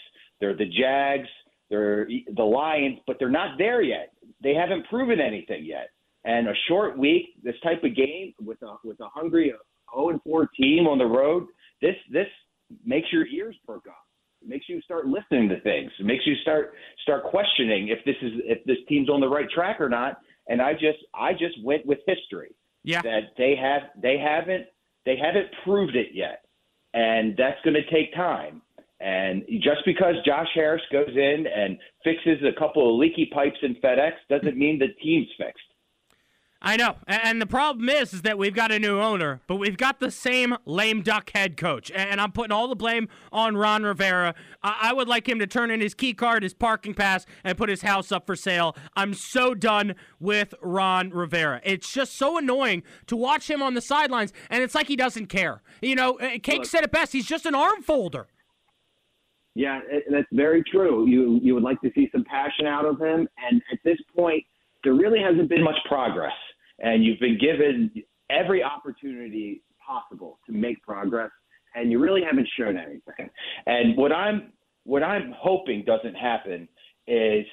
they're 0.41 0.57
the 0.57 0.67
Jags, 0.67 1.29
they're 1.69 2.07
the 2.35 2.43
Lions, 2.43 2.99
but 3.07 3.17
they're 3.19 3.31
not 3.31 3.59
there 3.59 3.83
yet. 3.83 4.13
They 4.43 4.55
haven't 4.55 4.87
proven 4.89 5.21
anything 5.21 5.65
yet. 5.65 5.91
And 6.25 6.49
a 6.49 6.55
short 6.69 6.97
week, 6.97 7.31
this 7.43 7.57
type 7.65 7.83
of 7.83 7.97
game 7.97 8.33
with 8.41 8.63
a 8.63 8.77
with 8.85 9.01
a 9.01 9.09
hungry 9.09 9.53
0 9.95 10.11
and 10.11 10.23
4 10.23 10.49
team 10.59 10.87
on 10.87 10.99
the 10.99 11.07
road, 11.07 11.47
this 11.81 11.97
this 12.11 12.29
makes 12.85 13.09
your 13.13 13.27
ears 13.27 13.57
perk 13.67 13.87
up. 13.89 14.05
It 14.43 14.49
makes 14.49 14.69
you 14.69 14.81
start 14.83 15.07
listening 15.07 15.49
to 15.49 15.61
things. 15.61 15.91
It 15.99 16.07
makes 16.07 16.27
you 16.27 16.35
start 16.43 16.75
start 17.03 17.25
questioning 17.25 17.89
if 17.89 18.05
this 18.05 18.17
is 18.23 18.33
if 18.45 18.65
this 18.65 18.79
team's 18.89 19.09
on 19.09 19.21
the 19.21 19.29
right 19.29 19.49
track 19.51 19.81
or 19.81 19.89
not. 19.89 20.21
And 20.49 20.61
I 20.61 20.73
just 20.73 20.99
I 21.15 21.33
just 21.33 21.63
went 21.63 21.87
with 21.87 21.99
history. 22.07 22.55
Yeah. 22.85 23.03
That 23.03 23.35
they 23.39 23.55
have 23.57 23.83
they 24.01 24.19
haven't 24.19 24.67
they 25.05 25.17
haven't 25.17 25.49
proved 25.65 25.97
it 25.97 26.09
yet. 26.13 26.45
And 26.95 27.37
that's 27.37 27.61
going 27.65 27.75
to 27.75 27.91
take 27.91 28.15
time. 28.15 28.63
And 29.01 29.45
just 29.63 29.81
because 29.85 30.15
Josh 30.25 30.49
Harris 30.55 30.83
goes 30.93 31.09
in 31.09 31.47
and 31.53 31.77
fixes 32.05 32.39
a 32.47 32.59
couple 32.59 32.95
of 32.95 33.01
leaky 33.01 33.29
pipes 33.35 33.57
in 33.63 33.75
FedEx 33.77 34.13
doesn't 34.29 34.57
mean 34.57 34.79
the 34.79 34.95
team's 35.03 35.27
fixed. 35.37 35.72
I 36.65 36.77
know. 36.77 36.95
And 37.09 37.43
the 37.43 37.47
problem 37.47 37.89
is, 37.89 38.15
is 38.15 38.23
that 38.23 38.39
we've 38.39 38.55
got 38.55 38.71
a 38.71 38.79
new 38.79 39.01
owner, 39.01 39.41
but 39.49 39.57
we've 39.57 39.77
got 39.77 39.99
the 39.99 40.13
same 40.13 40.57
lame 40.65 41.03
duck 41.03 41.33
head 41.35 41.57
coach. 41.57 41.91
And 41.91 42.21
I'm 42.21 42.31
putting 42.31 42.53
all 42.53 42.69
the 42.69 42.77
blame 42.77 43.09
on 43.33 43.57
Ron 43.57 43.83
Rivera. 43.83 44.37
I, 44.63 44.79
I 44.83 44.93
would 44.93 45.09
like 45.09 45.29
him 45.29 45.41
to 45.41 45.47
turn 45.49 45.73
in 45.73 45.81
his 45.81 45.93
key 45.93 46.15
card, 46.15 46.45
his 46.45 46.55
parking 46.55 46.95
pass, 46.95 47.27
and 47.43 47.59
put 47.59 47.69
his 47.69 47.83
house 47.83 48.13
up 48.13 48.27
for 48.27 48.37
sale. 48.37 48.77
I'm 48.95 49.13
so 49.13 49.55
done 49.55 49.97
with 50.21 50.55
Ron 50.63 51.11
Rivera. 51.11 51.61
It's 51.65 51.93
just 51.93 52.17
so 52.17 52.39
annoying 52.39 52.85
to 53.09 53.17
watch 53.17 53.51
him 53.51 53.61
on 53.61 53.75
the 53.75 53.83
sidelines, 53.83 54.33
and 54.49 54.63
it's 54.63 54.77
like 54.77 54.87
he 54.87 54.95
doesn't 54.95 55.27
care. 55.27 55.63
You 55.81 55.97
know, 55.97 56.13
uh, 56.21 56.39
Cake 56.43 56.59
Look. 56.59 56.67
said 56.67 56.85
it 56.85 56.93
best. 56.93 57.13
He's 57.13 57.27
just 57.27 57.45
an 57.45 57.57
arm 57.57 57.83
folder. 57.83 58.29
Yeah, 59.57 59.81
that's 60.11 60.29
very 60.33 60.63
true. 60.63 61.07
You 61.09 61.41
you 61.43 61.55
would 61.55 61.65
like 61.65 61.81
to 61.83 61.91
see 61.95 62.09
some 62.13 62.25
passion 62.25 62.67
out 62.67 62.87
of 62.87 63.01
him, 63.01 63.29
and 63.37 63.61
at 63.71 63.79
this 63.85 63.99
point, 64.17 64.45
there 64.85 64.95
really 64.95 65.21
hasn't 65.21 65.49
been 65.49 65.63
much 65.63 65.77
progress. 65.89 66.33
And 66.79 67.05
you've 67.05 67.21
been 67.21 67.39
given 67.39 67.91
every 68.31 68.63
opportunity 68.63 69.63
possible 69.85 70.39
to 70.47 70.53
make 70.53 70.83
progress, 70.83 71.31
and 71.75 71.91
you 71.91 71.99
really 71.99 72.23
haven't 72.23 72.49
shown 72.59 72.77
anything. 72.77 73.31
And 73.67 73.97
what 73.97 74.13
I'm 74.13 74.53
what 74.85 75.03
I'm 75.03 75.33
hoping 75.37 75.85
doesn't 75.85 76.15
happen 76.15 76.69
is 77.07 77.45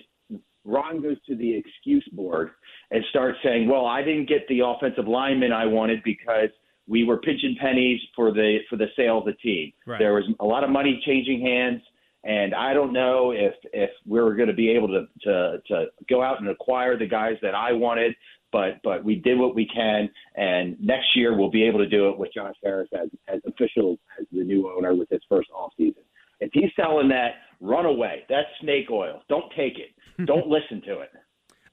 Ron 0.65 1.01
goes 1.01 1.17
to 1.27 1.35
the 1.35 1.55
excuse 1.55 2.07
board 2.11 2.51
and 2.91 3.03
starts 3.09 3.37
saying, 3.43 3.67
"Well, 3.67 3.85
I 3.85 4.03
didn't 4.03 4.27
get 4.27 4.47
the 4.47 4.61
offensive 4.61 5.07
lineman 5.07 5.51
I 5.51 5.65
wanted 5.65 6.03
because 6.03 6.49
we 6.87 7.03
were 7.03 7.17
pinching 7.17 7.55
pennies 7.59 8.01
for 8.15 8.31
the 8.31 8.59
for 8.69 8.75
the 8.75 8.87
sale 8.95 9.19
of 9.19 9.25
the 9.25 9.33
team. 9.33 9.71
Right. 9.85 9.99
There 9.99 10.13
was 10.13 10.25
a 10.39 10.45
lot 10.45 10.63
of 10.63 10.69
money 10.69 11.01
changing 11.05 11.41
hands, 11.41 11.81
and 12.23 12.53
I 12.53 12.73
don't 12.73 12.93
know 12.93 13.31
if 13.31 13.53
if 13.73 13.91
we 14.05 14.19
were 14.19 14.35
going 14.35 14.49
to 14.49 14.55
be 14.55 14.69
able 14.69 14.87
to 14.89 15.07
to 15.21 15.61
to 15.67 15.85
go 16.09 16.21
out 16.21 16.39
and 16.39 16.49
acquire 16.49 16.97
the 16.97 17.07
guys 17.07 17.37
that 17.41 17.55
I 17.55 17.73
wanted." 17.73 18.15
But 18.51 18.79
but 18.83 19.03
we 19.03 19.15
did 19.15 19.37
what 19.37 19.55
we 19.55 19.67
can, 19.67 20.09
and 20.35 20.75
next 20.79 21.15
year 21.15 21.37
we'll 21.37 21.51
be 21.51 21.63
able 21.63 21.79
to 21.79 21.89
do 21.89 22.09
it 22.09 22.17
with 22.17 22.33
Josh 22.33 22.55
Harris 22.63 22.89
as 22.93 23.09
as 23.27 23.41
official 23.47 23.99
as 24.19 24.25
the 24.31 24.43
new 24.43 24.71
owner 24.75 24.95
with 24.95 25.09
his 25.09 25.21
first 25.29 25.49
off 25.55 25.71
season. 25.77 26.03
If 26.39 26.49
he's 26.53 26.71
selling 26.75 27.09
that, 27.09 27.31
run 27.59 27.85
away. 27.85 28.23
That's 28.29 28.47
snake 28.61 28.89
oil. 28.91 29.21
Don't 29.29 29.51
take 29.55 29.77
it. 29.77 29.91
Don't 30.25 30.47
listen 30.47 30.81
to 30.85 31.01
it. 31.01 31.09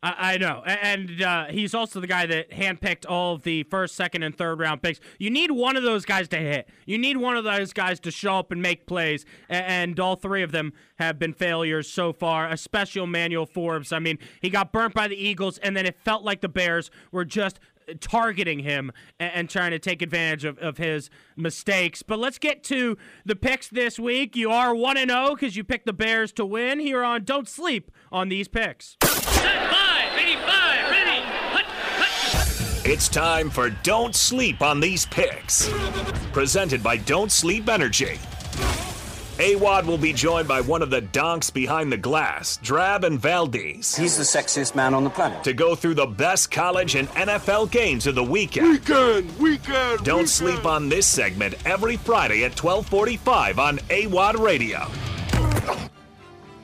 I, 0.02 0.34
I 0.34 0.38
know, 0.38 0.62
and 0.64 1.22
uh, 1.22 1.46
he's 1.46 1.74
also 1.74 2.00
the 2.00 2.06
guy 2.06 2.26
that 2.26 2.50
handpicked 2.50 3.06
all 3.08 3.34
of 3.34 3.42
the 3.42 3.62
first, 3.64 3.94
second, 3.94 4.22
and 4.22 4.36
third 4.36 4.60
round 4.60 4.82
picks. 4.82 5.00
You 5.18 5.30
need 5.30 5.50
one 5.50 5.76
of 5.76 5.82
those 5.82 6.04
guys 6.04 6.28
to 6.28 6.36
hit. 6.36 6.68
You 6.84 6.98
need 6.98 7.16
one 7.16 7.36
of 7.36 7.44
those 7.44 7.72
guys 7.72 7.98
to 8.00 8.10
show 8.10 8.38
up 8.38 8.52
and 8.52 8.60
make 8.60 8.86
plays, 8.86 9.24
and 9.48 9.98
all 9.98 10.16
three 10.16 10.42
of 10.42 10.52
them 10.52 10.72
have 10.98 11.18
been 11.18 11.32
failures 11.32 11.90
so 11.90 12.12
far. 12.12 12.48
Especially 12.48 13.02
Emmanuel 13.02 13.46
Forbes. 13.46 13.92
I 13.92 13.98
mean, 13.98 14.18
he 14.40 14.50
got 14.50 14.72
burnt 14.72 14.94
by 14.94 15.08
the 15.08 15.16
Eagles, 15.16 15.58
and 15.58 15.76
then 15.76 15.86
it 15.86 15.96
felt 16.04 16.22
like 16.22 16.40
the 16.40 16.48
Bears 16.48 16.90
were 17.10 17.24
just 17.24 17.58
targeting 18.00 18.60
him 18.60 18.92
a- 19.20 19.24
and 19.24 19.48
trying 19.48 19.70
to 19.70 19.78
take 19.78 20.02
advantage 20.02 20.44
of, 20.44 20.58
of 20.58 20.78
his 20.78 21.10
mistakes. 21.36 22.02
But 22.02 22.18
let's 22.18 22.38
get 22.38 22.62
to 22.64 22.96
the 23.24 23.36
picks 23.36 23.68
this 23.68 23.98
week. 23.98 24.36
You 24.36 24.50
are 24.50 24.74
1 24.74 24.96
and 24.96 25.10
0 25.10 25.34
because 25.34 25.56
you 25.56 25.64
picked 25.64 25.86
the 25.86 25.92
Bears 25.92 26.32
to 26.32 26.44
win 26.44 26.78
here 26.78 27.02
on 27.04 27.24
Don't 27.24 27.48
Sleep 27.48 27.90
on 28.12 28.28
these 28.28 28.48
picks. 28.48 28.96
It's 32.88 33.08
time 33.08 33.50
for 33.50 33.70
Don't 33.82 34.14
Sleep 34.14 34.62
on 34.62 34.78
These 34.78 35.06
Picks. 35.06 35.68
Presented 36.32 36.84
by 36.84 36.96
Don't 36.96 37.32
Sleep 37.32 37.68
Energy. 37.68 38.16
AWadd 39.38 39.84
will 39.84 39.98
be 39.98 40.14
joined 40.14 40.48
by 40.48 40.62
one 40.62 40.80
of 40.80 40.88
the 40.88 41.02
donks 41.02 41.50
behind 41.50 41.92
the 41.92 41.98
glass, 41.98 42.56
Drab 42.62 43.04
and 43.04 43.20
Valdez. 43.20 43.94
He's 43.94 44.16
the 44.16 44.22
sexiest 44.22 44.74
man 44.74 44.94
on 44.94 45.04
the 45.04 45.10
planet. 45.10 45.44
To 45.44 45.52
go 45.52 45.74
through 45.74 45.96
the 45.96 46.06
best 46.06 46.50
college 46.50 46.94
and 46.94 47.06
NFL 47.10 47.70
games 47.70 48.06
of 48.06 48.14
the 48.14 48.24
weekend. 48.24 48.70
Weekend, 48.70 49.38
weekend. 49.38 50.02
Don't 50.04 50.26
sleep 50.26 50.64
on 50.64 50.88
this 50.88 51.06
segment 51.06 51.54
every 51.66 51.98
Friday 51.98 52.44
at 52.44 52.52
1245 52.52 53.58
on 53.58 53.76
AWadd 53.76 54.38
Radio. 54.38 54.88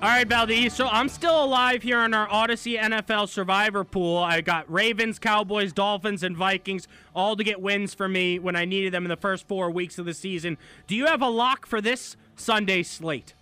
All 0.03 0.09
right, 0.09 0.27
Valdez. 0.27 0.73
So 0.73 0.89
I'm 0.89 1.11
still 1.11 1.45
alive 1.45 1.83
here 1.83 2.01
in 2.01 2.15
our 2.15 2.29
Odyssey 2.31 2.79
NFL 2.79 3.29
Survivor 3.29 3.85
pool. 3.85 4.17
I 4.17 4.41
got 4.41 4.73
Ravens, 4.73 5.19
Cowboys, 5.19 5.75
Dolphins, 5.75 6.23
and 6.23 6.37
Vikings 6.39 6.89
all 7.15 7.37
to 7.37 7.45
get 7.45 7.61
wins 7.61 7.93
for 7.93 8.09
me 8.09 8.39
when 8.39 8.57
I 8.57 8.65
needed 8.65 8.95
them 8.95 9.05
in 9.05 9.11
the 9.11 9.17
first 9.17 9.47
four 9.47 9.71
weeks 9.71 9.99
of 9.99 10.07
the 10.07 10.15
season. 10.15 10.57
Do 10.87 10.97
you 10.97 11.05
have 11.05 11.21
a 11.21 11.29
lock 11.29 11.67
for 11.67 11.83
this 11.83 12.17
Sunday 12.43 12.83
slate? 12.83 13.35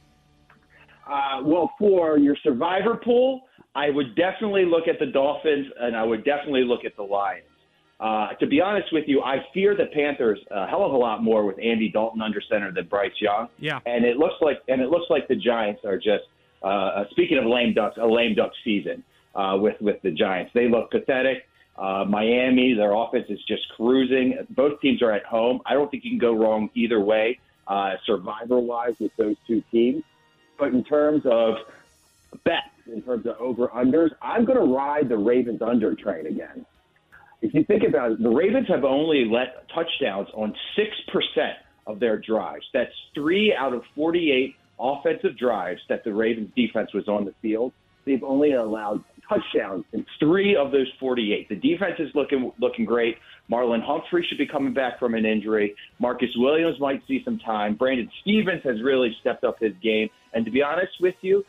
Uh, 1.07 1.43
well, 1.43 1.73
for 1.79 2.19
your 2.19 2.37
survivor 2.43 2.97
pool, 2.97 3.43
I 3.75 3.91
would 3.91 4.15
definitely 4.15 4.65
look 4.65 4.89
at 4.89 4.99
the 4.99 5.07
Dolphins 5.07 5.67
and 5.81 5.97
I 5.97 6.05
would 6.05 6.25
definitely 6.25 6.65
look 6.65 6.85
at 6.85 6.97
the 6.97 7.03
Lions. 7.03 7.45
Uh, 7.99 8.29
to 8.41 8.47
be 8.47 8.61
honest 8.61 8.89
with 8.93 9.05
you, 9.07 9.23
I 9.23 9.37
fear 9.53 9.77
the 9.77 9.87
Panthers 9.93 10.39
a 10.51 10.67
hell 10.67 10.85
of 10.85 10.93
a 10.93 10.97
lot 10.97 11.23
more 11.23 11.45
with 11.45 11.57
Andy 11.63 11.91
Dalton 11.91 12.23
under 12.23 12.41
center 12.51 12.73
than 12.73 12.87
Bryce 12.87 13.11
Young. 13.21 13.49
Yeah. 13.59 13.81
And 13.87 14.05
it 14.05 14.17
looks 14.17 14.37
like 14.41 14.59
and 14.69 14.81
it 14.81 14.89
looks 14.89 15.07
like 15.11 15.29
the 15.29 15.37
Giants 15.37 15.83
are 15.85 15.97
just 15.97 16.25
uh, 16.63 17.05
speaking 17.11 17.39
of 17.39 17.45
lame 17.45 17.75
ducks, 17.75 17.97
a 18.01 18.07
lame 18.07 18.35
duck 18.35 18.53
season 18.65 19.03
uh, 19.35 19.57
with 19.61 19.77
with 19.81 20.01
the 20.03 20.11
Giants. 20.11 20.51
They 20.55 20.69
look 20.69 20.91
pathetic. 20.91 21.45
Uh, 21.79 22.05
Miami, 22.07 22.75
their 22.75 22.95
offense 22.95 23.27
is 23.29 23.39
just 23.47 23.63
cruising. 23.77 24.47
Both 24.51 24.81
teams 24.81 25.03
are 25.03 25.13
at 25.13 25.25
home. 25.25 25.61
I 25.67 25.75
don't 25.75 25.91
think 25.91 26.05
you 26.05 26.11
can 26.11 26.19
go 26.19 26.35
wrong 26.35 26.69
either 26.75 27.01
way, 27.01 27.39
uh, 27.71 27.93
survivor 28.05 28.59
wise, 28.59 28.95
with 28.99 29.13
those 29.17 29.37
two 29.47 29.63
teams. 29.71 30.03
But 30.59 30.75
in 30.75 30.85
terms 30.85 31.23
of 31.25 31.55
bets, 32.45 32.67
in 32.93 33.01
terms 33.03 33.25
of 33.27 33.37
over 33.39 33.69
unders, 33.69 34.11
I'm 34.21 34.45
going 34.45 34.59
to 34.59 34.75
ride 34.75 35.09
the 35.09 35.17
Ravens 35.17 35.63
under 35.63 35.95
train 35.95 36.27
again. 36.27 36.67
If 37.41 37.55
you 37.55 37.65
think 37.65 37.85
about 37.85 38.13
it, 38.13 38.23
the 38.23 38.29
Ravens 38.29 38.69
have 38.69 38.85
only 38.85 39.25
let 39.25 39.69
touchdowns 39.69 40.29
on 40.35 40.55
6% 40.77 41.55
of 41.87 42.01
their 42.01 42.19
drives. 42.19 42.67
That's 42.75 42.93
three 43.15 43.55
out 43.55 43.73
of 43.73 43.83
48 43.95 44.57
offensive 44.79 45.39
drives 45.39 45.81
that 45.89 46.05
the 46.05 46.13
Ravens 46.13 46.51
defense 46.57 46.93
was 46.93 47.09
on 47.09 47.25
the 47.25 47.35
field. 47.41 47.73
They've 48.05 48.23
only 48.25 48.53
allowed 48.53 49.05
touchdowns 49.31 49.85
in 49.93 50.05
three 50.19 50.57
of 50.57 50.73
those 50.73 50.89
48. 50.99 51.49
The 51.49 51.57
defense 51.57 51.95
is 51.99 52.11
looking 52.15 52.53
looking 52.61 52.85
great. 52.85 53.17
Marlon 53.51 53.83
Humphrey 53.83 54.27
should 54.29 54.39
be 54.39 54.47
coming 54.47 54.75
back 54.75 54.99
from 54.99 55.15
an 55.15 55.25
injury. 55.25 55.75
Marcus 55.99 56.29
Williams 56.37 56.79
might 56.81 57.03
see 57.07 57.23
some 57.25 57.39
time. 57.39 57.75
Brandon 57.75 58.11
Stephens 58.21 58.63
has 58.65 58.83
really 58.83 59.17
stepped 59.21 59.45
up 59.45 59.59
his 59.61 59.73
game. 59.83 60.09
And 60.35 60.45
to 60.45 60.51
be 60.51 60.63
honest 60.63 60.93
with 61.01 61.15
you, 61.23 61.45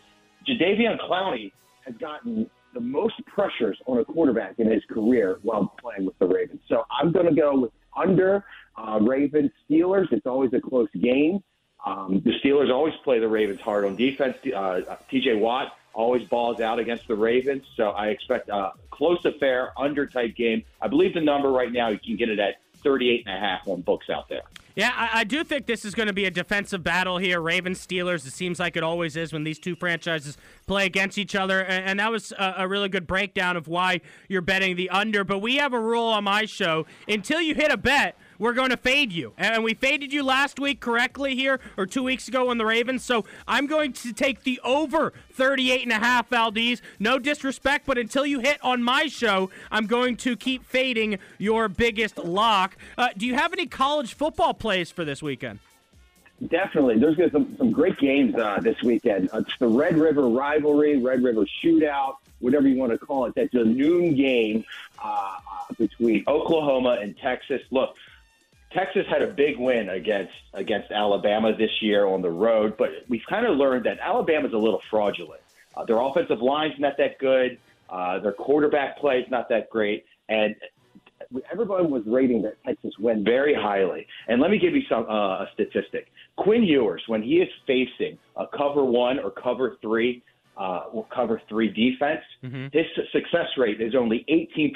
Jadeveon 0.47 0.99
Clowney 0.99 1.51
has 1.86 1.95
gotten 1.99 2.49
the 2.73 2.79
most 2.79 3.15
pressures 3.25 3.77
on 3.86 3.97
a 3.99 4.05
quarterback 4.05 4.59
in 4.59 4.71
his 4.71 4.84
career 4.89 5.39
while 5.43 5.73
playing 5.82 6.05
with 6.05 6.17
the 6.19 6.27
Ravens. 6.27 6.61
So 6.69 6.84
I'm 6.89 7.11
going 7.11 7.27
to 7.27 7.36
go 7.36 7.59
with 7.59 7.71
under 7.95 8.45
uh, 8.77 8.99
Ravens 9.01 9.51
Steelers. 9.69 10.11
It's 10.11 10.25
always 10.25 10.51
a 10.53 10.61
close 10.61 10.88
game. 10.93 11.43
Um, 11.86 12.21
the 12.23 12.32
Steelers 12.43 12.71
always 12.71 12.93
play 13.03 13.19
the 13.19 13.27
Ravens 13.27 13.59
hard 13.59 13.86
on 13.86 13.95
defense. 13.95 14.38
Uh, 14.45 14.82
TJ 15.11 15.39
Watt 15.39 15.73
always 15.93 16.27
balls 16.27 16.61
out 16.61 16.79
against 16.79 17.07
the 17.07 17.15
Ravens. 17.15 17.63
So 17.75 17.89
I 17.89 18.07
expect 18.07 18.49
a 18.49 18.71
close 18.89 19.23
affair, 19.25 19.73
under 19.77 20.05
type 20.05 20.35
game. 20.35 20.63
I 20.81 20.87
believe 20.87 21.13
the 21.13 21.21
number 21.21 21.51
right 21.51 21.71
now, 21.71 21.89
you 21.89 21.99
can 21.99 22.15
get 22.15 22.29
it 22.29 22.39
at 22.39 22.55
38 22.83 23.25
and 23.27 23.35
a 23.35 23.39
half 23.39 23.67
on 23.67 23.81
books 23.81 24.09
out 24.09 24.29
there. 24.29 24.41
Yeah, 24.75 24.91
I, 24.95 25.19
I 25.19 25.23
do 25.25 25.43
think 25.43 25.65
this 25.65 25.83
is 25.83 25.93
going 25.93 26.07
to 26.07 26.13
be 26.13 26.25
a 26.25 26.31
defensive 26.31 26.83
battle 26.83 27.17
here. 27.17 27.41
Ravens 27.41 27.85
Steelers. 27.85 28.25
It 28.25 28.31
seems 28.31 28.59
like 28.59 28.77
it 28.77 28.83
always 28.83 29.15
is 29.17 29.33
when 29.33 29.43
these 29.43 29.59
two 29.59 29.75
franchises 29.75 30.37
play 30.65 30.85
against 30.85 31.17
each 31.17 31.35
other. 31.35 31.59
And, 31.61 31.85
and 31.85 31.99
that 31.99 32.11
was 32.11 32.31
a, 32.31 32.55
a 32.59 32.67
really 32.67 32.87
good 32.87 33.05
breakdown 33.05 33.57
of 33.57 33.67
why 33.67 34.01
you're 34.29 34.41
betting 34.41 34.77
the 34.77 34.89
under. 34.89 35.23
But 35.23 35.39
we 35.39 35.57
have 35.57 35.73
a 35.73 35.79
rule 35.79 36.05
on 36.05 36.23
my 36.23 36.45
show 36.45 36.85
until 37.07 37.41
you 37.41 37.53
hit 37.53 37.71
a 37.71 37.77
bet, 37.77 38.17
we're 38.41 38.53
going 38.53 38.71
to 38.71 38.77
fade 38.77 39.13
you. 39.13 39.33
And 39.37 39.63
we 39.63 39.75
faded 39.75 40.11
you 40.11 40.23
last 40.23 40.59
week 40.59 40.79
correctly 40.79 41.35
here, 41.35 41.59
or 41.77 41.85
two 41.85 42.01
weeks 42.01 42.27
ago 42.27 42.49
on 42.49 42.57
the 42.57 42.65
Ravens. 42.65 43.05
So 43.05 43.23
I'm 43.47 43.67
going 43.67 43.93
to 43.93 44.11
take 44.11 44.41
the 44.43 44.59
over 44.63 45.13
38 45.33 45.83
and 45.83 45.91
a 45.91 45.99
half, 45.99 46.27
Valdez. 46.29 46.81
No 46.99 47.19
disrespect, 47.19 47.85
but 47.85 47.99
until 47.99 48.25
you 48.25 48.39
hit 48.39 48.57
on 48.63 48.81
my 48.81 49.05
show, 49.05 49.51
I'm 49.69 49.85
going 49.85 50.17
to 50.17 50.35
keep 50.35 50.65
fading 50.65 51.19
your 51.37 51.69
biggest 51.69 52.17
lock. 52.17 52.75
Uh, 52.97 53.09
do 53.15 53.27
you 53.27 53.35
have 53.35 53.53
any 53.53 53.67
college 53.67 54.15
football 54.15 54.55
plays 54.55 54.89
for 54.89 55.05
this 55.05 55.21
weekend? 55.21 55.59
Definitely. 56.47 56.97
There's 56.97 57.15
going 57.15 57.29
to 57.29 57.39
be 57.39 57.45
some, 57.45 57.57
some 57.57 57.71
great 57.71 57.99
games 57.99 58.33
uh, 58.33 58.59
this 58.59 58.81
weekend. 58.81 59.29
Uh, 59.31 59.41
it's 59.41 59.55
the 59.59 59.67
Red 59.67 59.99
River 59.99 60.27
rivalry, 60.27 60.97
Red 60.97 61.23
River 61.23 61.45
shootout, 61.63 62.15
whatever 62.39 62.67
you 62.67 62.77
want 62.77 62.91
to 62.91 62.97
call 62.97 63.25
it. 63.25 63.35
That's 63.35 63.53
a 63.53 63.63
noon 63.63 64.15
game 64.15 64.65
uh, 65.03 65.35
uh, 65.37 65.73
between 65.77 66.23
Oklahoma 66.27 66.97
and 66.99 67.15
Texas. 67.15 67.61
Look, 67.69 67.95
Texas 68.74 69.05
had 69.09 69.22
a 69.22 69.28
big 69.28 69.57
win 69.57 69.89
against 69.89 70.34
against 70.53 70.91
Alabama 70.91 71.55
this 71.55 71.72
year 71.82 72.05
on 72.05 72.22
the 72.22 72.30
road, 72.30 72.76
but 72.78 72.89
we've 73.09 73.26
kind 73.30 73.45
of 73.45 73.57
learned 73.57 73.86
that 73.86 73.99
Alabama's 73.99 74.53
a 74.53 74.57
little 74.57 74.82
fraudulent. 74.89 75.41
Uh, 75.76 75.86
their 75.86 75.99
offensive 75.99 76.41
line's 76.41 76.74
not 76.80 76.97
that 76.97 77.17
good. 77.19 77.57
Uh, 77.89 78.19
their 78.19 78.34
quarterback 78.34 78.97
play 78.97 79.19
is 79.19 79.30
not 79.30 79.49
that 79.49 79.69
great, 79.69 80.05
and 80.30 80.55
everyone 81.51 81.89
was 81.89 82.03
rating 82.05 82.41
that 82.43 82.55
Texas 82.65 82.93
win 82.99 83.24
very 83.24 83.53
highly. 83.53 84.07
And 84.28 84.41
let 84.41 84.51
me 84.51 84.57
give 84.57 84.74
you 84.74 84.82
some 84.89 85.05
uh, 85.09 85.43
a 85.43 85.49
statistic. 85.53 86.07
Quinn 86.38 86.63
Ewers, 86.63 87.03
when 87.07 87.22
he 87.22 87.36
is 87.36 87.49
facing 87.67 88.17
a 88.38 88.45
cover 88.47 88.84
one 88.86 89.19
or 89.19 89.32
cover 89.32 89.78
three, 89.82 90.24
uh, 90.57 90.84
or 90.91 91.05
cover 91.13 91.41
three 91.49 91.69
defense, 91.69 92.22
his 92.74 92.86
success 93.11 93.47
rate 93.57 93.82
is 93.82 93.95
only 93.95 94.26
18%. 94.30 94.74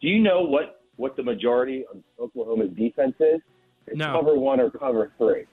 Do 0.00 0.08
you 0.08 0.20
know 0.20 0.42
what 0.42 0.77
what 0.98 1.16
the 1.16 1.22
majority 1.22 1.84
of 1.90 2.02
Oklahoma's 2.20 2.70
defense 2.76 3.14
is? 3.20 3.40
It's 3.86 3.96
No. 3.96 4.12
cover 4.12 4.38
one 4.38 4.60
or 4.60 4.70
cover 4.70 5.10
three. 5.16 5.44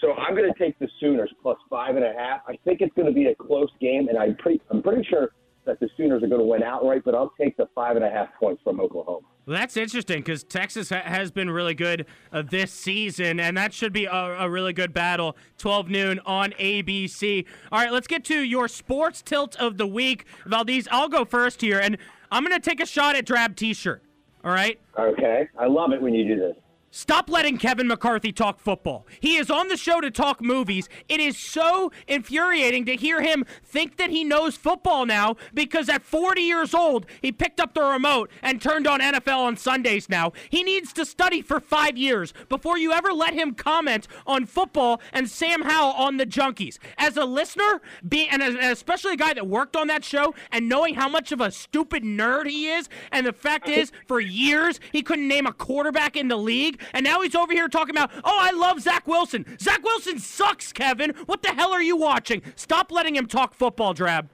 So 0.00 0.12
I'm 0.14 0.34
going 0.36 0.52
to 0.52 0.58
take 0.58 0.78
the 0.78 0.88
Sooners 1.00 1.32
plus 1.42 1.58
five 1.68 1.96
and 1.96 2.04
a 2.04 2.12
half. 2.16 2.40
I 2.48 2.56
think 2.64 2.80
it's 2.80 2.94
going 2.94 3.06
to 3.08 3.12
be 3.12 3.26
a 3.26 3.34
close 3.34 3.70
game, 3.80 4.08
and 4.08 4.16
I'm 4.18 4.36
pretty 4.36 4.60
I'm 4.70 4.82
pretty 4.82 5.04
sure 5.08 5.30
that 5.64 5.78
the 5.80 5.88
Sooners 5.96 6.22
are 6.24 6.26
going 6.28 6.40
to 6.40 6.46
win 6.46 6.62
outright. 6.62 7.02
But 7.04 7.14
I'll 7.14 7.32
take 7.40 7.56
the 7.56 7.66
five 7.74 7.96
and 7.96 8.04
a 8.04 8.10
half 8.10 8.28
points 8.38 8.62
from 8.64 8.80
Oklahoma. 8.80 9.26
Well, 9.46 9.56
that's 9.58 9.76
interesting 9.76 10.18
because 10.18 10.42
Texas 10.44 10.90
ha- 10.90 11.02
has 11.04 11.30
been 11.32 11.50
really 11.50 11.74
good 11.74 12.06
uh, 12.32 12.42
this 12.42 12.72
season, 12.72 13.38
and 13.40 13.56
that 13.56 13.72
should 13.72 13.92
be 13.92 14.04
a, 14.04 14.12
a 14.12 14.48
really 14.50 14.72
good 14.72 14.92
battle. 14.92 15.36
12 15.58 15.88
noon 15.88 16.20
on 16.26 16.50
ABC. 16.60 17.44
All 17.72 17.80
right, 17.80 17.92
let's 17.92 18.06
get 18.06 18.24
to 18.26 18.40
your 18.40 18.68
sports 18.68 19.20
tilt 19.22 19.56
of 19.56 19.78
the 19.78 19.86
week. 19.86 20.26
Valdez, 20.46 20.86
I'll 20.92 21.08
go 21.08 21.24
first 21.24 21.60
here, 21.60 21.78
and 21.80 21.96
I'm 22.30 22.44
going 22.44 22.60
to 22.60 22.70
take 22.70 22.80
a 22.80 22.86
shot 22.86 23.14
at 23.16 23.24
Drab 23.26 23.56
T 23.56 23.72
shirt. 23.74 24.02
All 24.44 24.52
right? 24.52 24.78
Okay, 24.98 25.48
I 25.58 25.66
love 25.66 25.92
it 25.92 26.02
when 26.02 26.14
you 26.14 26.26
do 26.26 26.40
this. 26.40 26.56
Stop 26.94 27.30
letting 27.30 27.56
Kevin 27.56 27.88
McCarthy 27.88 28.32
talk 28.32 28.60
football. 28.60 29.06
He 29.18 29.36
is 29.36 29.50
on 29.50 29.68
the 29.68 29.78
show 29.78 30.02
to 30.02 30.10
talk 30.10 30.42
movies. 30.42 30.90
It 31.08 31.20
is 31.20 31.38
so 31.38 31.90
infuriating 32.06 32.84
to 32.84 32.96
hear 32.96 33.22
him 33.22 33.46
think 33.64 33.96
that 33.96 34.10
he 34.10 34.24
knows 34.24 34.56
football 34.58 35.06
now 35.06 35.36
because 35.54 35.88
at 35.88 36.02
40 36.02 36.42
years 36.42 36.74
old, 36.74 37.06
he 37.22 37.32
picked 37.32 37.60
up 37.60 37.72
the 37.72 37.82
remote 37.82 38.30
and 38.42 38.60
turned 38.60 38.86
on 38.86 39.00
NFL 39.00 39.38
on 39.38 39.56
Sundays 39.56 40.10
now. 40.10 40.32
He 40.50 40.62
needs 40.62 40.92
to 40.92 41.06
study 41.06 41.40
for 41.40 41.60
five 41.60 41.96
years 41.96 42.34
before 42.50 42.76
you 42.76 42.92
ever 42.92 43.10
let 43.14 43.32
him 43.32 43.54
comment 43.54 44.06
on 44.26 44.44
football 44.44 45.00
and 45.14 45.30
Sam 45.30 45.62
Howell 45.62 45.94
on 45.94 46.18
the 46.18 46.26
Junkies. 46.26 46.76
As 46.98 47.16
a 47.16 47.24
listener, 47.24 47.80
as- 48.12 48.26
and 48.30 48.42
especially 48.42 49.14
a 49.14 49.16
guy 49.16 49.32
that 49.32 49.46
worked 49.46 49.76
on 49.76 49.86
that 49.86 50.04
show 50.04 50.34
and 50.50 50.68
knowing 50.68 50.96
how 50.96 51.08
much 51.08 51.32
of 51.32 51.40
a 51.40 51.50
stupid 51.50 52.02
nerd 52.02 52.50
he 52.50 52.68
is, 52.68 52.90
and 53.10 53.26
the 53.26 53.32
fact 53.32 53.66
is, 53.70 53.92
for 54.06 54.20
years, 54.20 54.78
he 54.92 55.00
couldn't 55.02 55.26
name 55.26 55.46
a 55.46 55.54
quarterback 55.54 56.16
in 56.18 56.28
the 56.28 56.36
league, 56.36 56.80
and 56.92 57.04
now 57.04 57.20
he's 57.22 57.34
over 57.34 57.52
here 57.52 57.68
talking 57.68 57.94
about, 57.94 58.10
oh, 58.24 58.38
I 58.40 58.52
love 58.52 58.80
Zach 58.80 59.06
Wilson. 59.06 59.44
Zach 59.58 59.82
Wilson 59.82 60.18
sucks, 60.18 60.72
Kevin. 60.72 61.10
What 61.26 61.42
the 61.42 61.50
hell 61.50 61.72
are 61.72 61.82
you 61.82 61.96
watching? 61.96 62.42
Stop 62.56 62.90
letting 62.92 63.16
him 63.16 63.26
talk 63.26 63.54
football, 63.54 63.94
Drab. 63.94 64.28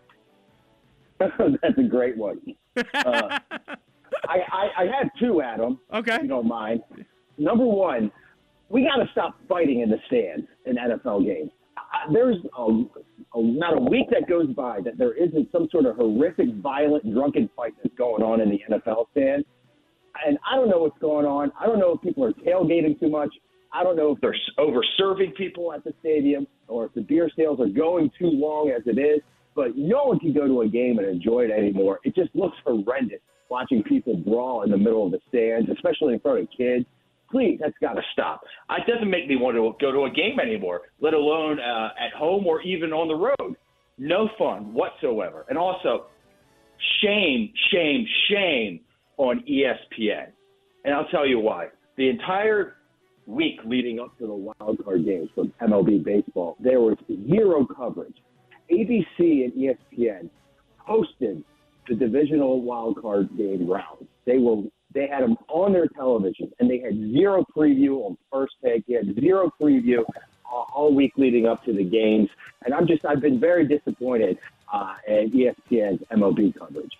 That's 1.19 1.79
a 1.79 1.83
great 1.83 2.17
one. 2.17 2.41
Uh, 2.77 2.83
I, 4.29 4.39
I, 4.53 4.69
I 4.79 4.85
had 4.85 5.11
two, 5.19 5.43
Adam. 5.43 5.79
Okay. 5.93 6.17
If 6.17 6.23
you 6.23 6.29
don't 6.29 6.49
mind. 6.49 6.83
Number 7.37 7.65
one, 7.65 8.11
we 8.69 8.83
got 8.83 9.03
to 9.03 9.11
stop 9.13 9.39
fighting 9.49 9.81
in 9.81 9.91
the 9.91 9.99
stands 10.07 10.47
in 10.67 10.77
NFL 10.77 11.25
games. 11.25 11.51
Uh, 11.77 12.13
There's 12.13 12.37
a, 12.57 12.63
a, 12.63 13.43
not 13.43 13.77
a 13.77 13.81
week 13.81 14.07
that 14.11 14.29
goes 14.29 14.49
by 14.55 14.81
that 14.85 14.99
there 14.99 15.15
isn't 15.15 15.51
some 15.53 15.69
sort 15.71 15.87
of 15.87 15.97
horrific, 15.97 16.55
violent, 16.57 17.13
drunken 17.13 17.49
fight 17.57 17.75
that's 17.83 17.95
going 17.97 18.23
on 18.23 18.41
in 18.41 18.51
the 18.51 18.61
NFL 18.71 19.07
stand. 19.13 19.45
And 20.27 20.39
I 20.51 20.57
don't 20.57 20.69
know 20.69 20.79
what's 20.79 20.99
going 20.99 21.27
on. 21.27 21.53
I 21.59 21.67
don't 21.67 21.79
know 21.79 21.95
if 21.95 22.03
people 22.03 22.25
are 22.25 22.33
tailgating 22.33 22.99
too 22.99 23.09
much. 23.09 23.33
I 23.73 23.83
don't 23.83 23.97
know 23.97 24.13
if 24.13 24.21
they're 24.21 24.37
over 24.57 24.81
serving 24.97 25.33
people 25.33 25.73
at 25.73 25.85
the 25.85 25.93
stadium 26.01 26.47
or 26.69 26.87
if 26.87 26.95
the 26.95 27.03
beer 27.03 27.31
sales 27.37 27.61
are 27.61 27.69
going 27.69 28.11
too 28.19 28.31
long 28.31 28.71
as 28.71 28.83
it 28.87 28.99
is. 28.99 29.21
But 29.55 29.77
no 29.77 30.05
one 30.05 30.19
can 30.21 30.33
go 30.33 30.47
to 30.47 30.63
a 30.63 30.69
game 30.69 30.99
and 30.99 31.09
enjoy 31.09 31.43
it 31.43 31.51
anymore. 31.51 32.01
It 32.05 32.15
just 32.15 32.35
looks 32.35 32.57
horrendous 32.65 33.21
watching 33.49 33.83
people 33.83 34.17
brawl 34.17 34.63
in 34.63 34.71
the 34.71 34.77
middle 34.77 35.07
of 35.07 35.13
the 35.13 35.21
stands, 35.29 35.69
especially 35.71 36.15
in 36.15 36.21
front 36.21 36.41
of 36.41 36.49
kids. 36.57 36.85
Please, 37.31 37.59
that's 37.61 37.77
got 37.81 37.95
to 37.95 38.03
stop. 38.13 38.41
It 38.71 38.87
doesn't 38.91 39.11
make 39.11 39.29
me 39.29 39.37
want 39.37 39.57
to 39.57 39.75
go 39.85 39.93
to 39.93 40.05
a 40.05 40.11
game 40.11 40.41
anymore, 40.41 40.83
let 41.01 41.13
alone 41.13 41.59
uh, 41.61 41.89
at 41.99 42.13
home 42.17 42.47
or 42.47 42.63
even 42.63 42.93
on 42.93 43.09
the 43.09 43.15
road. 43.15 43.57
No 43.99 44.31
fun 44.39 44.73
whatsoever. 44.73 45.45
And 45.49 45.59
also, 45.59 46.07
shame, 47.03 47.53
shame, 47.71 48.07
shame 48.31 48.81
on 49.19 49.45
ESPN. 49.49 50.29
And 50.85 50.95
I'll 50.95 51.09
tell 51.09 51.27
you 51.27 51.39
why. 51.39 51.69
The 51.97 52.09
entire 52.09 52.77
week 53.27 53.61
leading 53.65 54.01
up 54.01 54.17
to 54.19 54.27
the 54.27 54.35
wild 54.35 54.83
card 54.85 55.05
games 55.05 55.29
from 55.35 55.53
MLB 55.61 56.03
baseball, 56.03 56.57
there 56.61 56.81
was 56.81 56.97
zero 57.29 57.67
coverage. 57.67 58.17
ABC 58.71 59.45
and 59.45 59.53
ESPN 59.53 60.31
hosted 60.89 61.43
the 61.89 61.95
divisional 61.95 62.63
wild 62.63 63.01
card 63.01 63.29
game 63.37 63.69
rounds. 63.69 64.07
They 64.25 64.39
were 64.39 64.63
they 64.95 65.07
had 65.07 65.23
them 65.23 65.37
on 65.49 65.73
their 65.75 65.87
television, 65.87 66.51
and 66.59 66.71
they 66.71 66.79
had 66.79 66.95
zero 67.13 67.45
preview 67.55 68.07
on 68.07 68.17
first 68.33 68.55
take. 68.65 68.87
They 68.87 68.95
had 68.95 69.15
zero 69.21 69.53
preview 69.61 70.03
all, 70.51 70.67
all 70.75 70.95
week 70.95 71.13
leading 71.17 71.47
up 71.47 71.63
to 71.65 71.75
the 71.75 71.85
games, 71.85 72.29
and 72.65 72.73
I'm 72.73 72.87
just 72.87 73.05
I've 73.05 73.21
been 73.21 73.39
very 73.39 73.67
disappointed 73.67 74.39
uh, 74.73 74.95
at 75.07 75.27
ESPN's 75.27 76.03
MLB 76.11 76.59
coverage. 76.59 76.93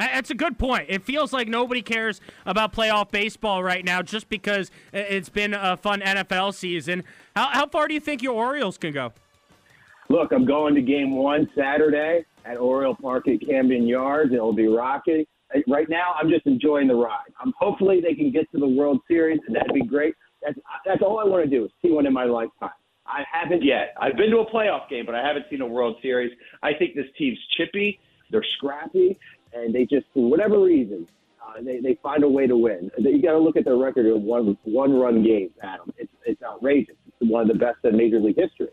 That- 0.00 0.10
That's 0.14 0.30
a 0.30 0.34
good 0.34 0.58
point. 0.58 0.86
It 0.88 1.02
feels 1.02 1.32
like 1.32 1.46
nobody 1.46 1.82
cares 1.82 2.20
about 2.46 2.72
playoff 2.72 3.10
baseball 3.10 3.62
right 3.62 3.84
now 3.84 4.00
just 4.02 4.28
because 4.28 4.70
it's 4.92 5.28
been 5.28 5.54
a 5.54 5.76
fun 5.76 6.00
NFL 6.00 6.54
season. 6.54 7.04
How, 7.36 7.48
how 7.48 7.66
far 7.68 7.86
do 7.86 7.94
you 7.94 8.00
think 8.00 8.22
your 8.22 8.34
Orioles 8.34 8.78
can 8.78 8.92
go? 8.92 9.12
Look, 10.08 10.32
I'm 10.32 10.44
going 10.46 10.74
to 10.74 10.82
game 10.82 11.14
one 11.14 11.48
Saturday 11.56 12.24
at 12.44 12.56
Oriole 12.56 12.96
Park 12.96 13.28
at 13.28 13.46
Camden 13.46 13.86
Yards. 13.86 14.32
It'll 14.32 14.52
be 14.52 14.66
rocking. 14.66 15.24
Uh, 15.54 15.60
Right 15.68 15.88
now, 15.88 16.14
I'm 16.20 16.30
just 16.30 16.46
enjoying 16.46 16.88
the 16.88 16.94
ride. 16.94 17.30
I'm 17.40 17.52
hopefully 17.58 18.00
they 18.00 18.14
can 18.14 18.30
get 18.32 18.50
to 18.52 18.58
the 18.58 18.68
World 18.68 19.00
Series, 19.06 19.38
and 19.46 19.54
that'd 19.54 19.74
be 19.74 19.82
great. 19.84 20.14
That's 20.42 20.58
that's 20.86 21.02
all 21.02 21.18
I 21.18 21.24
want 21.24 21.44
to 21.44 21.50
do 21.50 21.64
is 21.66 21.70
see 21.82 21.90
one 21.90 22.06
in 22.06 22.12
my 22.14 22.24
lifetime. 22.24 22.70
I 23.06 23.22
haven't 23.30 23.62
yet. 23.62 23.94
I've 24.00 24.16
been 24.16 24.30
to 24.30 24.38
a 24.38 24.50
playoff 24.50 24.88
game, 24.88 25.04
but 25.06 25.14
I 25.14 25.26
haven't 25.26 25.44
seen 25.50 25.60
a 25.60 25.66
World 25.66 25.96
Series. 26.00 26.32
I 26.62 26.72
think 26.78 26.94
this 26.94 27.06
team's 27.18 27.38
chippy. 27.56 27.98
They're 28.30 28.44
scrappy, 28.56 29.18
and 29.52 29.74
they 29.74 29.84
just, 29.84 30.06
for 30.14 30.28
whatever 30.28 30.60
reason, 30.60 31.06
uh, 31.42 31.62
they 31.62 31.80
they 31.80 31.98
find 32.02 32.24
a 32.24 32.28
way 32.28 32.46
to 32.46 32.56
win. 32.56 32.90
You 32.98 33.22
got 33.22 33.32
to 33.32 33.38
look 33.38 33.56
at 33.56 33.64
their 33.64 33.76
record 33.76 34.06
of 34.06 34.22
one 34.22 34.56
one 34.64 34.92
run 34.92 35.22
games, 35.22 35.52
Adam. 35.62 35.92
It's 35.96 36.12
it's 36.24 36.42
outrageous. 36.42 36.96
It's 37.06 37.30
one 37.30 37.42
of 37.42 37.48
the 37.48 37.58
best 37.58 37.78
in 37.84 37.96
Major 37.96 38.20
League 38.20 38.38
history. 38.38 38.68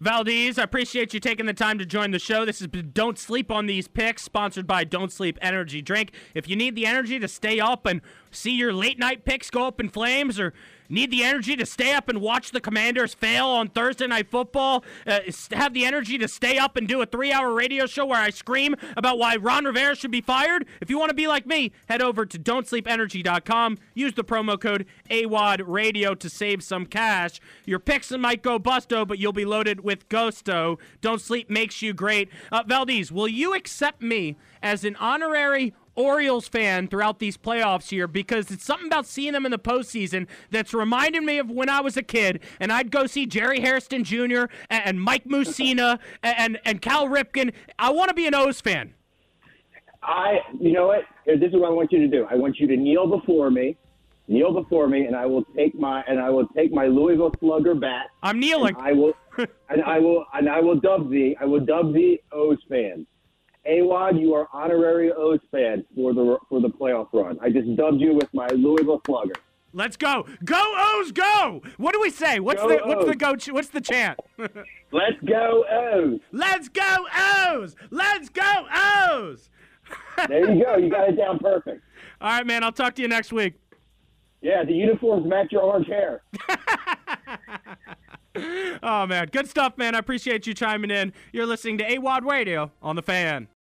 Valdez, 0.00 0.58
I 0.58 0.62
appreciate 0.62 1.12
you 1.12 1.20
taking 1.20 1.44
the 1.44 1.52
time 1.52 1.78
to 1.78 1.84
join 1.84 2.10
the 2.10 2.18
show. 2.18 2.46
This 2.46 2.62
is 2.62 2.68
Don't 2.68 3.18
Sleep 3.18 3.50
on 3.50 3.66
These 3.66 3.86
Picks, 3.86 4.22
sponsored 4.22 4.66
by 4.66 4.82
Don't 4.82 5.12
Sleep 5.12 5.38
Energy 5.42 5.82
Drink. 5.82 6.14
If 6.34 6.48
you 6.48 6.56
need 6.56 6.74
the 6.74 6.86
energy 6.86 7.18
to 7.18 7.28
stay 7.28 7.60
up 7.60 7.84
and 7.84 8.00
see 8.30 8.52
your 8.52 8.72
late 8.72 8.98
night 8.98 9.26
picks 9.26 9.50
go 9.50 9.66
up 9.66 9.78
in 9.78 9.90
flames, 9.90 10.40
or 10.40 10.54
need 10.90 11.10
the 11.10 11.22
energy 11.22 11.56
to 11.56 11.64
stay 11.64 11.94
up 11.94 12.08
and 12.08 12.20
watch 12.20 12.50
the 12.50 12.60
Commanders 12.60 13.14
fail 13.14 13.46
on 13.46 13.68
Thursday 13.68 14.06
Night 14.06 14.30
Football, 14.30 14.84
uh, 15.06 15.20
have 15.52 15.72
the 15.72 15.84
energy 15.84 16.18
to 16.18 16.28
stay 16.28 16.58
up 16.58 16.76
and 16.76 16.86
do 16.86 17.00
a 17.00 17.06
three 17.06 17.32
hour 17.32 17.54
radio 17.54 17.86
show 17.86 18.06
where 18.06 18.20
I 18.20 18.30
scream 18.30 18.74
about 18.96 19.18
why 19.18 19.36
Ron 19.36 19.64
Rivera 19.64 19.94
should 19.94 20.10
be 20.10 20.20
fired, 20.20 20.66
if 20.80 20.90
you 20.90 20.98
want 20.98 21.10
to 21.10 21.14
be 21.14 21.26
like 21.26 21.46
me, 21.46 21.72
head 21.88 22.02
over 22.02 22.26
to 22.26 22.38
don'tsleepenergy.com. 22.38 23.78
Use 23.94 24.14
the 24.14 24.24
promo 24.24 24.60
code 24.60 24.86
AWadd 25.10 25.62
Radio 25.66 26.14
to 26.14 26.28
save 26.28 26.62
some 26.62 26.86
cash. 26.86 27.40
Your 27.64 27.78
picks 27.78 28.10
might 28.10 28.42
go 28.42 28.58
busto, 28.58 29.06
but 29.06 29.18
you'll 29.18 29.32
be 29.32 29.44
loaded 29.44 29.80
with 29.80 30.08
gusto. 30.08 30.78
Don't 31.00 31.20
Sleep 31.20 31.50
makes 31.50 31.82
you 31.82 31.92
great. 31.92 32.28
Uh, 32.50 32.64
Valdez, 32.66 33.12
will 33.12 33.28
you 33.28 33.54
accept 33.54 34.02
me 34.02 34.36
as 34.62 34.84
an 34.84 34.96
honorary 34.96 35.72
Orioles 35.94 36.48
fan 36.48 36.88
throughout 36.88 37.18
these 37.18 37.36
playoffs 37.36 37.90
here 37.90 38.06
because 38.06 38.50
it's 38.50 38.64
something 38.64 38.86
about 38.86 39.06
seeing 39.06 39.32
them 39.32 39.44
in 39.44 39.50
the 39.50 39.58
postseason 39.58 40.26
that's 40.50 40.72
reminded 40.72 41.22
me 41.22 41.38
of 41.38 41.50
when 41.50 41.68
I 41.68 41.80
was 41.80 41.96
a 41.96 42.02
kid 42.02 42.40
and 42.58 42.72
I'd 42.72 42.90
go 42.90 43.06
see 43.06 43.26
Jerry 43.26 43.60
Hairston 43.60 44.04
Jr. 44.04 44.44
and, 44.68 45.00
Mike 45.00 45.24
Mussina 45.24 45.98
and, 46.22 46.38
and, 46.38 46.60
and 46.64 46.82
Cal 46.82 47.08
Ripken. 47.08 47.52
I 47.78 47.90
want 47.90 48.08
to 48.08 48.14
be 48.14 48.26
an 48.26 48.34
O's 48.34 48.60
fan. 48.60 48.94
I, 50.02 50.38
you 50.58 50.72
know 50.72 50.88
what? 50.88 51.04
This 51.26 51.48
is 51.48 51.52
what 51.52 51.66
I 51.66 51.70
want 51.70 51.92
you 51.92 51.98
to 51.98 52.08
do. 52.08 52.26
I 52.30 52.34
want 52.34 52.58
you 52.58 52.66
to 52.66 52.76
kneel 52.76 53.06
before 53.06 53.50
me, 53.50 53.76
kneel 54.28 54.52
before 54.52 54.88
me, 54.88 55.04
and 55.04 55.14
I 55.14 55.26
will 55.26 55.44
take 55.56 55.74
my 55.74 56.02
and 56.08 56.18
I 56.18 56.30
will 56.30 56.46
take 56.48 56.72
my 56.72 56.86
Louisville 56.86 57.32
Slugger 57.38 57.74
bat. 57.74 58.06
I'm 58.22 58.40
kneeling. 58.40 58.76
I 58.78 58.92
will, 58.92 59.12
and 59.68 59.82
I 59.84 59.98
will, 59.98 60.24
and 60.32 60.48
I 60.48 60.60
will 60.60 60.80
dub 60.80 61.10
thee. 61.10 61.36
I 61.38 61.44
will 61.44 61.60
dub 61.60 61.92
thee 61.92 62.20
O's 62.32 62.58
fan. 62.68 63.06
AWadd, 63.66 64.20
you 64.20 64.34
are 64.34 64.48
honorary 64.52 65.12
O's 65.12 65.40
fan 65.50 65.84
for 65.94 66.14
the 66.14 66.38
for 66.48 66.60
the 66.60 66.68
playoff 66.68 67.08
run. 67.12 67.38
I 67.42 67.50
just 67.50 67.74
dubbed 67.76 68.00
you 68.00 68.14
with 68.14 68.28
my 68.32 68.46
Louisville 68.48 69.02
Slugger. 69.06 69.34
Let's 69.72 69.96
go. 69.96 70.26
Go 70.44 70.60
O's 70.76 71.12
go. 71.12 71.62
What 71.76 71.92
do 71.92 72.00
we 72.00 72.10
say? 72.10 72.40
What's 72.40 72.62
Go 72.62 72.68
the 72.68 72.78
what's 72.84 73.04
the 73.04 73.14
go 73.14 73.36
ch- 73.36 73.52
what's 73.52 73.68
the 73.68 73.80
chant? 73.80 74.18
Let's 74.92 75.20
go 75.24 75.64
O's. 75.70 76.20
Let's 76.32 76.68
go 76.68 77.06
O's. 77.16 77.76
Let's 77.90 78.28
go 78.30 78.66
O's. 78.74 79.48
There 80.28 80.52
you 80.52 80.64
go. 80.64 80.76
You 80.76 80.90
got 80.90 81.08
it 81.08 81.16
down 81.16 81.38
perfect. 81.38 81.82
All 82.20 82.30
right, 82.30 82.46
man. 82.46 82.64
I'll 82.64 82.72
talk 82.72 82.94
to 82.96 83.02
you 83.02 83.08
next 83.08 83.32
week. 83.32 83.54
Yeah, 84.42 84.64
the 84.64 84.72
uniforms 84.72 85.26
match 85.26 85.52
your 85.52 85.62
orange 85.62 85.86
hair. 85.86 86.22
Oh 88.82 89.06
man, 89.06 89.28
good 89.30 89.46
stuff, 89.46 89.76
man. 89.76 89.94
I 89.94 89.98
appreciate 89.98 90.46
you 90.46 90.54
chiming 90.54 90.90
in. 90.90 91.12
You're 91.34 91.44
listening 91.44 91.76
to 91.78 91.84
AWadd 91.84 92.24
Radio 92.24 92.70
on 92.80 92.96
the 92.96 93.02
Fan. 93.02 93.48